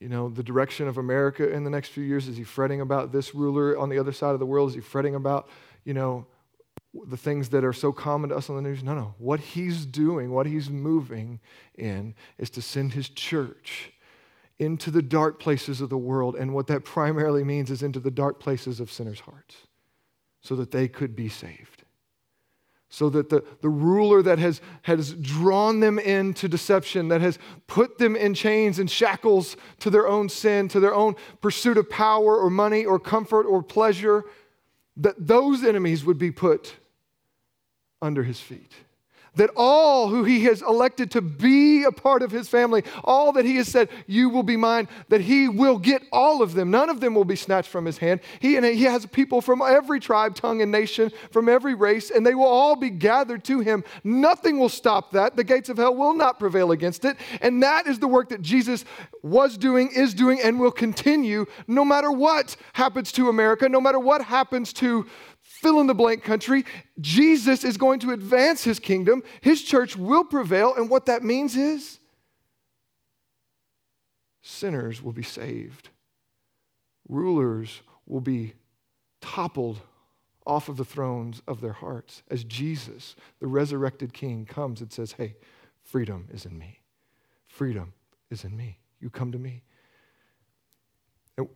you 0.00 0.08
know, 0.08 0.30
the 0.30 0.42
direction 0.42 0.88
of 0.88 0.96
America 0.96 1.50
in 1.50 1.64
the 1.64 1.70
next 1.70 1.88
few 1.88 2.04
years? 2.04 2.28
Is 2.28 2.36
he 2.36 2.44
fretting 2.44 2.80
about 2.80 3.12
this 3.12 3.34
ruler 3.34 3.76
on 3.76 3.90
the 3.90 3.98
other 3.98 4.12
side 4.12 4.32
of 4.32 4.38
the 4.38 4.46
world? 4.46 4.70
Is 4.70 4.74
he 4.76 4.80
fretting 4.80 5.14
about, 5.14 5.48
you 5.84 5.92
know, 5.92 6.26
the 7.08 7.16
things 7.16 7.48
that 7.48 7.64
are 7.64 7.72
so 7.72 7.92
common 7.92 8.30
to 8.30 8.36
us 8.36 8.48
on 8.48 8.56
the 8.56 8.62
news. 8.62 8.82
No, 8.82 8.94
no. 8.94 9.14
What 9.18 9.40
he's 9.40 9.86
doing, 9.86 10.30
what 10.30 10.46
he's 10.46 10.70
moving 10.70 11.40
in, 11.74 12.14
is 12.38 12.50
to 12.50 12.62
send 12.62 12.92
his 12.92 13.08
church 13.08 13.92
into 14.58 14.90
the 14.90 15.02
dark 15.02 15.40
places 15.40 15.80
of 15.80 15.90
the 15.90 15.98
world. 15.98 16.36
And 16.36 16.54
what 16.54 16.68
that 16.68 16.84
primarily 16.84 17.42
means 17.42 17.70
is 17.70 17.82
into 17.82 17.98
the 17.98 18.10
dark 18.10 18.38
places 18.38 18.78
of 18.78 18.92
sinners' 18.92 19.20
hearts. 19.20 19.56
so 20.44 20.54
that 20.56 20.70
they 20.70 20.86
could 20.86 21.16
be 21.16 21.28
saved. 21.28 21.84
So 22.90 23.08
that 23.10 23.30
the, 23.30 23.42
the 23.62 23.68
ruler 23.70 24.22
that 24.22 24.38
has, 24.38 24.60
has 24.82 25.14
drawn 25.14 25.80
them 25.80 25.98
into 25.98 26.48
deception, 26.48 27.08
that 27.08 27.22
has 27.22 27.38
put 27.66 27.98
them 27.98 28.14
in 28.14 28.34
chains 28.34 28.78
and 28.78 28.88
shackles 28.88 29.56
to 29.80 29.90
their 29.90 30.06
own 30.06 30.28
sin, 30.28 30.68
to 30.68 30.78
their 30.78 30.94
own 30.94 31.16
pursuit 31.40 31.78
of 31.78 31.90
power 31.90 32.36
or 32.36 32.50
money 32.50 32.84
or 32.84 33.00
comfort 33.00 33.46
or 33.46 33.62
pleasure, 33.62 34.24
that 34.96 35.26
those 35.26 35.64
enemies 35.64 36.04
would 36.04 36.18
be 36.18 36.30
put 36.30 36.74
under 38.04 38.22
his 38.22 38.38
feet 38.38 38.72
that 39.36 39.50
all 39.56 40.08
who 40.08 40.24
he 40.24 40.44
has 40.44 40.62
elected 40.62 41.10
to 41.12 41.20
be 41.20 41.84
a 41.84 41.92
part 41.92 42.22
of 42.22 42.30
his 42.30 42.48
family, 42.48 42.84
all 43.02 43.32
that 43.32 43.44
he 43.44 43.56
has 43.56 43.68
said, 43.68 43.88
you 44.06 44.28
will 44.28 44.42
be 44.42 44.56
mine, 44.56 44.88
that 45.08 45.20
he 45.20 45.48
will 45.48 45.78
get 45.78 46.02
all 46.12 46.42
of 46.42 46.54
them. 46.54 46.70
None 46.70 46.88
of 46.88 47.00
them 47.00 47.14
will 47.14 47.24
be 47.24 47.36
snatched 47.36 47.68
from 47.68 47.84
his 47.84 47.98
hand. 47.98 48.20
He, 48.38 48.56
and 48.56 48.64
he 48.64 48.84
has 48.84 49.06
people 49.06 49.40
from 49.40 49.60
every 49.60 50.00
tribe, 50.00 50.34
tongue, 50.34 50.62
and 50.62 50.70
nation, 50.70 51.10
from 51.30 51.48
every 51.48 51.74
race, 51.74 52.10
and 52.10 52.24
they 52.24 52.34
will 52.34 52.44
all 52.44 52.76
be 52.76 52.90
gathered 52.90 53.44
to 53.44 53.60
him. 53.60 53.84
Nothing 54.04 54.58
will 54.58 54.68
stop 54.68 55.12
that. 55.12 55.36
The 55.36 55.44
gates 55.44 55.68
of 55.68 55.78
hell 55.78 55.94
will 55.94 56.14
not 56.14 56.38
prevail 56.38 56.72
against 56.72 57.04
it. 57.04 57.16
And 57.40 57.62
that 57.62 57.86
is 57.86 57.98
the 57.98 58.08
work 58.08 58.28
that 58.28 58.42
Jesus 58.42 58.84
was 59.22 59.56
doing, 59.56 59.90
is 59.94 60.14
doing, 60.14 60.40
and 60.42 60.60
will 60.60 60.70
continue 60.70 61.46
no 61.66 61.84
matter 61.84 62.12
what 62.12 62.56
happens 62.74 63.10
to 63.12 63.28
America, 63.28 63.68
no 63.68 63.80
matter 63.80 63.98
what 63.98 64.22
happens 64.22 64.72
to 64.74 65.06
fill 65.64 65.80
in 65.80 65.86
the 65.86 65.94
blank 65.94 66.22
country. 66.22 66.66
Jesus 67.00 67.64
is 67.64 67.78
going 67.78 67.98
to 68.00 68.12
advance 68.12 68.62
his 68.64 68.78
kingdom. 68.78 69.22
His 69.40 69.62
church 69.62 69.96
will 69.96 70.24
prevail. 70.24 70.74
And 70.74 70.90
what 70.90 71.06
that 71.06 71.24
means 71.24 71.56
is 71.56 71.98
sinners 74.42 75.02
will 75.02 75.12
be 75.12 75.22
saved, 75.22 75.88
rulers 77.08 77.80
will 78.06 78.20
be 78.20 78.52
toppled 79.22 79.80
off 80.46 80.68
of 80.68 80.76
the 80.76 80.84
thrones 80.84 81.40
of 81.48 81.62
their 81.62 81.72
hearts 81.72 82.22
as 82.30 82.44
Jesus, 82.44 83.16
the 83.40 83.46
resurrected 83.46 84.12
king, 84.12 84.44
comes 84.44 84.82
and 84.82 84.92
says, 84.92 85.12
Hey, 85.12 85.36
freedom 85.82 86.28
is 86.30 86.44
in 86.44 86.58
me. 86.58 86.80
Freedom 87.46 87.94
is 88.30 88.44
in 88.44 88.54
me. 88.54 88.78
You 89.00 89.08
come 89.08 89.32
to 89.32 89.38
me. 89.38 89.62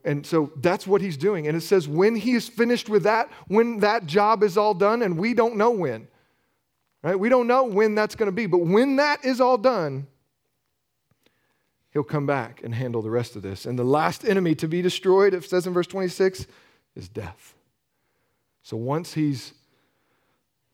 And 0.04 0.26
so 0.26 0.52
that's 0.56 0.86
what 0.86 1.00
he's 1.00 1.16
doing. 1.16 1.46
And 1.46 1.56
it 1.56 1.60
says, 1.60 1.86
when 1.86 2.16
he 2.16 2.32
is 2.32 2.48
finished 2.48 2.88
with 2.88 3.04
that, 3.04 3.30
when 3.46 3.78
that 3.80 4.06
job 4.06 4.42
is 4.42 4.56
all 4.56 4.74
done, 4.74 5.02
and 5.02 5.16
we 5.16 5.34
don't 5.34 5.56
know 5.56 5.70
when, 5.70 6.08
right? 7.02 7.18
We 7.18 7.28
don't 7.28 7.46
know 7.46 7.64
when 7.64 7.94
that's 7.94 8.16
going 8.16 8.26
to 8.26 8.32
be. 8.32 8.46
But 8.46 8.58
when 8.58 8.96
that 8.96 9.24
is 9.24 9.40
all 9.40 9.56
done, 9.56 10.08
he'll 11.92 12.02
come 12.02 12.26
back 12.26 12.60
and 12.64 12.74
handle 12.74 13.02
the 13.02 13.10
rest 13.10 13.36
of 13.36 13.42
this. 13.42 13.66
And 13.66 13.78
the 13.78 13.84
last 13.84 14.24
enemy 14.24 14.56
to 14.56 14.66
be 14.66 14.82
destroyed, 14.82 15.32
it 15.32 15.44
says 15.44 15.66
in 15.66 15.72
verse 15.72 15.86
26, 15.86 16.46
is 16.96 17.08
death. 17.08 17.54
So 18.62 18.76
once 18.76 19.14
he's 19.14 19.54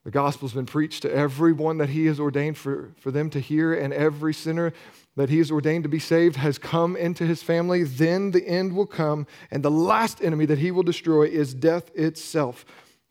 the 0.04 0.10
gospel's 0.10 0.52
been 0.52 0.66
preached 0.66 1.02
to 1.02 1.12
everyone 1.12 1.78
that 1.78 1.88
he 1.88 2.06
has 2.06 2.20
ordained 2.20 2.58
for, 2.58 2.92
for 2.98 3.10
them 3.10 3.30
to 3.30 3.40
hear, 3.40 3.72
and 3.72 3.92
every 3.92 4.34
sinner 4.34 4.74
that 5.16 5.30
he 5.30 5.38
is 5.38 5.50
ordained 5.50 5.84
to 5.84 5.88
be 5.88 5.98
saved 5.98 6.36
has 6.36 6.58
come 6.58 6.96
into 6.96 7.24
his 7.24 7.42
family, 7.42 7.84
then 7.84 8.32
the 8.32 8.46
end 8.46 8.74
will 8.74 8.86
come, 8.86 9.26
and 9.50 9.62
the 9.62 9.70
last 9.70 10.22
enemy 10.22 10.46
that 10.46 10.58
he 10.58 10.70
will 10.70 10.82
destroy 10.82 11.24
is 11.24 11.54
death 11.54 11.90
itself. 11.94 12.64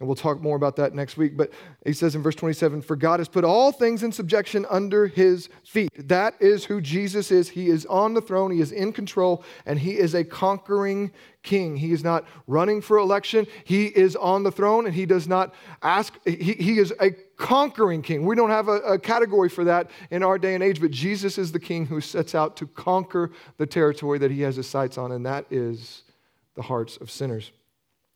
And 0.03 0.07
we'll 0.09 0.17
talk 0.17 0.41
more 0.41 0.57
about 0.57 0.75
that 0.75 0.93
next 0.93 1.15
week. 1.15 1.37
But 1.37 1.53
he 1.85 1.93
says 1.93 2.13
in 2.13 2.21
verse 2.21 2.35
27 2.35 2.81
For 2.81 2.97
God 2.97 3.21
has 3.21 3.29
put 3.29 3.45
all 3.45 3.71
things 3.71 4.03
in 4.03 4.11
subjection 4.11 4.65
under 4.69 5.07
his 5.07 5.47
feet. 5.63 5.89
That 6.09 6.35
is 6.41 6.65
who 6.65 6.81
Jesus 6.81 7.31
is. 7.31 7.47
He 7.47 7.69
is 7.69 7.85
on 7.85 8.13
the 8.13 8.19
throne, 8.19 8.51
he 8.51 8.59
is 8.59 8.73
in 8.73 8.91
control, 8.91 9.45
and 9.65 9.79
he 9.79 9.97
is 9.97 10.13
a 10.13 10.25
conquering 10.25 11.13
king. 11.41 11.77
He 11.77 11.93
is 11.93 12.03
not 12.03 12.25
running 12.47 12.81
for 12.81 12.97
election. 12.97 13.47
He 13.63 13.85
is 13.85 14.17
on 14.17 14.43
the 14.43 14.51
throne, 14.51 14.87
and 14.87 14.93
he 14.93 15.05
does 15.05 15.25
not 15.25 15.55
ask, 15.81 16.19
he, 16.25 16.35
he 16.35 16.79
is 16.79 16.93
a 16.99 17.11
conquering 17.37 18.01
king. 18.01 18.25
We 18.25 18.35
don't 18.35 18.49
have 18.49 18.67
a, 18.67 18.79
a 18.81 18.99
category 18.99 19.47
for 19.47 19.63
that 19.63 19.89
in 20.11 20.21
our 20.21 20.37
day 20.37 20.53
and 20.53 20.61
age, 20.61 20.81
but 20.81 20.91
Jesus 20.91 21.37
is 21.37 21.53
the 21.53 21.61
king 21.61 21.85
who 21.85 22.01
sets 22.01 22.35
out 22.35 22.57
to 22.57 22.67
conquer 22.67 23.31
the 23.55 23.65
territory 23.65 24.19
that 24.19 24.31
he 24.31 24.41
has 24.41 24.57
his 24.57 24.67
sights 24.67 24.97
on, 24.97 25.13
and 25.13 25.25
that 25.25 25.45
is 25.49 26.03
the 26.55 26.63
hearts 26.63 26.97
of 26.97 27.09
sinners. 27.09 27.53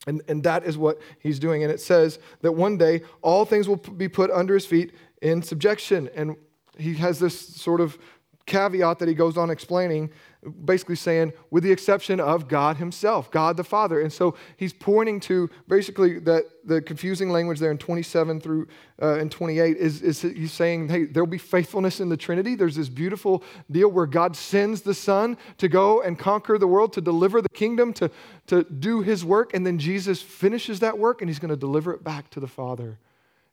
And, 0.07 0.21
and 0.27 0.43
that 0.43 0.65
is 0.65 0.77
what 0.77 0.99
he's 1.19 1.37
doing. 1.37 1.63
And 1.63 1.71
it 1.71 1.79
says 1.79 2.17
that 2.41 2.53
one 2.53 2.77
day 2.77 3.01
all 3.21 3.45
things 3.45 3.67
will 3.67 3.75
be 3.75 4.07
put 4.07 4.31
under 4.31 4.53
his 4.53 4.65
feet 4.65 4.93
in 5.21 5.43
subjection. 5.43 6.09
And 6.15 6.35
he 6.77 6.95
has 6.95 7.19
this 7.19 7.37
sort 7.37 7.81
of 7.81 7.97
caveat 8.45 8.99
that 8.99 9.07
he 9.07 9.13
goes 9.13 9.37
on 9.37 9.49
explaining 9.49 10.09
basically 10.47 10.95
saying, 10.95 11.33
with 11.51 11.63
the 11.63 11.71
exception 11.71 12.19
of 12.19 12.47
God 12.47 12.77
Himself, 12.77 13.31
God 13.31 13.57
the 13.57 13.63
Father. 13.63 14.01
And 14.01 14.11
so 14.11 14.35
he's 14.55 14.73
pointing 14.73 15.19
to 15.21 15.49
basically 15.67 16.19
that 16.19 16.45
the 16.63 16.81
confusing 16.81 17.29
language 17.29 17.59
there 17.59 17.71
in 17.71 17.77
27 17.77 18.41
through 18.41 18.67
uh, 19.01 19.15
and 19.15 19.31
28 19.31 19.77
is, 19.77 20.01
is 20.01 20.21
he's 20.21 20.51
saying, 20.51 20.89
hey, 20.89 21.05
there'll 21.05 21.27
be 21.27 21.37
faithfulness 21.37 21.99
in 21.99 22.09
the 22.09 22.17
Trinity. 22.17 22.55
There's 22.55 22.75
this 22.75 22.89
beautiful 22.89 23.43
deal 23.71 23.89
where 23.89 24.05
God 24.05 24.35
sends 24.35 24.81
the 24.81 24.93
Son 24.93 25.37
to 25.57 25.67
go 25.67 26.01
and 26.01 26.17
conquer 26.17 26.57
the 26.57 26.67
world, 26.67 26.93
to 26.93 27.01
deliver 27.01 27.41
the 27.41 27.49
kingdom, 27.49 27.93
to, 27.93 28.09
to 28.47 28.63
do 28.63 29.01
His 29.01 29.23
work. 29.23 29.53
And 29.53 29.65
then 29.65 29.79
Jesus 29.79 30.21
finishes 30.21 30.79
that 30.81 30.97
work 30.97 31.21
and 31.21 31.29
He's 31.29 31.39
going 31.39 31.49
to 31.49 31.57
deliver 31.57 31.93
it 31.93 32.03
back 32.03 32.29
to 32.31 32.39
the 32.39 32.47
Father. 32.47 32.99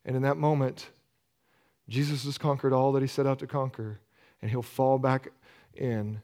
And 0.04 0.16
in 0.16 0.22
that 0.22 0.36
moment, 0.36 0.88
Jesus 1.88 2.24
has 2.24 2.38
conquered 2.38 2.72
all 2.72 2.92
that 2.92 3.02
He 3.02 3.08
set 3.08 3.26
out 3.26 3.38
to 3.40 3.46
conquer, 3.46 4.00
and 4.40 4.50
He'll 4.50 4.62
fall 4.62 4.98
back 4.98 5.28
in 5.74 6.20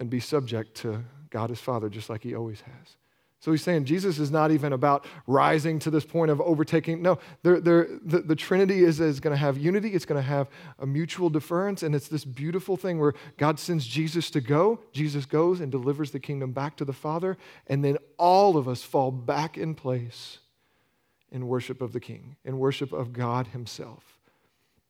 and 0.00 0.10
be 0.10 0.18
subject 0.18 0.74
to 0.78 1.04
God 1.30 1.50
his 1.50 1.60
Father, 1.60 1.88
just 1.88 2.10
like 2.10 2.22
he 2.24 2.34
always 2.34 2.62
has. 2.62 2.96
So 3.38 3.52
he's 3.52 3.62
saying 3.62 3.86
Jesus 3.86 4.18
is 4.18 4.30
not 4.30 4.50
even 4.50 4.74
about 4.74 5.06
rising 5.26 5.78
to 5.80 5.90
this 5.90 6.04
point 6.04 6.30
of 6.30 6.42
overtaking. 6.42 7.00
No, 7.00 7.18
they're, 7.42 7.58
they're, 7.58 7.88
the, 8.02 8.18
the 8.18 8.36
Trinity 8.36 8.84
is, 8.84 9.00
is 9.00 9.18
going 9.18 9.32
to 9.32 9.38
have 9.38 9.56
unity, 9.56 9.90
it's 9.90 10.04
going 10.04 10.20
to 10.20 10.28
have 10.28 10.48
a 10.78 10.86
mutual 10.86 11.30
deference, 11.30 11.82
and 11.82 11.94
it's 11.94 12.08
this 12.08 12.24
beautiful 12.24 12.76
thing 12.76 12.98
where 12.98 13.14
God 13.38 13.58
sends 13.58 13.86
Jesus 13.86 14.30
to 14.32 14.42
go. 14.42 14.80
Jesus 14.92 15.24
goes 15.24 15.60
and 15.60 15.72
delivers 15.72 16.10
the 16.10 16.20
kingdom 16.20 16.52
back 16.52 16.76
to 16.76 16.84
the 16.84 16.92
Father, 16.92 17.38
and 17.66 17.82
then 17.82 17.96
all 18.18 18.58
of 18.58 18.68
us 18.68 18.82
fall 18.82 19.10
back 19.10 19.56
in 19.56 19.74
place 19.74 20.38
in 21.32 21.46
worship 21.46 21.80
of 21.80 21.92
the 21.92 22.00
King, 22.00 22.36
in 22.44 22.58
worship 22.58 22.92
of 22.92 23.14
God 23.14 23.48
Himself. 23.48 24.19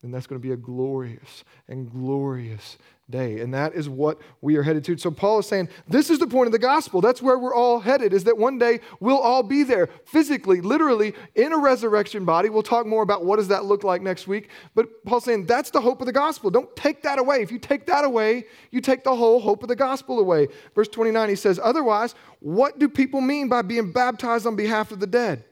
And 0.02 0.14
that's 0.14 0.26
going 0.26 0.40
to 0.40 0.46
be 0.46 0.52
a 0.52 0.56
glorious 0.56 1.44
and 1.68 1.90
glorious 1.90 2.78
day. 3.10 3.40
And 3.40 3.52
that 3.52 3.74
is 3.74 3.86
what 3.86 4.18
we 4.40 4.56
are 4.56 4.62
headed 4.62 4.82
to. 4.84 4.96
So 4.96 5.10
Paul 5.10 5.40
is 5.40 5.46
saying, 5.46 5.68
this 5.88 6.08
is 6.08 6.18
the 6.18 6.26
point 6.26 6.46
of 6.46 6.52
the 6.52 6.58
gospel. 6.58 7.02
That's 7.02 7.20
where 7.20 7.38
we're 7.38 7.54
all 7.54 7.80
headed, 7.80 8.14
is 8.14 8.24
that 8.24 8.38
one 8.38 8.58
day 8.58 8.80
we'll 8.98 9.18
all 9.18 9.42
be 9.42 9.62
there 9.62 9.88
physically, 10.06 10.62
literally, 10.62 11.12
in 11.34 11.52
a 11.52 11.58
resurrection 11.58 12.24
body. 12.24 12.48
We'll 12.48 12.62
talk 12.62 12.86
more 12.86 13.02
about 13.02 13.26
what 13.26 13.36
does 13.36 13.48
that 13.48 13.66
look 13.66 13.84
like 13.84 14.00
next 14.00 14.26
week. 14.26 14.48
But 14.74 15.04
Paul's 15.04 15.24
saying 15.24 15.44
that's 15.46 15.70
the 15.70 15.82
hope 15.82 16.00
of 16.00 16.06
the 16.06 16.12
gospel. 16.12 16.50
Don't 16.50 16.74
take 16.76 17.02
that 17.02 17.18
away. 17.18 17.42
If 17.42 17.52
you 17.52 17.58
take 17.58 17.84
that 17.86 18.04
away, 18.04 18.44
you 18.70 18.80
take 18.80 19.04
the 19.04 19.14
whole 19.14 19.38
hope 19.38 19.62
of 19.62 19.68
the 19.68 19.76
gospel 19.76 20.18
away. 20.18 20.48
Verse 20.74 20.88
29, 20.88 21.28
he 21.28 21.36
says, 21.36 21.60
otherwise, 21.62 22.14
what 22.38 22.78
do 22.78 22.88
people 22.88 23.20
mean 23.20 23.50
by 23.50 23.60
being 23.60 23.92
baptized 23.92 24.46
on 24.46 24.56
behalf 24.56 24.92
of 24.92 25.00
the 25.00 25.06
dead? 25.06 25.44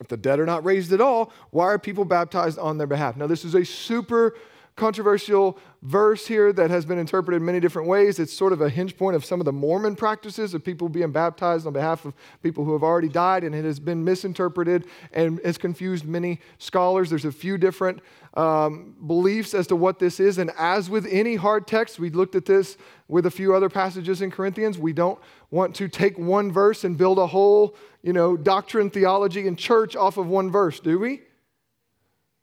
If 0.00 0.08
the 0.08 0.16
dead 0.16 0.38
are 0.38 0.46
not 0.46 0.64
raised 0.64 0.92
at 0.92 1.00
all, 1.00 1.32
why 1.50 1.64
are 1.64 1.78
people 1.78 2.04
baptized 2.04 2.58
on 2.58 2.78
their 2.78 2.86
behalf? 2.86 3.16
Now, 3.16 3.26
this 3.26 3.44
is 3.44 3.54
a 3.54 3.64
super 3.64 4.36
controversial 4.78 5.58
verse 5.82 6.26
here 6.26 6.52
that 6.52 6.70
has 6.70 6.86
been 6.86 6.98
interpreted 6.98 7.42
many 7.42 7.60
different 7.60 7.88
ways. 7.88 8.18
It's 8.18 8.32
sort 8.32 8.52
of 8.52 8.60
a 8.60 8.70
hinge 8.70 8.96
point 8.96 9.16
of 9.16 9.24
some 9.24 9.40
of 9.40 9.44
the 9.44 9.52
Mormon 9.52 9.96
practices 9.96 10.54
of 10.54 10.64
people 10.64 10.88
being 10.88 11.12
baptized 11.12 11.66
on 11.66 11.72
behalf 11.72 12.04
of 12.04 12.14
people 12.42 12.64
who 12.64 12.72
have 12.72 12.82
already 12.82 13.08
died, 13.08 13.44
and 13.44 13.54
it 13.54 13.64
has 13.64 13.78
been 13.78 14.02
misinterpreted 14.02 14.86
and 15.12 15.40
has 15.44 15.58
confused 15.58 16.04
many 16.04 16.40
scholars. 16.58 17.10
There's 17.10 17.24
a 17.24 17.32
few 17.32 17.58
different 17.58 18.00
um, 18.34 18.94
beliefs 19.06 19.52
as 19.52 19.66
to 19.66 19.76
what 19.76 19.98
this 19.98 20.20
is, 20.20 20.38
and 20.38 20.50
as 20.56 20.88
with 20.88 21.06
any 21.10 21.34
hard 21.34 21.66
text, 21.66 21.98
we 21.98 22.10
looked 22.10 22.34
at 22.34 22.46
this 22.46 22.78
with 23.08 23.26
a 23.26 23.30
few 23.30 23.54
other 23.54 23.68
passages 23.68 24.22
in 24.22 24.30
Corinthians. 24.30 24.78
We 24.78 24.92
don't 24.92 25.18
want 25.50 25.74
to 25.76 25.88
take 25.88 26.18
one 26.18 26.52
verse 26.52 26.84
and 26.84 26.96
build 26.96 27.18
a 27.18 27.26
whole, 27.26 27.74
you 28.02 28.12
know, 28.12 28.36
doctrine, 28.36 28.90
theology, 28.90 29.48
and 29.48 29.58
church 29.58 29.96
off 29.96 30.16
of 30.16 30.28
one 30.28 30.50
verse, 30.50 30.78
do 30.78 30.98
we? 30.98 31.22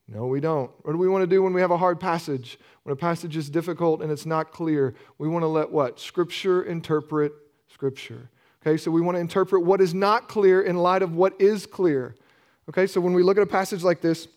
No, 0.08 0.28
we 0.28 0.39
don't. 0.39 0.72
What 0.84 0.91
do 0.91 0.97
we 0.97 1.08
want 1.08 1.24
to 1.24 1.28
do 1.28 1.41
when 1.41 1.53
we 1.53 1.62
have 1.62 1.72
a 1.72 1.78
hard 1.78 1.99
passage? 1.99 2.60
When 2.84 2.93
a 2.93 2.95
passage 2.95 3.36
is 3.36 3.49
difficult 3.49 4.01
and 4.01 4.12
it's 4.12 4.26
not 4.26 4.51
clear, 4.51 4.93
we 5.18 5.28
want 5.28 5.43
to 5.43 5.47
let 5.47 5.72
what? 5.72 5.99
Scripture 5.99 6.64
interpret 6.64 7.34
Scripture. 7.68 8.30
Okay, 8.62 8.78
so 8.78 8.91
we 8.91 9.01
want 9.01 9.16
to 9.16 9.20
interpret 9.20 9.64
what 9.64 9.82
is 9.82 9.93
not 9.93 10.28
clear 10.28 10.62
in 10.62 10.78
light 10.78 11.01
of 11.01 11.14
what 11.16 11.39
is 11.41 11.66
clear. 11.66 12.16
Okay, 12.70 12.88
so 12.88 13.01
when 13.01 13.14
we 13.14 13.24
look 13.24 13.38
at 13.38 13.43
a 13.43 13.47
passage 13.47 13.84
like 13.84 14.01
this, 14.01 14.28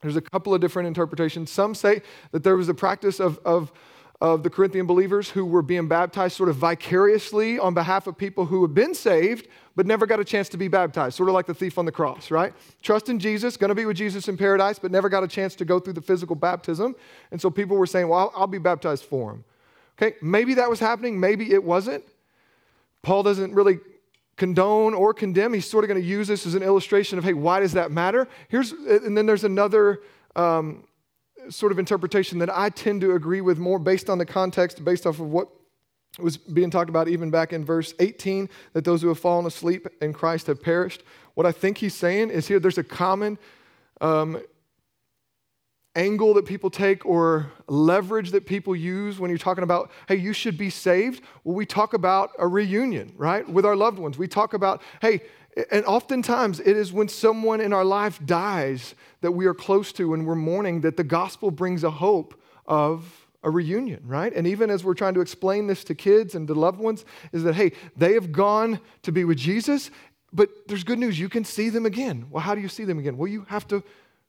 there's 0.00 0.16
a 0.16 0.20
couple 0.20 0.52
of 0.52 0.60
different 0.60 0.86
interpretations. 0.86 1.50
Some 1.50 1.74
say 1.74 2.02
that 2.32 2.44
there 2.44 2.56
was 2.56 2.68
a 2.68 2.74
practice 2.74 3.20
of, 3.20 3.38
of 3.44 3.72
of 4.20 4.42
the 4.42 4.50
Corinthian 4.50 4.86
believers 4.86 5.30
who 5.30 5.44
were 5.44 5.62
being 5.62 5.88
baptized 5.88 6.36
sort 6.36 6.48
of 6.48 6.56
vicariously 6.56 7.58
on 7.58 7.74
behalf 7.74 8.06
of 8.06 8.16
people 8.16 8.46
who 8.46 8.62
had 8.62 8.72
been 8.72 8.94
saved 8.94 9.48
but 9.76 9.86
never 9.86 10.06
got 10.06 10.20
a 10.20 10.24
chance 10.24 10.48
to 10.50 10.56
be 10.56 10.68
baptized, 10.68 11.16
sort 11.16 11.28
of 11.28 11.34
like 11.34 11.46
the 11.46 11.54
thief 11.54 11.78
on 11.78 11.84
the 11.84 11.92
cross, 11.92 12.30
right? 12.30 12.52
Trust 12.82 13.08
in 13.08 13.18
Jesus, 13.18 13.56
going 13.56 13.70
to 13.70 13.74
be 13.74 13.86
with 13.86 13.96
Jesus 13.96 14.28
in 14.28 14.36
paradise, 14.36 14.78
but 14.78 14.90
never 14.90 15.08
got 15.08 15.24
a 15.24 15.28
chance 15.28 15.54
to 15.56 15.64
go 15.64 15.80
through 15.80 15.94
the 15.94 16.00
physical 16.00 16.36
baptism. 16.36 16.94
And 17.30 17.40
so 17.40 17.50
people 17.50 17.76
were 17.76 17.86
saying, 17.86 18.08
well, 18.08 18.20
I'll, 18.20 18.42
I'll 18.42 18.46
be 18.46 18.58
baptized 18.58 19.04
for 19.04 19.32
him. 19.32 19.44
Okay, 19.96 20.16
maybe 20.20 20.54
that 20.54 20.70
was 20.70 20.80
happening, 20.80 21.18
maybe 21.18 21.52
it 21.52 21.62
wasn't. 21.62 22.04
Paul 23.02 23.22
doesn't 23.22 23.54
really 23.54 23.78
condone 24.36 24.94
or 24.94 25.14
condemn. 25.14 25.52
He's 25.52 25.68
sort 25.68 25.84
of 25.84 25.88
going 25.88 26.00
to 26.00 26.06
use 26.06 26.26
this 26.26 26.46
as 26.46 26.54
an 26.54 26.62
illustration 26.62 27.18
of, 27.18 27.24
hey, 27.24 27.34
why 27.34 27.60
does 27.60 27.72
that 27.72 27.92
matter? 27.92 28.26
Here's, 28.48 28.72
and 28.72 29.16
then 29.16 29.26
there's 29.26 29.44
another 29.44 30.00
um, 30.34 30.84
sort 31.48 31.70
of 31.70 31.78
interpretation 31.78 32.38
that 32.40 32.50
I 32.50 32.70
tend 32.70 33.00
to 33.02 33.14
agree 33.14 33.40
with 33.40 33.58
more 33.58 33.78
based 33.78 34.10
on 34.10 34.18
the 34.18 34.26
context, 34.26 34.84
based 34.84 35.06
off 35.06 35.20
of 35.20 35.30
what 35.30 35.48
was 36.18 36.36
being 36.36 36.70
talked 36.70 36.90
about 36.90 37.08
even 37.08 37.30
back 37.30 37.52
in 37.52 37.64
verse 37.64 37.94
18 37.98 38.48
that 38.72 38.84
those 38.84 39.02
who 39.02 39.08
have 39.08 39.18
fallen 39.18 39.46
asleep 39.46 39.86
in 40.00 40.12
Christ 40.12 40.46
have 40.46 40.62
perished. 40.62 41.02
What 41.34 41.46
I 41.46 41.52
think 41.52 41.78
he's 41.78 41.94
saying 41.94 42.30
is 42.30 42.46
here 42.46 42.60
there's 42.60 42.78
a 42.78 42.84
common 42.84 43.38
um, 44.00 44.40
angle 45.96 46.34
that 46.34 46.44
people 46.44 46.70
take 46.70 47.04
or 47.04 47.50
leverage 47.68 48.30
that 48.32 48.46
people 48.46 48.74
use 48.74 49.18
when 49.18 49.30
you're 49.30 49.38
talking 49.38 49.64
about, 49.64 49.90
hey, 50.08 50.16
you 50.16 50.32
should 50.32 50.58
be 50.58 50.70
saved. 50.70 51.22
Well, 51.42 51.54
we 51.54 51.66
talk 51.66 51.94
about 51.94 52.30
a 52.38 52.46
reunion, 52.46 53.12
right, 53.16 53.48
with 53.48 53.64
our 53.64 53.76
loved 53.76 53.98
ones. 53.98 54.18
We 54.18 54.28
talk 54.28 54.54
about, 54.54 54.82
hey, 55.00 55.22
and 55.70 55.84
oftentimes 55.84 56.60
it 56.60 56.76
is 56.76 56.92
when 56.92 57.08
someone 57.08 57.60
in 57.60 57.72
our 57.72 57.84
life 57.84 58.20
dies 58.24 58.94
that 59.20 59.32
we 59.32 59.46
are 59.46 59.54
close 59.54 59.92
to 59.92 60.14
and 60.14 60.26
we're 60.26 60.34
mourning 60.34 60.80
that 60.80 60.96
the 60.96 61.04
gospel 61.04 61.50
brings 61.50 61.84
a 61.84 61.90
hope 61.90 62.40
of 62.66 63.23
a 63.44 63.50
reunion, 63.50 64.02
right? 64.04 64.32
And 64.34 64.46
even 64.46 64.70
as 64.70 64.82
we're 64.82 64.94
trying 64.94 65.14
to 65.14 65.20
explain 65.20 65.68
this 65.68 65.84
to 65.84 65.94
kids 65.94 66.34
and 66.34 66.48
to 66.48 66.54
loved 66.54 66.80
ones, 66.80 67.04
is 67.30 67.44
that, 67.44 67.54
hey, 67.54 67.72
they 67.96 68.14
have 68.14 68.32
gone 68.32 68.80
to 69.02 69.12
be 69.12 69.24
with 69.24 69.38
Jesus, 69.38 69.90
but 70.32 70.48
there's 70.66 70.82
good 70.82 70.98
news. 70.98 71.18
You 71.18 71.28
can 71.28 71.44
see 71.44 71.68
them 71.68 71.86
again. 71.86 72.26
Well, 72.30 72.42
how 72.42 72.56
do 72.56 72.60
you 72.60 72.68
see 72.68 72.84
them 72.84 72.98
again? 72.98 73.16
Well, 73.16 73.28
you 73.28 73.46
have 73.48 73.68
to 73.68 73.84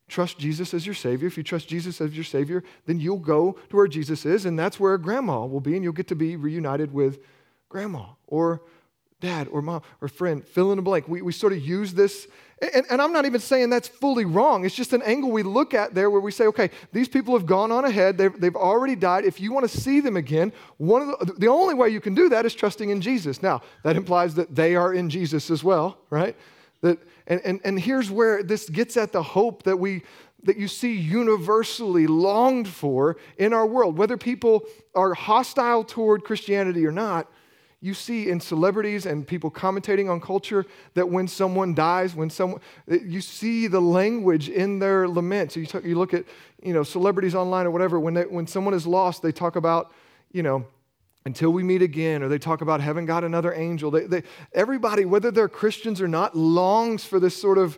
trust 0.07 0.37
Jesus 0.37 0.73
as 0.73 0.85
your 0.85 0.93
Savior. 0.93 1.27
If 1.27 1.37
you 1.37 1.43
trust 1.43 1.67
Jesus 1.67 1.99
as 1.99 2.13
your 2.13 2.23
Savior, 2.23 2.63
then 2.85 2.99
you'll 2.99 3.17
go 3.17 3.57
to 3.69 3.75
where 3.75 3.87
Jesus 3.87 4.25
is, 4.25 4.45
and 4.45 4.59
that's 4.59 4.79
where 4.79 4.95
grandma 4.99 5.45
will 5.45 5.61
be, 5.61 5.73
and 5.73 5.83
you'll 5.83 5.93
get 5.93 6.09
to 6.09 6.15
be 6.15 6.35
reunited 6.35 6.93
with 6.93 7.19
grandma 7.69 8.05
or 8.27 8.61
dad 9.21 9.47
or 9.47 9.61
mom 9.61 9.81
or 10.01 10.07
friend, 10.07 10.45
fill 10.45 10.71
in 10.71 10.75
the 10.75 10.81
blank. 10.81 11.07
We, 11.07 11.21
we 11.21 11.31
sort 11.31 11.53
of 11.53 11.65
use 11.65 11.93
this, 11.93 12.27
and, 12.61 12.85
and 12.89 13.01
I'm 13.01 13.11
not 13.11 13.25
even 13.25 13.41
saying 13.41 13.69
that's 13.69 13.87
fully 13.87 14.23
wrong. 14.23 14.65
It's 14.65 14.75
just 14.75 14.93
an 14.93 15.01
angle 15.01 15.29
we 15.29 15.43
look 15.43 15.73
at 15.73 15.93
there 15.93 16.09
where 16.09 16.21
we 16.21 16.31
say, 16.31 16.47
okay, 16.47 16.69
these 16.93 17.09
people 17.09 17.37
have 17.37 17.45
gone 17.45 17.71
on 17.71 17.83
ahead, 17.83 18.17
they've, 18.17 18.39
they've 18.39 18.55
already 18.55 18.95
died. 18.95 19.25
If 19.25 19.41
you 19.41 19.51
want 19.51 19.69
to 19.69 19.77
see 19.77 19.99
them 19.99 20.15
again, 20.15 20.53
one 20.77 21.01
of 21.01 21.27
the, 21.27 21.33
the 21.33 21.47
only 21.47 21.73
way 21.73 21.89
you 21.89 21.99
can 21.99 22.15
do 22.15 22.29
that 22.29 22.45
is 22.45 22.55
trusting 22.55 22.89
in 22.89 23.01
Jesus. 23.01 23.41
Now, 23.41 23.61
that 23.83 23.97
implies 23.97 24.35
that 24.35 24.55
they 24.55 24.75
are 24.75 24.93
in 24.93 25.09
Jesus 25.09 25.51
as 25.51 25.63
well, 25.63 25.97
right? 26.09 26.35
That, 26.81 26.99
and, 27.27 27.41
and, 27.43 27.59
and 27.65 27.79
here's 27.79 28.09
where 28.09 28.41
this 28.41 28.69
gets 28.69 28.95
at 28.95 29.11
the 29.11 29.23
hope 29.23 29.63
that 29.63 29.77
we 29.77 30.03
that 30.43 30.57
you 30.57 30.67
see 30.67 30.93
universally 30.93 32.05
longed 32.05 32.67
for 32.67 33.17
in 33.39 33.51
our 33.51 33.65
world. 33.65 33.97
Whether 33.97 34.15
people 34.15 34.63
are 34.93 35.15
hostile 35.15 35.83
toward 35.83 36.23
Christianity 36.23 36.85
or 36.85 36.91
not, 36.91 37.27
you 37.85 37.93
see 37.93 38.29
in 38.31 38.39
celebrities 38.39 39.05
and 39.05 39.27
people 39.27 39.51
commentating 39.51 40.09
on 40.09 40.19
culture 40.19 40.65
that 40.95 41.07
when 41.07 41.27
someone 41.27 41.75
dies, 41.75 42.15
when 42.15 42.31
someone, 42.31 42.59
you 42.87 43.21
see 43.21 43.67
the 43.67 43.79
language 43.79 44.49
in 44.49 44.79
their 44.79 45.07
lament. 45.07 45.51
So 45.51 45.59
you, 45.59 45.67
talk, 45.67 45.83
you 45.83 45.95
look 45.95 46.11
at, 46.11 46.25
you 46.63 46.73
know, 46.73 46.81
celebrities 46.81 47.35
online 47.35 47.67
or 47.67 47.69
whatever, 47.69 47.99
when, 47.99 48.15
they, 48.15 48.23
when 48.23 48.47
someone 48.47 48.73
is 48.73 48.87
lost, 48.87 49.21
they 49.21 49.31
talk 49.31 49.55
about, 49.55 49.91
you 50.31 50.41
know, 50.41 50.65
until 51.25 51.51
we 51.51 51.61
meet 51.61 51.83
again, 51.83 52.23
or 52.23 52.27
they 52.27 52.39
talk 52.39 52.61
about 52.61 52.81
having 52.81 53.05
got 53.05 53.23
another 53.23 53.53
angel. 53.53 53.91
They, 53.91 54.07
they, 54.07 54.23
everybody, 54.51 55.05
whether 55.05 55.29
they're 55.29 55.47
Christians 55.47 56.01
or 56.01 56.07
not, 56.07 56.35
longs 56.35 57.05
for 57.05 57.19
this 57.19 57.39
sort 57.39 57.59
of 57.59 57.77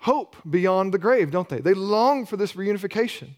hope 0.00 0.36
beyond 0.48 0.92
the 0.92 0.98
grave, 0.98 1.30
don't 1.30 1.48
they? 1.48 1.60
They 1.60 1.72
long 1.72 2.26
for 2.26 2.36
this 2.36 2.52
reunification. 2.52 3.30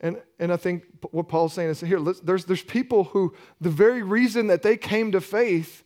And, 0.00 0.20
and 0.38 0.52
I 0.52 0.56
think 0.56 0.84
what 1.10 1.28
Paul's 1.28 1.54
saying 1.54 1.70
is 1.70 1.80
here, 1.80 2.00
there's, 2.00 2.44
there's 2.44 2.62
people 2.62 3.04
who, 3.04 3.34
the 3.60 3.70
very 3.70 4.02
reason 4.02 4.48
that 4.48 4.62
they 4.62 4.76
came 4.76 5.12
to 5.12 5.20
faith 5.20 5.84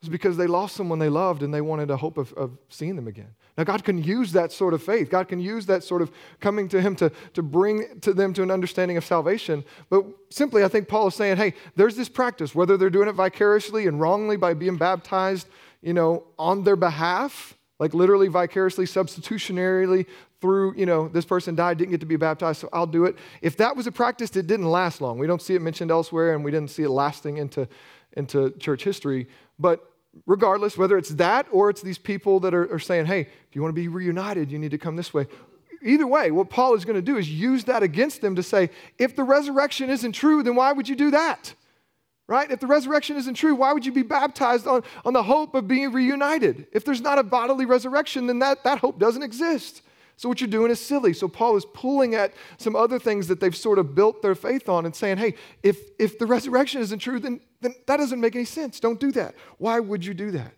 was 0.00 0.08
because 0.08 0.36
they 0.36 0.46
lost 0.46 0.74
someone 0.74 0.98
they 0.98 1.08
loved 1.08 1.42
and 1.42 1.52
they 1.52 1.60
wanted 1.60 1.90
a 1.90 1.96
hope 1.96 2.18
of, 2.18 2.32
of 2.32 2.58
seeing 2.68 2.96
them 2.96 3.06
again. 3.06 3.34
Now, 3.56 3.64
God 3.64 3.84
can 3.84 4.02
use 4.02 4.32
that 4.32 4.50
sort 4.50 4.72
of 4.72 4.82
faith. 4.82 5.10
God 5.10 5.28
can 5.28 5.38
use 5.38 5.66
that 5.66 5.84
sort 5.84 6.00
of 6.00 6.10
coming 6.40 6.68
to 6.70 6.80
Him 6.80 6.96
to, 6.96 7.12
to 7.34 7.42
bring 7.42 8.00
to 8.00 8.14
them 8.14 8.32
to 8.32 8.42
an 8.42 8.50
understanding 8.50 8.96
of 8.96 9.04
salvation. 9.04 9.64
But 9.90 10.06
simply, 10.30 10.64
I 10.64 10.68
think 10.68 10.88
Paul 10.88 11.08
is 11.08 11.14
saying, 11.14 11.36
hey, 11.36 11.54
there's 11.76 11.94
this 11.94 12.08
practice, 12.08 12.54
whether 12.54 12.76
they're 12.76 12.90
doing 12.90 13.08
it 13.08 13.12
vicariously 13.12 13.86
and 13.86 14.00
wrongly 14.00 14.36
by 14.36 14.54
being 14.54 14.76
baptized, 14.76 15.48
you 15.82 15.92
know, 15.92 16.24
on 16.38 16.64
their 16.64 16.76
behalf, 16.76 17.56
like 17.78 17.92
literally 17.92 18.28
vicariously, 18.28 18.86
substitutionarily 18.86 20.06
through, 20.42 20.74
you 20.76 20.84
know, 20.84 21.08
this 21.08 21.24
person 21.24 21.54
died, 21.54 21.78
didn't 21.78 21.92
get 21.92 22.00
to 22.00 22.06
be 22.06 22.16
baptized, 22.16 22.60
so 22.60 22.68
I'll 22.72 22.86
do 22.86 23.06
it. 23.06 23.16
If 23.40 23.56
that 23.58 23.76
was 23.76 23.86
a 23.86 23.92
practice 23.92 24.28
that 24.30 24.46
didn't 24.48 24.66
last 24.66 25.00
long, 25.00 25.16
we 25.18 25.26
don't 25.26 25.40
see 25.40 25.54
it 25.54 25.62
mentioned 25.62 25.90
elsewhere 25.90 26.34
and 26.34 26.44
we 26.44 26.50
didn't 26.50 26.70
see 26.70 26.82
it 26.82 26.90
lasting 26.90 27.38
into, 27.38 27.66
into 28.14 28.50
church 28.58 28.82
history, 28.82 29.28
but 29.58 29.88
regardless, 30.26 30.76
whether 30.76 30.98
it's 30.98 31.10
that 31.10 31.46
or 31.52 31.70
it's 31.70 31.80
these 31.80 31.96
people 31.96 32.40
that 32.40 32.52
are, 32.52 32.70
are 32.74 32.80
saying, 32.80 33.06
hey, 33.06 33.20
if 33.20 33.54
you 33.54 33.62
want 33.62 33.74
to 33.74 33.80
be 33.80 33.88
reunited, 33.88 34.50
you 34.50 34.58
need 34.58 34.72
to 34.72 34.78
come 34.78 34.96
this 34.96 35.14
way. 35.14 35.26
Either 35.84 36.06
way, 36.06 36.30
what 36.30 36.50
Paul 36.50 36.74
is 36.74 36.84
going 36.84 36.96
to 36.96 37.02
do 37.02 37.16
is 37.16 37.30
use 37.30 37.64
that 37.64 37.82
against 37.82 38.20
them 38.20 38.36
to 38.36 38.42
say, 38.42 38.68
if 38.98 39.16
the 39.16 39.24
resurrection 39.24 39.90
isn't 39.90 40.12
true, 40.12 40.42
then 40.42 40.54
why 40.56 40.72
would 40.72 40.88
you 40.88 40.96
do 40.96 41.12
that? 41.12 41.54
Right? 42.26 42.50
If 42.50 42.60
the 42.60 42.66
resurrection 42.66 43.16
isn't 43.16 43.34
true, 43.34 43.54
why 43.54 43.72
would 43.72 43.86
you 43.86 43.92
be 43.92 44.02
baptized 44.02 44.66
on, 44.66 44.82
on 45.04 45.12
the 45.12 45.22
hope 45.22 45.54
of 45.54 45.66
being 45.66 45.92
reunited? 45.92 46.66
If 46.72 46.84
there's 46.84 47.00
not 47.00 47.18
a 47.18 47.22
bodily 47.22 47.66
resurrection, 47.66 48.26
then 48.26 48.40
that, 48.40 48.64
that 48.64 48.78
hope 48.78 48.98
doesn't 48.98 49.22
exist. 49.22 49.82
So 50.16 50.28
what 50.28 50.40
you're 50.40 50.48
doing 50.48 50.70
is 50.70 50.80
silly. 50.80 51.12
So 51.12 51.28
Paul 51.28 51.56
is 51.56 51.64
pulling 51.64 52.14
at 52.14 52.32
some 52.58 52.76
other 52.76 52.98
things 52.98 53.28
that 53.28 53.40
they've 53.40 53.56
sort 53.56 53.78
of 53.78 53.94
built 53.94 54.22
their 54.22 54.34
faith 54.34 54.68
on 54.68 54.86
and 54.86 54.94
saying, 54.94 55.18
hey, 55.18 55.34
if, 55.62 55.78
if 55.98 56.18
the 56.18 56.26
resurrection 56.26 56.80
isn't 56.80 57.00
true, 57.00 57.18
then, 57.18 57.40
then 57.60 57.74
that 57.86 57.96
doesn't 57.96 58.20
make 58.20 58.36
any 58.36 58.44
sense. 58.44 58.78
Don't 58.78 59.00
do 59.00 59.10
that. 59.12 59.34
Why 59.58 59.80
would 59.80 60.04
you 60.04 60.14
do 60.14 60.30
that? 60.32 60.52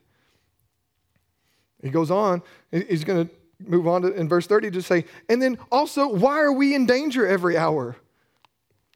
He 1.82 1.90
goes 1.90 2.10
on, 2.10 2.42
he's 2.70 3.04
going 3.04 3.26
to 3.26 3.34
move 3.58 3.86
on 3.86 4.02
to, 4.02 4.12
in 4.14 4.28
verse 4.28 4.46
30 4.46 4.70
to 4.72 4.82
say, 4.82 5.04
and 5.28 5.40
then 5.40 5.58
also, 5.70 6.08
why 6.08 6.40
are 6.40 6.52
we 6.52 6.74
in 6.74 6.86
danger 6.86 7.26
every 7.26 7.56
hour? 7.56 7.96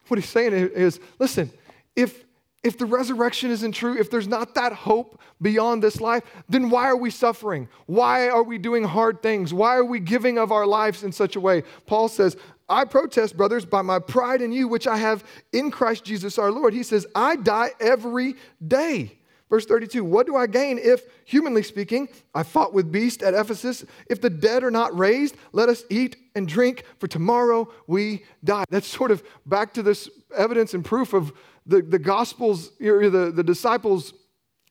What 0.08 0.18
he's 0.18 0.28
saying 0.28 0.52
is, 0.54 0.98
listen, 1.18 1.50
if 1.94 2.24
if 2.68 2.76
the 2.76 2.86
resurrection 2.86 3.50
isn't 3.50 3.72
true, 3.72 3.98
if 3.98 4.10
there's 4.10 4.28
not 4.28 4.54
that 4.54 4.74
hope 4.74 5.18
beyond 5.40 5.82
this 5.82 6.02
life, 6.02 6.22
then 6.50 6.68
why 6.68 6.84
are 6.84 6.96
we 6.96 7.10
suffering? 7.10 7.66
Why 7.86 8.28
are 8.28 8.42
we 8.42 8.58
doing 8.58 8.84
hard 8.84 9.22
things? 9.22 9.54
Why 9.54 9.76
are 9.76 9.84
we 9.84 10.00
giving 10.00 10.38
of 10.38 10.52
our 10.52 10.66
lives 10.66 11.02
in 11.02 11.10
such 11.10 11.34
a 11.34 11.40
way? 11.40 11.62
Paul 11.86 12.08
says, 12.08 12.36
I 12.68 12.84
protest, 12.84 13.38
brothers, 13.38 13.64
by 13.64 13.80
my 13.80 13.98
pride 13.98 14.42
in 14.42 14.52
you, 14.52 14.68
which 14.68 14.86
I 14.86 14.98
have 14.98 15.24
in 15.50 15.70
Christ 15.70 16.04
Jesus 16.04 16.38
our 16.38 16.52
Lord. 16.52 16.74
He 16.74 16.82
says, 16.82 17.06
I 17.14 17.36
die 17.36 17.70
every 17.80 18.34
day. 18.64 19.18
Verse 19.48 19.64
32 19.64 20.04
What 20.04 20.26
do 20.26 20.36
I 20.36 20.46
gain 20.46 20.78
if, 20.78 21.04
humanly 21.24 21.62
speaking, 21.62 22.08
I 22.34 22.42
fought 22.42 22.74
with 22.74 22.92
beasts 22.92 23.22
at 23.22 23.32
Ephesus? 23.32 23.82
If 24.10 24.20
the 24.20 24.28
dead 24.28 24.62
are 24.62 24.70
not 24.70 24.96
raised, 24.96 25.36
let 25.52 25.70
us 25.70 25.84
eat 25.88 26.16
and 26.34 26.46
drink, 26.46 26.84
for 26.98 27.08
tomorrow 27.08 27.72
we 27.86 28.24
die. 28.44 28.64
That's 28.68 28.86
sort 28.86 29.10
of 29.10 29.22
back 29.46 29.72
to 29.74 29.82
this 29.82 30.10
evidence 30.36 30.74
and 30.74 30.84
proof 30.84 31.14
of 31.14 31.32
the, 31.68 31.82
the 31.82 31.98
Gospels, 31.98 32.70
the, 32.78 33.32
the 33.34 33.44
disciples 33.44 34.12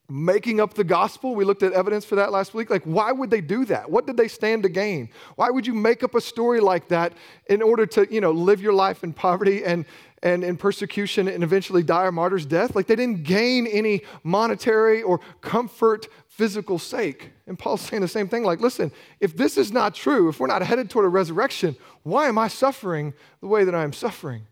making 0.10 0.62
up 0.62 0.74
the 0.74 0.84
gospel. 0.84 1.36
We 1.36 1.44
looked 1.44 1.64
at 1.64 1.74
evidence 1.74 2.06
for 2.06 2.16
that 2.16 2.32
last 2.32 2.54
week. 2.54 2.70
Like, 2.70 2.84
why 2.84 3.12
would 3.12 3.30
they 3.30 3.42
do 3.42 3.66
that? 3.66 3.90
What 3.90 4.08
did 4.08 4.16
they 4.16 4.30
stand 4.30 4.64
to 4.64 4.70
gain? 4.70 5.10
Why 5.36 5.50
would 5.50 5.68
you 5.68 5.74
make 5.74 6.02
up 6.02 6.16
a 6.16 6.22
story 6.22 6.62
like 6.62 6.88
that 6.90 7.14
in 7.50 7.62
order 7.62 7.86
to, 7.88 8.08
you 8.14 8.22
know, 8.22 8.32
live 8.32 8.62
your 8.62 8.74
life 8.74 9.04
in 9.04 9.12
poverty 9.12 9.66
and, 9.66 9.86
and 10.24 10.44
in 10.44 10.56
persecution 10.56 11.28
and 11.28 11.44
eventually 11.44 11.84
die 11.84 12.08
a 12.08 12.12
martyr's 12.12 12.46
death? 12.46 12.74
Like, 12.74 12.88
they 12.88 12.96
didn't 12.96 13.24
gain 13.24 13.68
any 13.68 14.02
monetary 14.24 15.04
or 15.04 15.20
comfort 15.42 16.08
physical 16.30 16.80
sake. 16.80 17.32
And 17.46 17.60
Paul's 17.60 17.82
saying 17.82 18.02
the 18.02 18.08
same 18.08 18.30
thing 18.30 18.44
like, 18.44 18.62
listen, 18.62 18.94
if 19.20 19.36
this 19.36 19.58
is 19.58 19.74
not 19.74 19.94
true, 19.94 20.30
if 20.30 20.40
we're 20.40 20.48
not 20.48 20.62
headed 20.62 20.90
toward 20.90 21.06
a 21.06 21.10
resurrection, 21.10 21.76
why 22.04 22.28
am 22.28 22.38
I 22.38 22.48
suffering 22.48 23.14
the 23.42 23.48
way 23.48 23.66
that 23.66 23.76
I 23.76 23.84
am 23.84 23.92
suffering? 23.92 24.44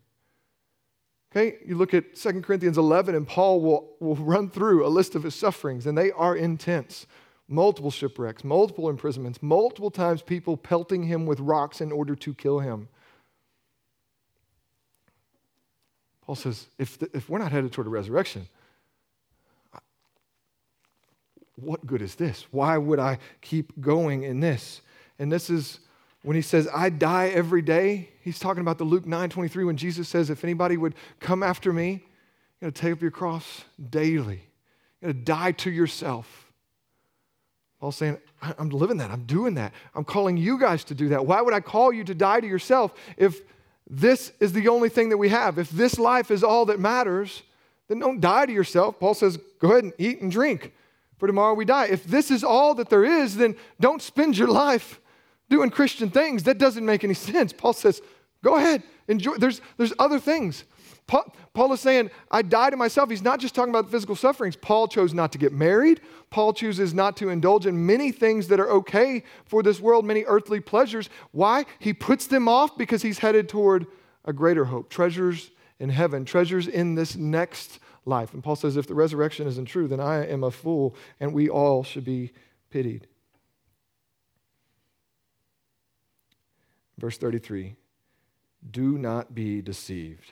Okay, 1.35 1.57
you 1.65 1.75
look 1.75 1.93
at 1.93 2.15
2 2.15 2.41
Corinthians 2.41 2.77
11, 2.77 3.13
and 3.13 3.27
Paul 3.27 3.59
will, 3.59 3.89
will 3.99 4.15
run 4.15 4.49
through 4.49 4.85
a 4.85 4.87
list 4.87 5.15
of 5.15 5.23
his 5.23 5.35
sufferings, 5.35 5.85
and 5.85 5.97
they 5.97 6.11
are 6.11 6.35
intense. 6.35 7.07
Multiple 7.49 7.91
shipwrecks, 7.91 8.43
multiple 8.45 8.89
imprisonments, 8.89 9.43
multiple 9.43 9.91
times 9.91 10.21
people 10.21 10.55
pelting 10.55 11.03
him 11.03 11.25
with 11.25 11.41
rocks 11.41 11.81
in 11.81 11.91
order 11.91 12.15
to 12.15 12.33
kill 12.33 12.59
him. 12.59 12.87
Paul 16.25 16.35
says, 16.35 16.67
if, 16.79 16.97
the, 16.97 17.09
if 17.13 17.29
we're 17.29 17.39
not 17.39 17.51
headed 17.51 17.71
toward 17.73 17.87
a 17.87 17.89
resurrection, 17.89 18.47
what 21.57 21.85
good 21.85 22.01
is 22.01 22.15
this? 22.15 22.45
Why 22.51 22.77
would 22.77 22.99
I 22.99 23.19
keep 23.41 23.79
going 23.81 24.23
in 24.23 24.39
this? 24.39 24.81
And 25.19 25.31
this 25.31 25.49
is 25.49 25.81
when 26.25 26.35
he 26.35 26.41
says, 26.41 26.67
I 26.73 26.89
die 26.89 27.27
every 27.27 27.61
day, 27.61 28.09
he's 28.21 28.39
talking 28.39 28.61
about 28.61 28.79
the 28.79 28.83
Luke 28.83 29.05
9 29.05 29.29
23 29.29 29.63
when 29.63 29.77
Jesus 29.77 30.09
says, 30.09 30.31
If 30.31 30.43
anybody 30.43 30.75
would 30.75 30.95
come 31.19 31.43
after 31.43 31.71
me, 31.71 31.91
you 32.59 32.67
got 32.67 32.73
to 32.73 32.81
take 32.81 32.93
up 32.93 33.01
your 33.01 33.11
cross 33.11 33.63
daily. 33.91 34.41
You 35.01 35.07
got 35.07 35.13
to 35.13 35.13
die 35.13 35.51
to 35.51 35.69
yourself. 35.69 36.51
Paul's 37.79 37.97
saying, 37.97 38.17
I'm 38.41 38.69
living 38.69 38.97
that. 38.97 39.11
I'm 39.11 39.25
doing 39.25 39.53
that. 39.55 39.71
I'm 39.93 40.03
calling 40.03 40.35
you 40.35 40.57
guys 40.57 40.83
to 40.85 40.95
do 40.95 41.09
that. 41.09 41.27
Why 41.27 41.41
would 41.41 41.53
I 41.53 41.59
call 41.59 41.93
you 41.93 42.03
to 42.05 42.15
die 42.15 42.39
to 42.39 42.47
yourself 42.47 42.93
if 43.17 43.41
this 43.87 44.31
is 44.39 44.51
the 44.51 44.67
only 44.67 44.89
thing 44.89 45.09
that 45.09 45.17
we 45.17 45.29
have? 45.29 45.59
If 45.59 45.69
this 45.69 45.99
life 45.99 46.31
is 46.31 46.43
all 46.43 46.65
that 46.65 46.79
matters, 46.79 47.43
then 47.87 47.99
don't 47.99 48.19
die 48.19 48.47
to 48.47 48.51
yourself. 48.51 48.99
Paul 48.99 49.13
says, 49.13 49.37
go 49.59 49.71
ahead 49.71 49.83
and 49.83 49.93
eat 49.99 50.21
and 50.21 50.31
drink. 50.31 50.73
for 51.19 51.27
tomorrow 51.27 51.53
we 51.53 51.65
die. 51.65 51.85
If 51.85 52.05
this 52.05 52.31
is 52.31 52.43
all 52.43 52.73
that 52.75 52.89
there 52.89 53.05
is, 53.05 53.35
then 53.35 53.55
don't 53.79 54.01
spend 54.01 54.39
your 54.39 54.47
life 54.47 54.99
doing 55.49 55.69
Christian 55.69 56.09
things. 56.09 56.43
That 56.43 56.57
doesn't 56.57 56.85
make 56.85 57.03
any 57.03 57.13
sense. 57.31 57.53
Paul 57.53 57.73
says, 57.73 58.01
go 58.43 58.55
ahead, 58.57 58.83
enjoy. 59.07 59.35
There's, 59.35 59.61
there's 59.77 59.93
other 59.99 60.19
things. 60.19 60.63
Paul, 61.07 61.35
Paul, 61.53 61.71
is 61.73 61.81
saying, 61.81 62.09
I 62.31 62.41
die 62.41 62.71
to 62.71 62.77
myself. 62.77 63.11
He's 63.11 63.21
not 63.21 63.39
just 63.39 63.53
talking 63.53 63.69
about 63.69 63.91
physical 63.91 64.15
sufferings. 64.15 64.55
Paul 64.55 64.87
chose 64.87 65.13
not 65.13 65.31
to 65.33 65.37
get 65.37 65.53
married. 65.53 66.01
Paul 66.31 66.51
chooses 66.51 66.95
not 66.95 67.15
to 67.17 67.29
indulge 67.29 67.67
in 67.67 67.85
many 67.85 68.11
things 68.11 68.47
that 68.47 68.59
are 68.59 68.69
okay 68.71 69.23
for 69.45 69.61
this 69.61 69.79
world, 69.79 70.03
many 70.03 70.23
earthly 70.25 70.59
pleasures. 70.59 71.09
Why? 71.31 71.65
He 71.77 71.93
puts 71.93 72.25
them 72.25 72.47
off 72.47 72.75
because 72.75 73.03
he's 73.03 73.19
headed 73.19 73.47
toward 73.47 73.85
a 74.25 74.33
greater 74.33 74.65
hope, 74.65 74.89
treasures 74.89 75.51
in 75.79 75.89
heaven, 75.89 76.25
treasures 76.25 76.67
in 76.67 76.95
this 76.95 77.15
next 77.15 77.79
life. 78.05 78.33
And 78.33 78.43
Paul 78.43 78.55
says, 78.55 78.75
if 78.75 78.87
the 78.87 78.95
resurrection 78.95 79.47
isn't 79.47 79.65
true, 79.65 79.87
then 79.87 79.99
I 79.99 80.25
am 80.25 80.43
a 80.43 80.51
fool, 80.51 80.95
and 81.19 81.33
we 81.33 81.49
all 81.49 81.83
should 81.83 82.05
be 82.05 82.31
pitied. 82.71 83.07
Verse 86.97 87.17
33 87.17 87.75
Do 88.71 88.97
not 88.97 89.35
be 89.35 89.61
deceived. 89.61 90.31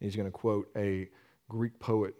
He's 0.00 0.16
going 0.16 0.28
to 0.28 0.32
quote 0.32 0.70
a 0.76 1.08
Greek 1.48 1.78
poet, 1.78 2.14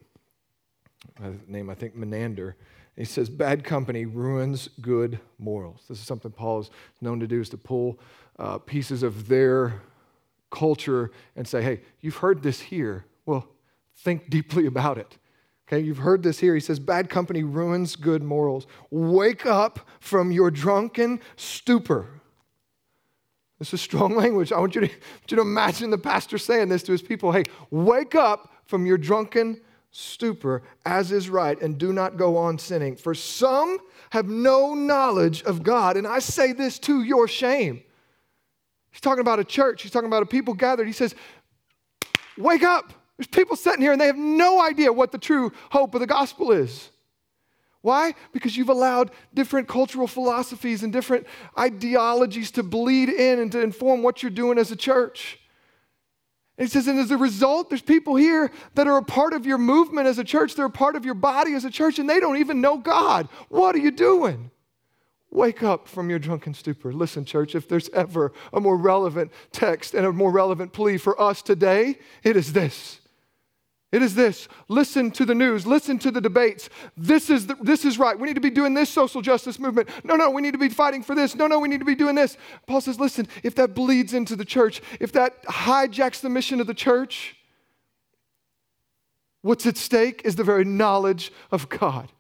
name 1.47 1.71
I 1.71 1.75
think 1.75 1.95
Menander. 1.95 2.57
He 2.97 3.05
says, 3.05 3.31
Bad 3.31 3.65
company 3.65 4.05
ruins 4.05 4.69
good 4.81 5.21
morals. 5.39 5.85
This 5.89 5.99
is 5.99 6.07
something 6.07 6.31
Paul 6.31 6.61
is 6.61 6.71
known 7.01 7.21
to 7.21 7.27
do, 7.27 7.41
is 7.41 7.49
to 7.51 7.57
pull 7.57 7.99
uh, 8.39 8.59
pieces 8.59 9.03
of 9.03 9.29
their 9.29 9.81
culture 10.51 11.11
and 11.37 11.47
say, 11.47 11.63
hey, 11.63 11.81
you've 12.01 12.17
heard 12.17 12.43
this 12.43 12.61
here. 12.61 13.05
Well, 13.27 13.49
think 13.97 14.29
deeply 14.29 14.67
about 14.75 14.99
it. 14.99 15.17
Okay, 15.69 15.79
you've 15.79 15.99
heard 15.99 16.25
this 16.25 16.41
here. 16.41 16.55
He 16.55 16.61
says, 16.61 16.81
Bad 16.81 17.09
company 17.09 17.45
ruins 17.45 17.95
good 17.95 18.25
morals. 18.25 18.67
Wake 18.91 19.47
up 19.47 19.89
from 20.01 20.33
your 20.33 20.51
drunken 20.51 21.21
stupor. 21.37 22.20
This 23.61 23.73
is 23.73 23.81
strong 23.81 24.17
language. 24.17 24.51
I 24.51 24.59
want 24.59 24.75
you, 24.75 24.81
to, 24.81 24.89
want 24.89 25.31
you 25.31 25.37
to 25.37 25.43
imagine 25.43 25.91
the 25.91 25.99
pastor 25.99 26.37
saying 26.39 26.69
this 26.69 26.83
to 26.85 26.93
his 26.93 27.03
people 27.03 27.31
Hey, 27.31 27.45
wake 27.71 28.17
up 28.17 28.53
from 28.65 28.85
your 28.87 28.99
drunken 28.99 29.61
stupor, 29.93 30.63
as 30.85 31.13
is 31.13 31.29
right, 31.29 31.61
and 31.61 31.79
do 31.79 31.93
not 31.93 32.17
go 32.17 32.37
on 32.37 32.59
sinning. 32.59 32.97
For 32.97 33.15
some 33.15 33.79
have 34.11 34.27
no 34.27 34.75
knowledge 34.75 35.43
of 35.45 35.63
God. 35.63 35.97
And 35.97 36.07
I 36.07 36.19
say 36.19 36.53
this 36.53 36.79
to 36.81 37.03
your 37.03 37.29
shame. 37.29 37.83
He's 38.91 39.01
talking 39.01 39.21
about 39.21 39.39
a 39.39 39.45
church, 39.45 39.83
he's 39.83 39.93
talking 39.93 40.09
about 40.09 40.23
a 40.23 40.27
people 40.27 40.55
gathered. 40.55 40.87
He 40.87 40.93
says, 40.93 41.15
Wake 42.37 42.63
up. 42.63 42.93
There's 43.17 43.29
people 43.29 43.55
sitting 43.55 43.83
here 43.83 43.93
and 43.93 44.01
they 44.01 44.07
have 44.07 44.17
no 44.17 44.63
idea 44.63 44.91
what 44.91 45.13
the 45.13 45.19
true 45.19 45.53
hope 45.71 45.95
of 45.95 46.01
the 46.01 46.07
gospel 46.07 46.53
is. 46.53 46.89
Why? 47.83 48.15
Because 48.33 48.57
you've 48.57 48.69
allowed 48.69 49.11
different 49.33 49.67
cultural 49.67 50.07
philosophies 50.07 50.83
and 50.83 50.93
different 50.93 51.27
ideologies 51.59 52.51
to 52.53 52.63
bleed 52.63 53.09
in 53.09 53.39
and 53.39 53.51
to 53.53 53.61
inform 53.61 54.03
what 54.03 54.23
you're 54.23 54.31
doing 54.31 54.59
as 54.59 54.71
a 54.71 54.77
church. 54.77 55.39
And 56.59 56.69
he 56.69 56.71
says, 56.71 56.89
and 56.89 56.99
as 56.99 57.11
a 57.11 57.17
result, 57.17 57.71
there's 57.71 57.81
people 57.81 58.17
here 58.17 58.51
that 58.75 58.87
are 58.87 58.99
a 58.99 59.03
part 59.03 59.33
of 59.33 59.47
your 59.47 59.57
movement 59.57 60.07
as 60.07 60.19
a 60.19 60.25
church, 60.25 60.55
they're 60.55 60.67
a 60.67 60.71
part 60.71 60.95
of 60.95 61.07
your 61.07 61.15
body 61.15 61.55
as 61.55 61.65
a 61.65 61.71
church, 61.71 61.99
and 61.99 62.09
they 62.09 62.21
don't 62.21 62.37
even 62.37 62.61
know 62.61 62.77
God. 62.77 63.29
What 63.49 63.75
are 63.75 63.79
you 63.79 63.91
doing? 63.91 64.51
Wake 65.31 65.63
up 65.63 65.89
from 65.89 66.11
your 66.11 66.19
drunken 66.19 66.53
stupor. 66.53 66.93
Listen, 66.93 67.25
church, 67.25 67.55
if 67.55 67.67
there's 67.67 67.89
ever 67.91 68.33
a 68.53 68.61
more 68.61 68.77
relevant 68.77 69.33
text 69.53 69.95
and 69.95 70.05
a 70.05 70.13
more 70.13 70.31
relevant 70.31 70.75
plea 70.75 70.99
for 70.99 71.19
us 71.19 71.41
today, 71.41 71.99
it 72.23 72.37
is 72.37 72.53
this 72.53 73.00
it 73.93 74.03
is 74.03 74.15
this 74.15 74.47
listen 74.69 75.11
to 75.13 75.25
the 75.25 75.35
news, 75.35 75.67
listen 75.67 75.99
to 75.99 76.11
the 76.11 76.21
debates. 76.21 76.69
This 76.97 77.29
is, 77.29 77.47
the, 77.49 77.57
this 77.61 77.85
is 77.85 77.99
right. 77.99 78.19
We 78.19 78.29
need 78.29 78.35
to 78.35 78.41
be 78.41 78.51
doing 78.51 78.75
this 78.75 78.89
social 78.89 79.21
justice 79.21 79.59
movement. 79.59 79.89
No, 80.05 80.15
no, 80.15 80.31
we 80.31 80.43
need 80.43 80.53
to 80.53 80.59
be 80.59 80.69
fighting 80.69 81.03
for 81.03 81.15
this. 81.15 81.35
No, 81.35 81.47
no, 81.47 81.59
we 81.59 81.69
need 81.69 81.81
to 81.81 81.85
be 81.85 81.97
doing 81.97 82.15
this. 82.15 82.37
Paul 82.67 82.81
says, 82.81 83.01
listen, 83.01 83.27
if 83.43 83.57
that 83.57 83.75
bleeds 83.75 84.15
into 84.15 84.37
the 84.37 84.45
church, 84.45 84.81
if 85.01 85.13
that 85.13 85.45
hijacks 85.45 86.21
the 86.21 86.29
mission 86.29 86.61
of 86.61 86.69
the 86.69 86.75
church, 86.75 87.37
what's 89.43 89.67
at 89.67 89.77
stake 89.77 90.23
is 90.25 90.37
the 90.37 90.45
very 90.45 90.65
knowledge 90.65 91.33
of 91.51 91.69
God. 91.69 92.13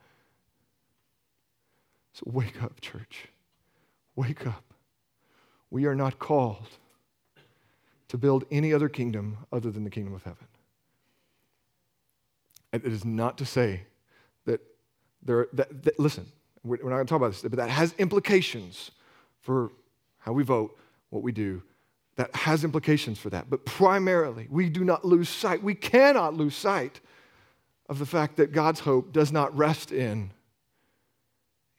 So 2.15 2.25
wake 2.27 2.61
up, 2.63 2.81
church. 2.81 3.29
Wake 4.17 4.47
up. 4.47 4.65
We 5.71 5.87
are 5.87 5.95
not 5.95 6.19
called 6.19 6.67
to 8.09 8.19
build 8.19 8.45
any 8.51 8.73
other 8.75 8.89
kingdom 8.89 9.39
other 9.53 9.71
than 9.71 9.85
the 9.85 9.91
kingdom 9.91 10.15
of 10.15 10.25
heaven. 10.25 10.49
It 12.73 12.85
is 12.85 13.05
not 13.05 13.39
to 13.39 13.45
say 13.45 13.83
that 14.47 14.61
there, 15.23 15.49
that, 15.53 15.83
that, 15.83 15.99
listen, 15.99 16.27
we're 16.63 16.77
not 16.77 16.83
going 16.83 17.07
to 17.07 17.11
talk 17.11 17.17
about 17.17 17.33
this, 17.33 17.43
but 17.43 17.53
that 17.53 17.71
has 17.71 17.95
implications 17.99 18.91
for 19.41 19.73
how 20.19 20.33
we 20.33 20.43
vote, 20.43 20.79
what 21.11 21.23
we 21.23 21.33
do. 21.33 21.63
That 22.17 22.35
has 22.35 22.65
implications 22.65 23.19
for 23.19 23.31
that. 23.31 23.49
But 23.49 23.65
primarily, 23.65 24.47
we 24.51 24.69
do 24.69 24.85
not 24.85 25.05
lose 25.05 25.29
sight. 25.29 25.63
We 25.63 25.75
cannot 25.75 26.35
lose 26.35 26.55
sight 26.55 27.01
of 27.89 27.99
the 27.99 28.07
fact 28.07 28.37
that 28.37 28.53
God's 28.53 28.81
hope 28.81 29.13
does 29.13 29.33
not 29.33 29.57
rest 29.57 29.91
in 29.91 30.31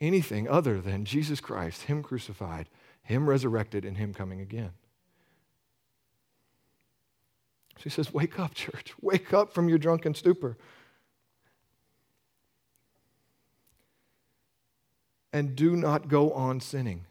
anything 0.02 0.50
other 0.50 0.82
than 0.82 1.06
Jesus 1.06 1.40
Christ, 1.40 1.84
Him 1.84 2.02
crucified, 2.02 2.68
Him 3.04 3.30
resurrected, 3.30 3.86
and 3.86 3.98
Him 3.98 4.14
coming 4.14 4.42
again. 4.42 4.72
She 7.78 7.90
says, 7.90 8.14
Wake 8.14 8.40
up, 8.40 8.54
church. 8.54 8.94
Wake 9.02 9.34
up 9.34 9.54
from 9.54 9.70
your 9.70 9.78
drunken 9.78 10.14
stupor. 10.14 10.58
And 15.34 15.56
do 15.56 15.76
not 15.76 16.08
go 16.08 16.32
on 16.32 16.60
sinning. 16.60 17.06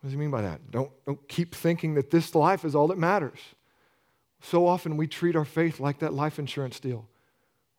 What 0.00 0.08
does 0.08 0.12
he 0.12 0.18
mean 0.18 0.30
by 0.30 0.42
that? 0.42 0.70
Don't, 0.70 0.90
don't 1.04 1.28
keep 1.28 1.54
thinking 1.54 1.94
that 1.94 2.10
this 2.10 2.34
life 2.34 2.64
is 2.64 2.74
all 2.74 2.88
that 2.88 2.98
matters. 2.98 3.38
So 4.40 4.66
often 4.66 4.96
we 4.96 5.06
treat 5.08 5.34
our 5.34 5.44
faith 5.44 5.80
like 5.80 5.98
that 6.00 6.14
life 6.14 6.38
insurance 6.38 6.78
deal. 6.78 7.08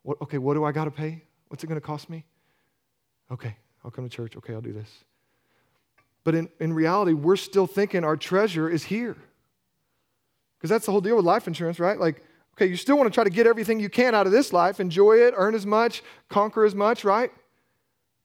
What, 0.02 0.20
okay, 0.22 0.38
what 0.38 0.54
do 0.54 0.64
I 0.64 0.72
got 0.72 0.84
to 0.84 0.90
pay? 0.90 1.22
What's 1.48 1.64
it 1.64 1.66
going 1.66 1.80
to 1.80 1.86
cost 1.86 2.10
me? 2.10 2.24
Okay, 3.30 3.56
I'll 3.84 3.90
come 3.90 4.08
to 4.08 4.14
church. 4.14 4.36
Okay, 4.36 4.52
I'll 4.52 4.60
do 4.60 4.72
this. 4.72 4.90
But 6.24 6.34
in, 6.34 6.48
in 6.58 6.72
reality, 6.72 7.12
we're 7.12 7.36
still 7.36 7.66
thinking 7.66 8.04
our 8.04 8.16
treasure 8.16 8.68
is 8.68 8.84
here. 8.84 9.16
Because 10.58 10.68
that's 10.68 10.84
the 10.84 10.92
whole 10.92 11.00
deal 11.00 11.16
with 11.16 11.24
life 11.24 11.46
insurance, 11.46 11.80
right? 11.80 11.98
Like, 11.98 12.22
okay, 12.54 12.66
you 12.66 12.76
still 12.76 12.98
want 12.98 13.10
to 13.10 13.14
try 13.14 13.24
to 13.24 13.30
get 13.30 13.46
everything 13.46 13.80
you 13.80 13.88
can 13.88 14.14
out 14.14 14.26
of 14.26 14.32
this 14.32 14.52
life, 14.52 14.78
enjoy 14.78 15.14
it, 15.14 15.32
earn 15.36 15.54
as 15.54 15.64
much, 15.64 16.02
conquer 16.28 16.66
as 16.66 16.74
much, 16.74 17.02
right? 17.02 17.32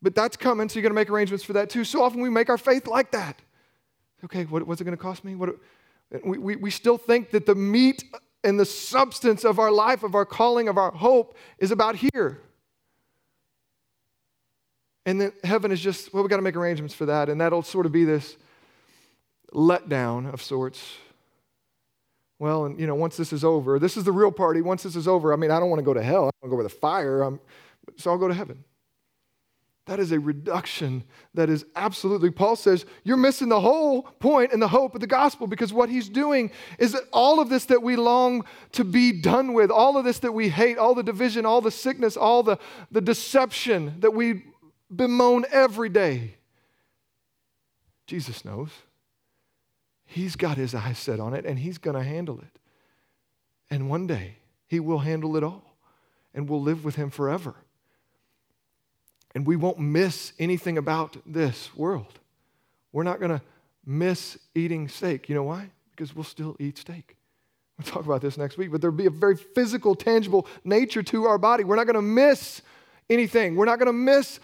But 0.02 0.14
that's 0.14 0.38
coming, 0.38 0.70
so 0.70 0.76
you're 0.76 0.84
going 0.84 0.92
to 0.92 0.96
make 0.96 1.10
arrangements 1.10 1.44
for 1.44 1.54
that 1.54 1.70
too. 1.70 1.84
So 1.84 2.04
often 2.04 2.22
we 2.22 2.30
make 2.30 2.50
our 2.50 2.58
faith 2.58 2.88
like 2.88 3.12
that. 3.12 3.42
Okay, 4.24 4.44
what, 4.44 4.68
what's 4.68 4.82
it 4.82 4.84
going 4.84 4.98
to 4.98 5.02
cost 5.02 5.24
me? 5.24 5.36
What, 5.36 5.56
we, 6.24 6.38
we, 6.38 6.56
we 6.56 6.72
still 6.72 6.98
think 6.98 7.32
that 7.32 7.46
the 7.46 7.56
meat 7.56 8.04
and 8.44 8.60
the 8.60 8.66
substance 8.66 9.44
of 9.44 9.60
our 9.60 9.72
life, 9.72 10.04
of 10.04 10.16
our 10.16 10.26
calling, 10.26 10.68
of 10.68 10.78
our 10.78 10.92
hope 10.92 11.36
is 11.58 11.72
about 11.72 11.96
here. 11.96 12.42
And 15.06 15.22
then 15.22 15.34
heaven 15.44 15.72
is 15.72 15.82
just, 15.82 16.14
well, 16.14 16.24
we've 16.24 16.30
got 16.30 16.38
to 16.38 16.42
make 16.42 16.56
arrangements 16.56 16.94
for 16.94 17.06
that. 17.08 17.30
And 17.30 17.40
that'll 17.42 17.64
sort 17.64 17.86
of 17.86 17.92
be 17.92 18.06
this 18.06 18.38
letdown 19.54 20.32
of 20.32 20.42
sorts. 20.42 20.84
Well, 22.38 22.66
and 22.66 22.80
you 22.80 22.86
know, 22.86 22.96
once 22.96 23.16
this 23.16 23.32
is 23.32 23.44
over, 23.44 23.80
this 23.80 23.98
is 23.98 24.04
the 24.04 24.12
real 24.12 24.32
party. 24.32 24.62
Once 24.62 24.84
this 24.84 24.96
is 24.96 25.08
over, 25.08 25.32
I 25.32 25.36
mean, 25.36 25.52
I 25.52 25.60
don't 25.60 25.70
want 25.70 25.80
to 25.80 25.86
go 25.86 25.94
to 25.94 26.04
hell. 26.04 26.28
I 26.28 26.30
don't 26.30 26.42
want 26.42 26.44
to 26.44 26.50
go 26.50 26.56
where 26.56 26.64
the 26.64 26.70
fire. 26.70 27.22
I'm, 27.22 27.40
so 27.98 28.12
I'll 28.12 28.18
go 28.18 28.28
to 28.28 28.34
heaven. 28.34 28.64
That 29.86 30.00
is 30.00 30.12
a 30.12 30.20
reduction 30.20 31.04
that 31.36 31.48
is 31.48 31.64
absolutely, 31.76 32.32
Paul 32.32 32.56
says, 32.56 32.86
you're 33.04 33.18
missing 33.18 33.50
the 33.50 33.62
whole 33.62 34.02
point 34.02 34.52
and 34.52 34.60
the 34.60 34.68
hope 34.68 34.96
of 34.96 35.02
the 35.02 35.08
gospel 35.08 35.46
because 35.46 35.72
what 35.72 35.90
he's 35.90 36.10
doing 36.10 36.50
is 36.80 36.94
that 36.94 37.04
all 37.14 37.40
of 37.40 37.50
this 37.50 37.66
that 37.66 37.84
we 37.84 37.96
long 37.96 38.46
to 38.72 38.84
be 38.84 39.12
done 39.12 39.54
with, 39.54 39.70
all 39.70 39.96
of 39.96 40.04
this 40.04 40.20
that 40.20 40.32
we 40.32 40.50
hate, 40.50 40.80
all 40.80 40.96
the 40.96 41.04
division, 41.04 41.46
all 41.46 41.62
the 41.62 41.70
sickness, 41.70 42.18
all 42.18 42.42
the, 42.42 42.58
the 42.92 43.02
deception 43.02 43.98
that 44.00 44.12
we 44.12 44.44
bemoan 44.94 45.46
every 45.52 45.90
day, 45.90 46.36
Jesus 48.08 48.44
knows. 48.44 48.70
He's 50.08 50.36
got 50.36 50.58
his 50.58 50.74
eyes 50.74 50.98
set 50.98 51.20
on 51.20 51.36
it 51.36 51.46
and 51.46 51.60
he's 51.60 51.78
going 51.78 51.96
to 51.96 52.04
handle 52.04 52.40
it. 52.40 52.60
And 53.70 53.88
one 53.88 54.08
day 54.08 54.38
he 54.68 54.80
will 54.80 55.00
handle 55.00 55.38
it 55.38 55.44
all 55.44 55.78
and 56.34 56.50
we'll 56.50 56.62
live 56.62 56.84
with 56.84 56.96
him 56.96 57.12
forever. 57.12 57.56
And 59.36 59.46
we 59.46 59.58
won't 59.58 59.78
miss 59.78 60.32
anything 60.40 60.78
about 60.78 61.18
this 61.26 61.76
world. 61.76 62.20
We're 62.94 63.04
not 63.04 63.20
going 63.20 63.32
to 63.32 63.42
miss 63.86 64.40
eating 64.56 64.88
steak. 64.88 65.28
You 65.30 65.36
know 65.36 65.44
why? 65.44 65.70
Because 65.92 66.16
we'll 66.16 66.24
still 66.24 66.56
eat 66.58 66.78
steak. 66.78 67.18
We'll 67.78 67.86
talk 67.86 68.06
about 68.06 68.22
this 68.22 68.38
next 68.38 68.58
week, 68.58 68.72
but 68.72 68.80
there'll 68.80 68.96
be 68.96 69.06
a 69.06 69.12
very 69.12 69.36
physical, 69.36 69.94
tangible 69.94 70.48
nature 70.64 71.04
to 71.04 71.26
our 71.26 71.38
body. 71.38 71.66
We're 71.66 71.76
not 71.76 71.86
going 71.86 71.96
to 71.96 72.02
miss 72.02 72.62
anything. 73.10 73.58
We're 73.58 73.66
not 73.66 73.78
going 73.78 73.88
to 73.88 73.94
miss 73.94 74.40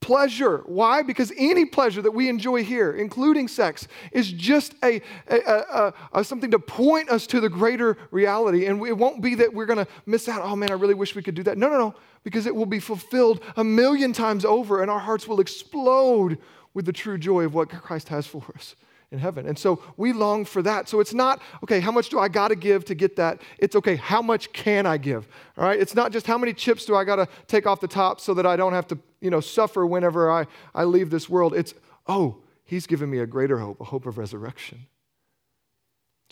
pleasure. 0.00 0.58
Why? 0.66 1.02
Because 1.02 1.32
any 1.38 1.64
pleasure 1.64 2.02
that 2.02 2.10
we 2.10 2.28
enjoy 2.28 2.62
here, 2.62 2.92
including 2.92 3.48
sex, 3.48 3.88
is 4.12 4.30
just 4.30 4.74
a, 4.82 5.00
a, 5.28 5.38
a, 5.38 5.94
a 6.12 6.24
something 6.24 6.50
to 6.50 6.58
point 6.58 7.08
us 7.08 7.26
to 7.28 7.40
the 7.40 7.48
greater 7.48 7.96
reality. 8.10 8.66
And 8.66 8.86
it 8.86 8.98
won't 8.98 9.22
be 9.22 9.34
that 9.36 9.54
we're 9.54 9.64
going 9.64 9.82
to 9.82 9.86
miss 10.04 10.28
out. 10.28 10.42
Oh 10.42 10.54
man, 10.54 10.70
I 10.70 10.74
really 10.74 10.92
wish 10.92 11.14
we 11.14 11.22
could 11.22 11.34
do 11.34 11.42
that. 11.44 11.56
No, 11.56 11.70
no, 11.70 11.78
no, 11.78 11.94
because 12.24 12.46
it 12.46 12.56
will 12.56 12.66
be 12.66 12.80
fulfilled 12.80 13.40
a 13.56 13.62
million 13.62 14.12
times 14.12 14.44
over, 14.44 14.82
and 14.82 14.90
our 14.90 14.98
hearts 14.98 15.28
will 15.28 15.40
explode 15.40 16.38
with 16.72 16.86
the 16.86 16.92
true 16.92 17.18
joy 17.18 17.44
of 17.44 17.54
what 17.54 17.68
Christ 17.68 18.08
has 18.08 18.26
for 18.26 18.42
us 18.56 18.74
in 19.12 19.18
heaven. 19.20 19.46
And 19.46 19.56
so 19.56 19.80
we 19.96 20.12
long 20.12 20.44
for 20.44 20.60
that. 20.62 20.88
So 20.88 20.98
it's 20.98 21.14
not, 21.14 21.40
okay, 21.62 21.78
how 21.78 21.92
much 21.92 22.08
do 22.08 22.18
I 22.18 22.26
got 22.26 22.48
to 22.48 22.56
give 22.56 22.84
to 22.86 22.94
get 22.94 23.14
that? 23.16 23.40
It's, 23.58 23.76
okay, 23.76 23.94
how 23.94 24.20
much 24.20 24.52
can 24.52 24.86
I 24.86 24.96
give? 24.96 25.28
All 25.56 25.64
right? 25.64 25.78
It's 25.78 25.94
not 25.94 26.10
just 26.10 26.26
how 26.26 26.36
many 26.36 26.52
chips 26.52 26.84
do 26.84 26.96
I 26.96 27.04
got 27.04 27.16
to 27.16 27.28
take 27.46 27.66
off 27.66 27.80
the 27.80 27.86
top 27.86 28.20
so 28.20 28.34
that 28.34 28.44
I 28.44 28.56
don't 28.56 28.72
have 28.72 28.88
to, 28.88 28.98
you 29.20 29.30
know, 29.30 29.40
suffer 29.40 29.86
whenever 29.86 30.32
I, 30.32 30.46
I 30.74 30.84
leave 30.84 31.10
this 31.10 31.28
world. 31.28 31.54
It's, 31.54 31.74
oh, 32.08 32.38
he's 32.64 32.88
given 32.88 33.08
me 33.08 33.18
a 33.18 33.26
greater 33.26 33.58
hope, 33.58 33.80
a 33.80 33.84
hope 33.84 34.06
of 34.06 34.18
resurrection. 34.18 34.86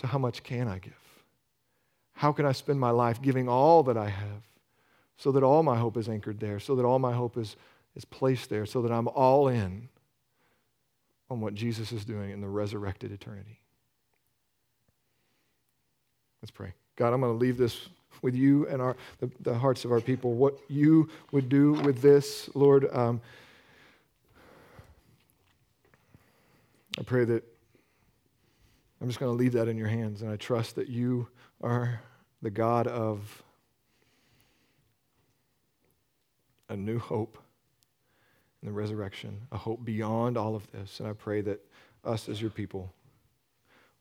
So 0.00 0.08
how 0.08 0.18
much 0.18 0.42
can 0.42 0.66
I 0.66 0.78
give? 0.78 0.94
How 2.14 2.32
can 2.32 2.46
I 2.46 2.52
spend 2.52 2.80
my 2.80 2.90
life 2.90 3.22
giving 3.22 3.48
all 3.48 3.84
that 3.84 3.96
I 3.96 4.08
have 4.08 4.42
so 5.22 5.30
that 5.30 5.44
all 5.44 5.62
my 5.62 5.78
hope 5.78 5.96
is 5.96 6.08
anchored 6.08 6.40
there, 6.40 6.58
so 6.58 6.74
that 6.74 6.84
all 6.84 6.98
my 6.98 7.12
hope 7.12 7.36
is, 7.36 7.54
is 7.94 8.04
placed 8.04 8.50
there, 8.50 8.66
so 8.66 8.82
that 8.82 8.90
I'm 8.90 9.06
all 9.06 9.46
in 9.46 9.88
on 11.30 11.40
what 11.40 11.54
Jesus 11.54 11.92
is 11.92 12.04
doing 12.04 12.30
in 12.30 12.40
the 12.40 12.48
resurrected 12.48 13.12
eternity. 13.12 13.60
Let's 16.42 16.50
pray. 16.50 16.72
God, 16.96 17.12
I'm 17.12 17.20
going 17.20 17.32
to 17.32 17.38
leave 17.38 17.56
this 17.56 17.88
with 18.20 18.34
you 18.34 18.66
and 18.66 18.82
our, 18.82 18.96
the, 19.20 19.30
the 19.38 19.54
hearts 19.54 19.84
of 19.84 19.92
our 19.92 20.00
people, 20.00 20.34
what 20.34 20.58
you 20.66 21.08
would 21.30 21.48
do 21.48 21.74
with 21.74 22.02
this, 22.02 22.50
Lord. 22.54 22.92
Um, 22.92 23.20
I 26.98 27.02
pray 27.04 27.24
that 27.26 27.44
I'm 29.00 29.06
just 29.06 29.20
going 29.20 29.30
to 29.30 29.38
leave 29.38 29.52
that 29.52 29.68
in 29.68 29.76
your 29.76 29.86
hands, 29.86 30.22
and 30.22 30.32
I 30.32 30.36
trust 30.36 30.74
that 30.74 30.88
you 30.88 31.28
are 31.62 32.00
the 32.42 32.50
God 32.50 32.88
of 32.88 33.44
a 36.72 36.76
new 36.76 36.98
hope 36.98 37.36
and 38.60 38.68
the 38.68 38.72
resurrection, 38.72 39.42
a 39.52 39.58
hope 39.58 39.84
beyond 39.84 40.38
all 40.38 40.56
of 40.56 40.70
this. 40.72 41.00
And 41.00 41.08
I 41.08 41.12
pray 41.12 41.42
that 41.42 41.60
us 42.02 42.30
as 42.30 42.40
your 42.40 42.50
people 42.50 42.94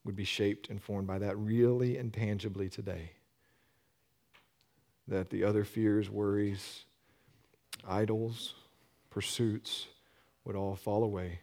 would 0.05 0.15
be 0.15 0.23
shaped 0.23 0.69
and 0.69 0.81
formed 0.81 1.05
by 1.05 1.19
that 1.19 1.37
really 1.37 1.97
and 1.97 2.13
tangibly 2.13 2.69
today. 2.69 3.11
That 5.07 5.29
the 5.29 5.43
other 5.43 5.65
fears, 5.65 6.09
worries, 6.09 6.85
idols, 7.85 8.53
pursuits 9.09 9.87
would 10.45 10.55
all 10.55 10.75
fall 10.77 11.03
away. 11.03 11.41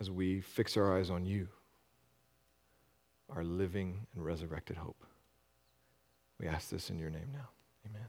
As 0.00 0.10
we 0.10 0.40
fix 0.40 0.76
our 0.76 0.98
eyes 0.98 1.08
on 1.08 1.24
you, 1.24 1.46
our 3.28 3.44
living 3.44 4.06
and 4.16 4.24
resurrected 4.24 4.76
hope. 4.76 5.04
We 6.40 6.48
ask 6.48 6.70
this 6.70 6.88
in 6.90 6.98
your 6.98 7.10
name 7.10 7.28
now. 7.32 7.48
Amen. 7.86 8.06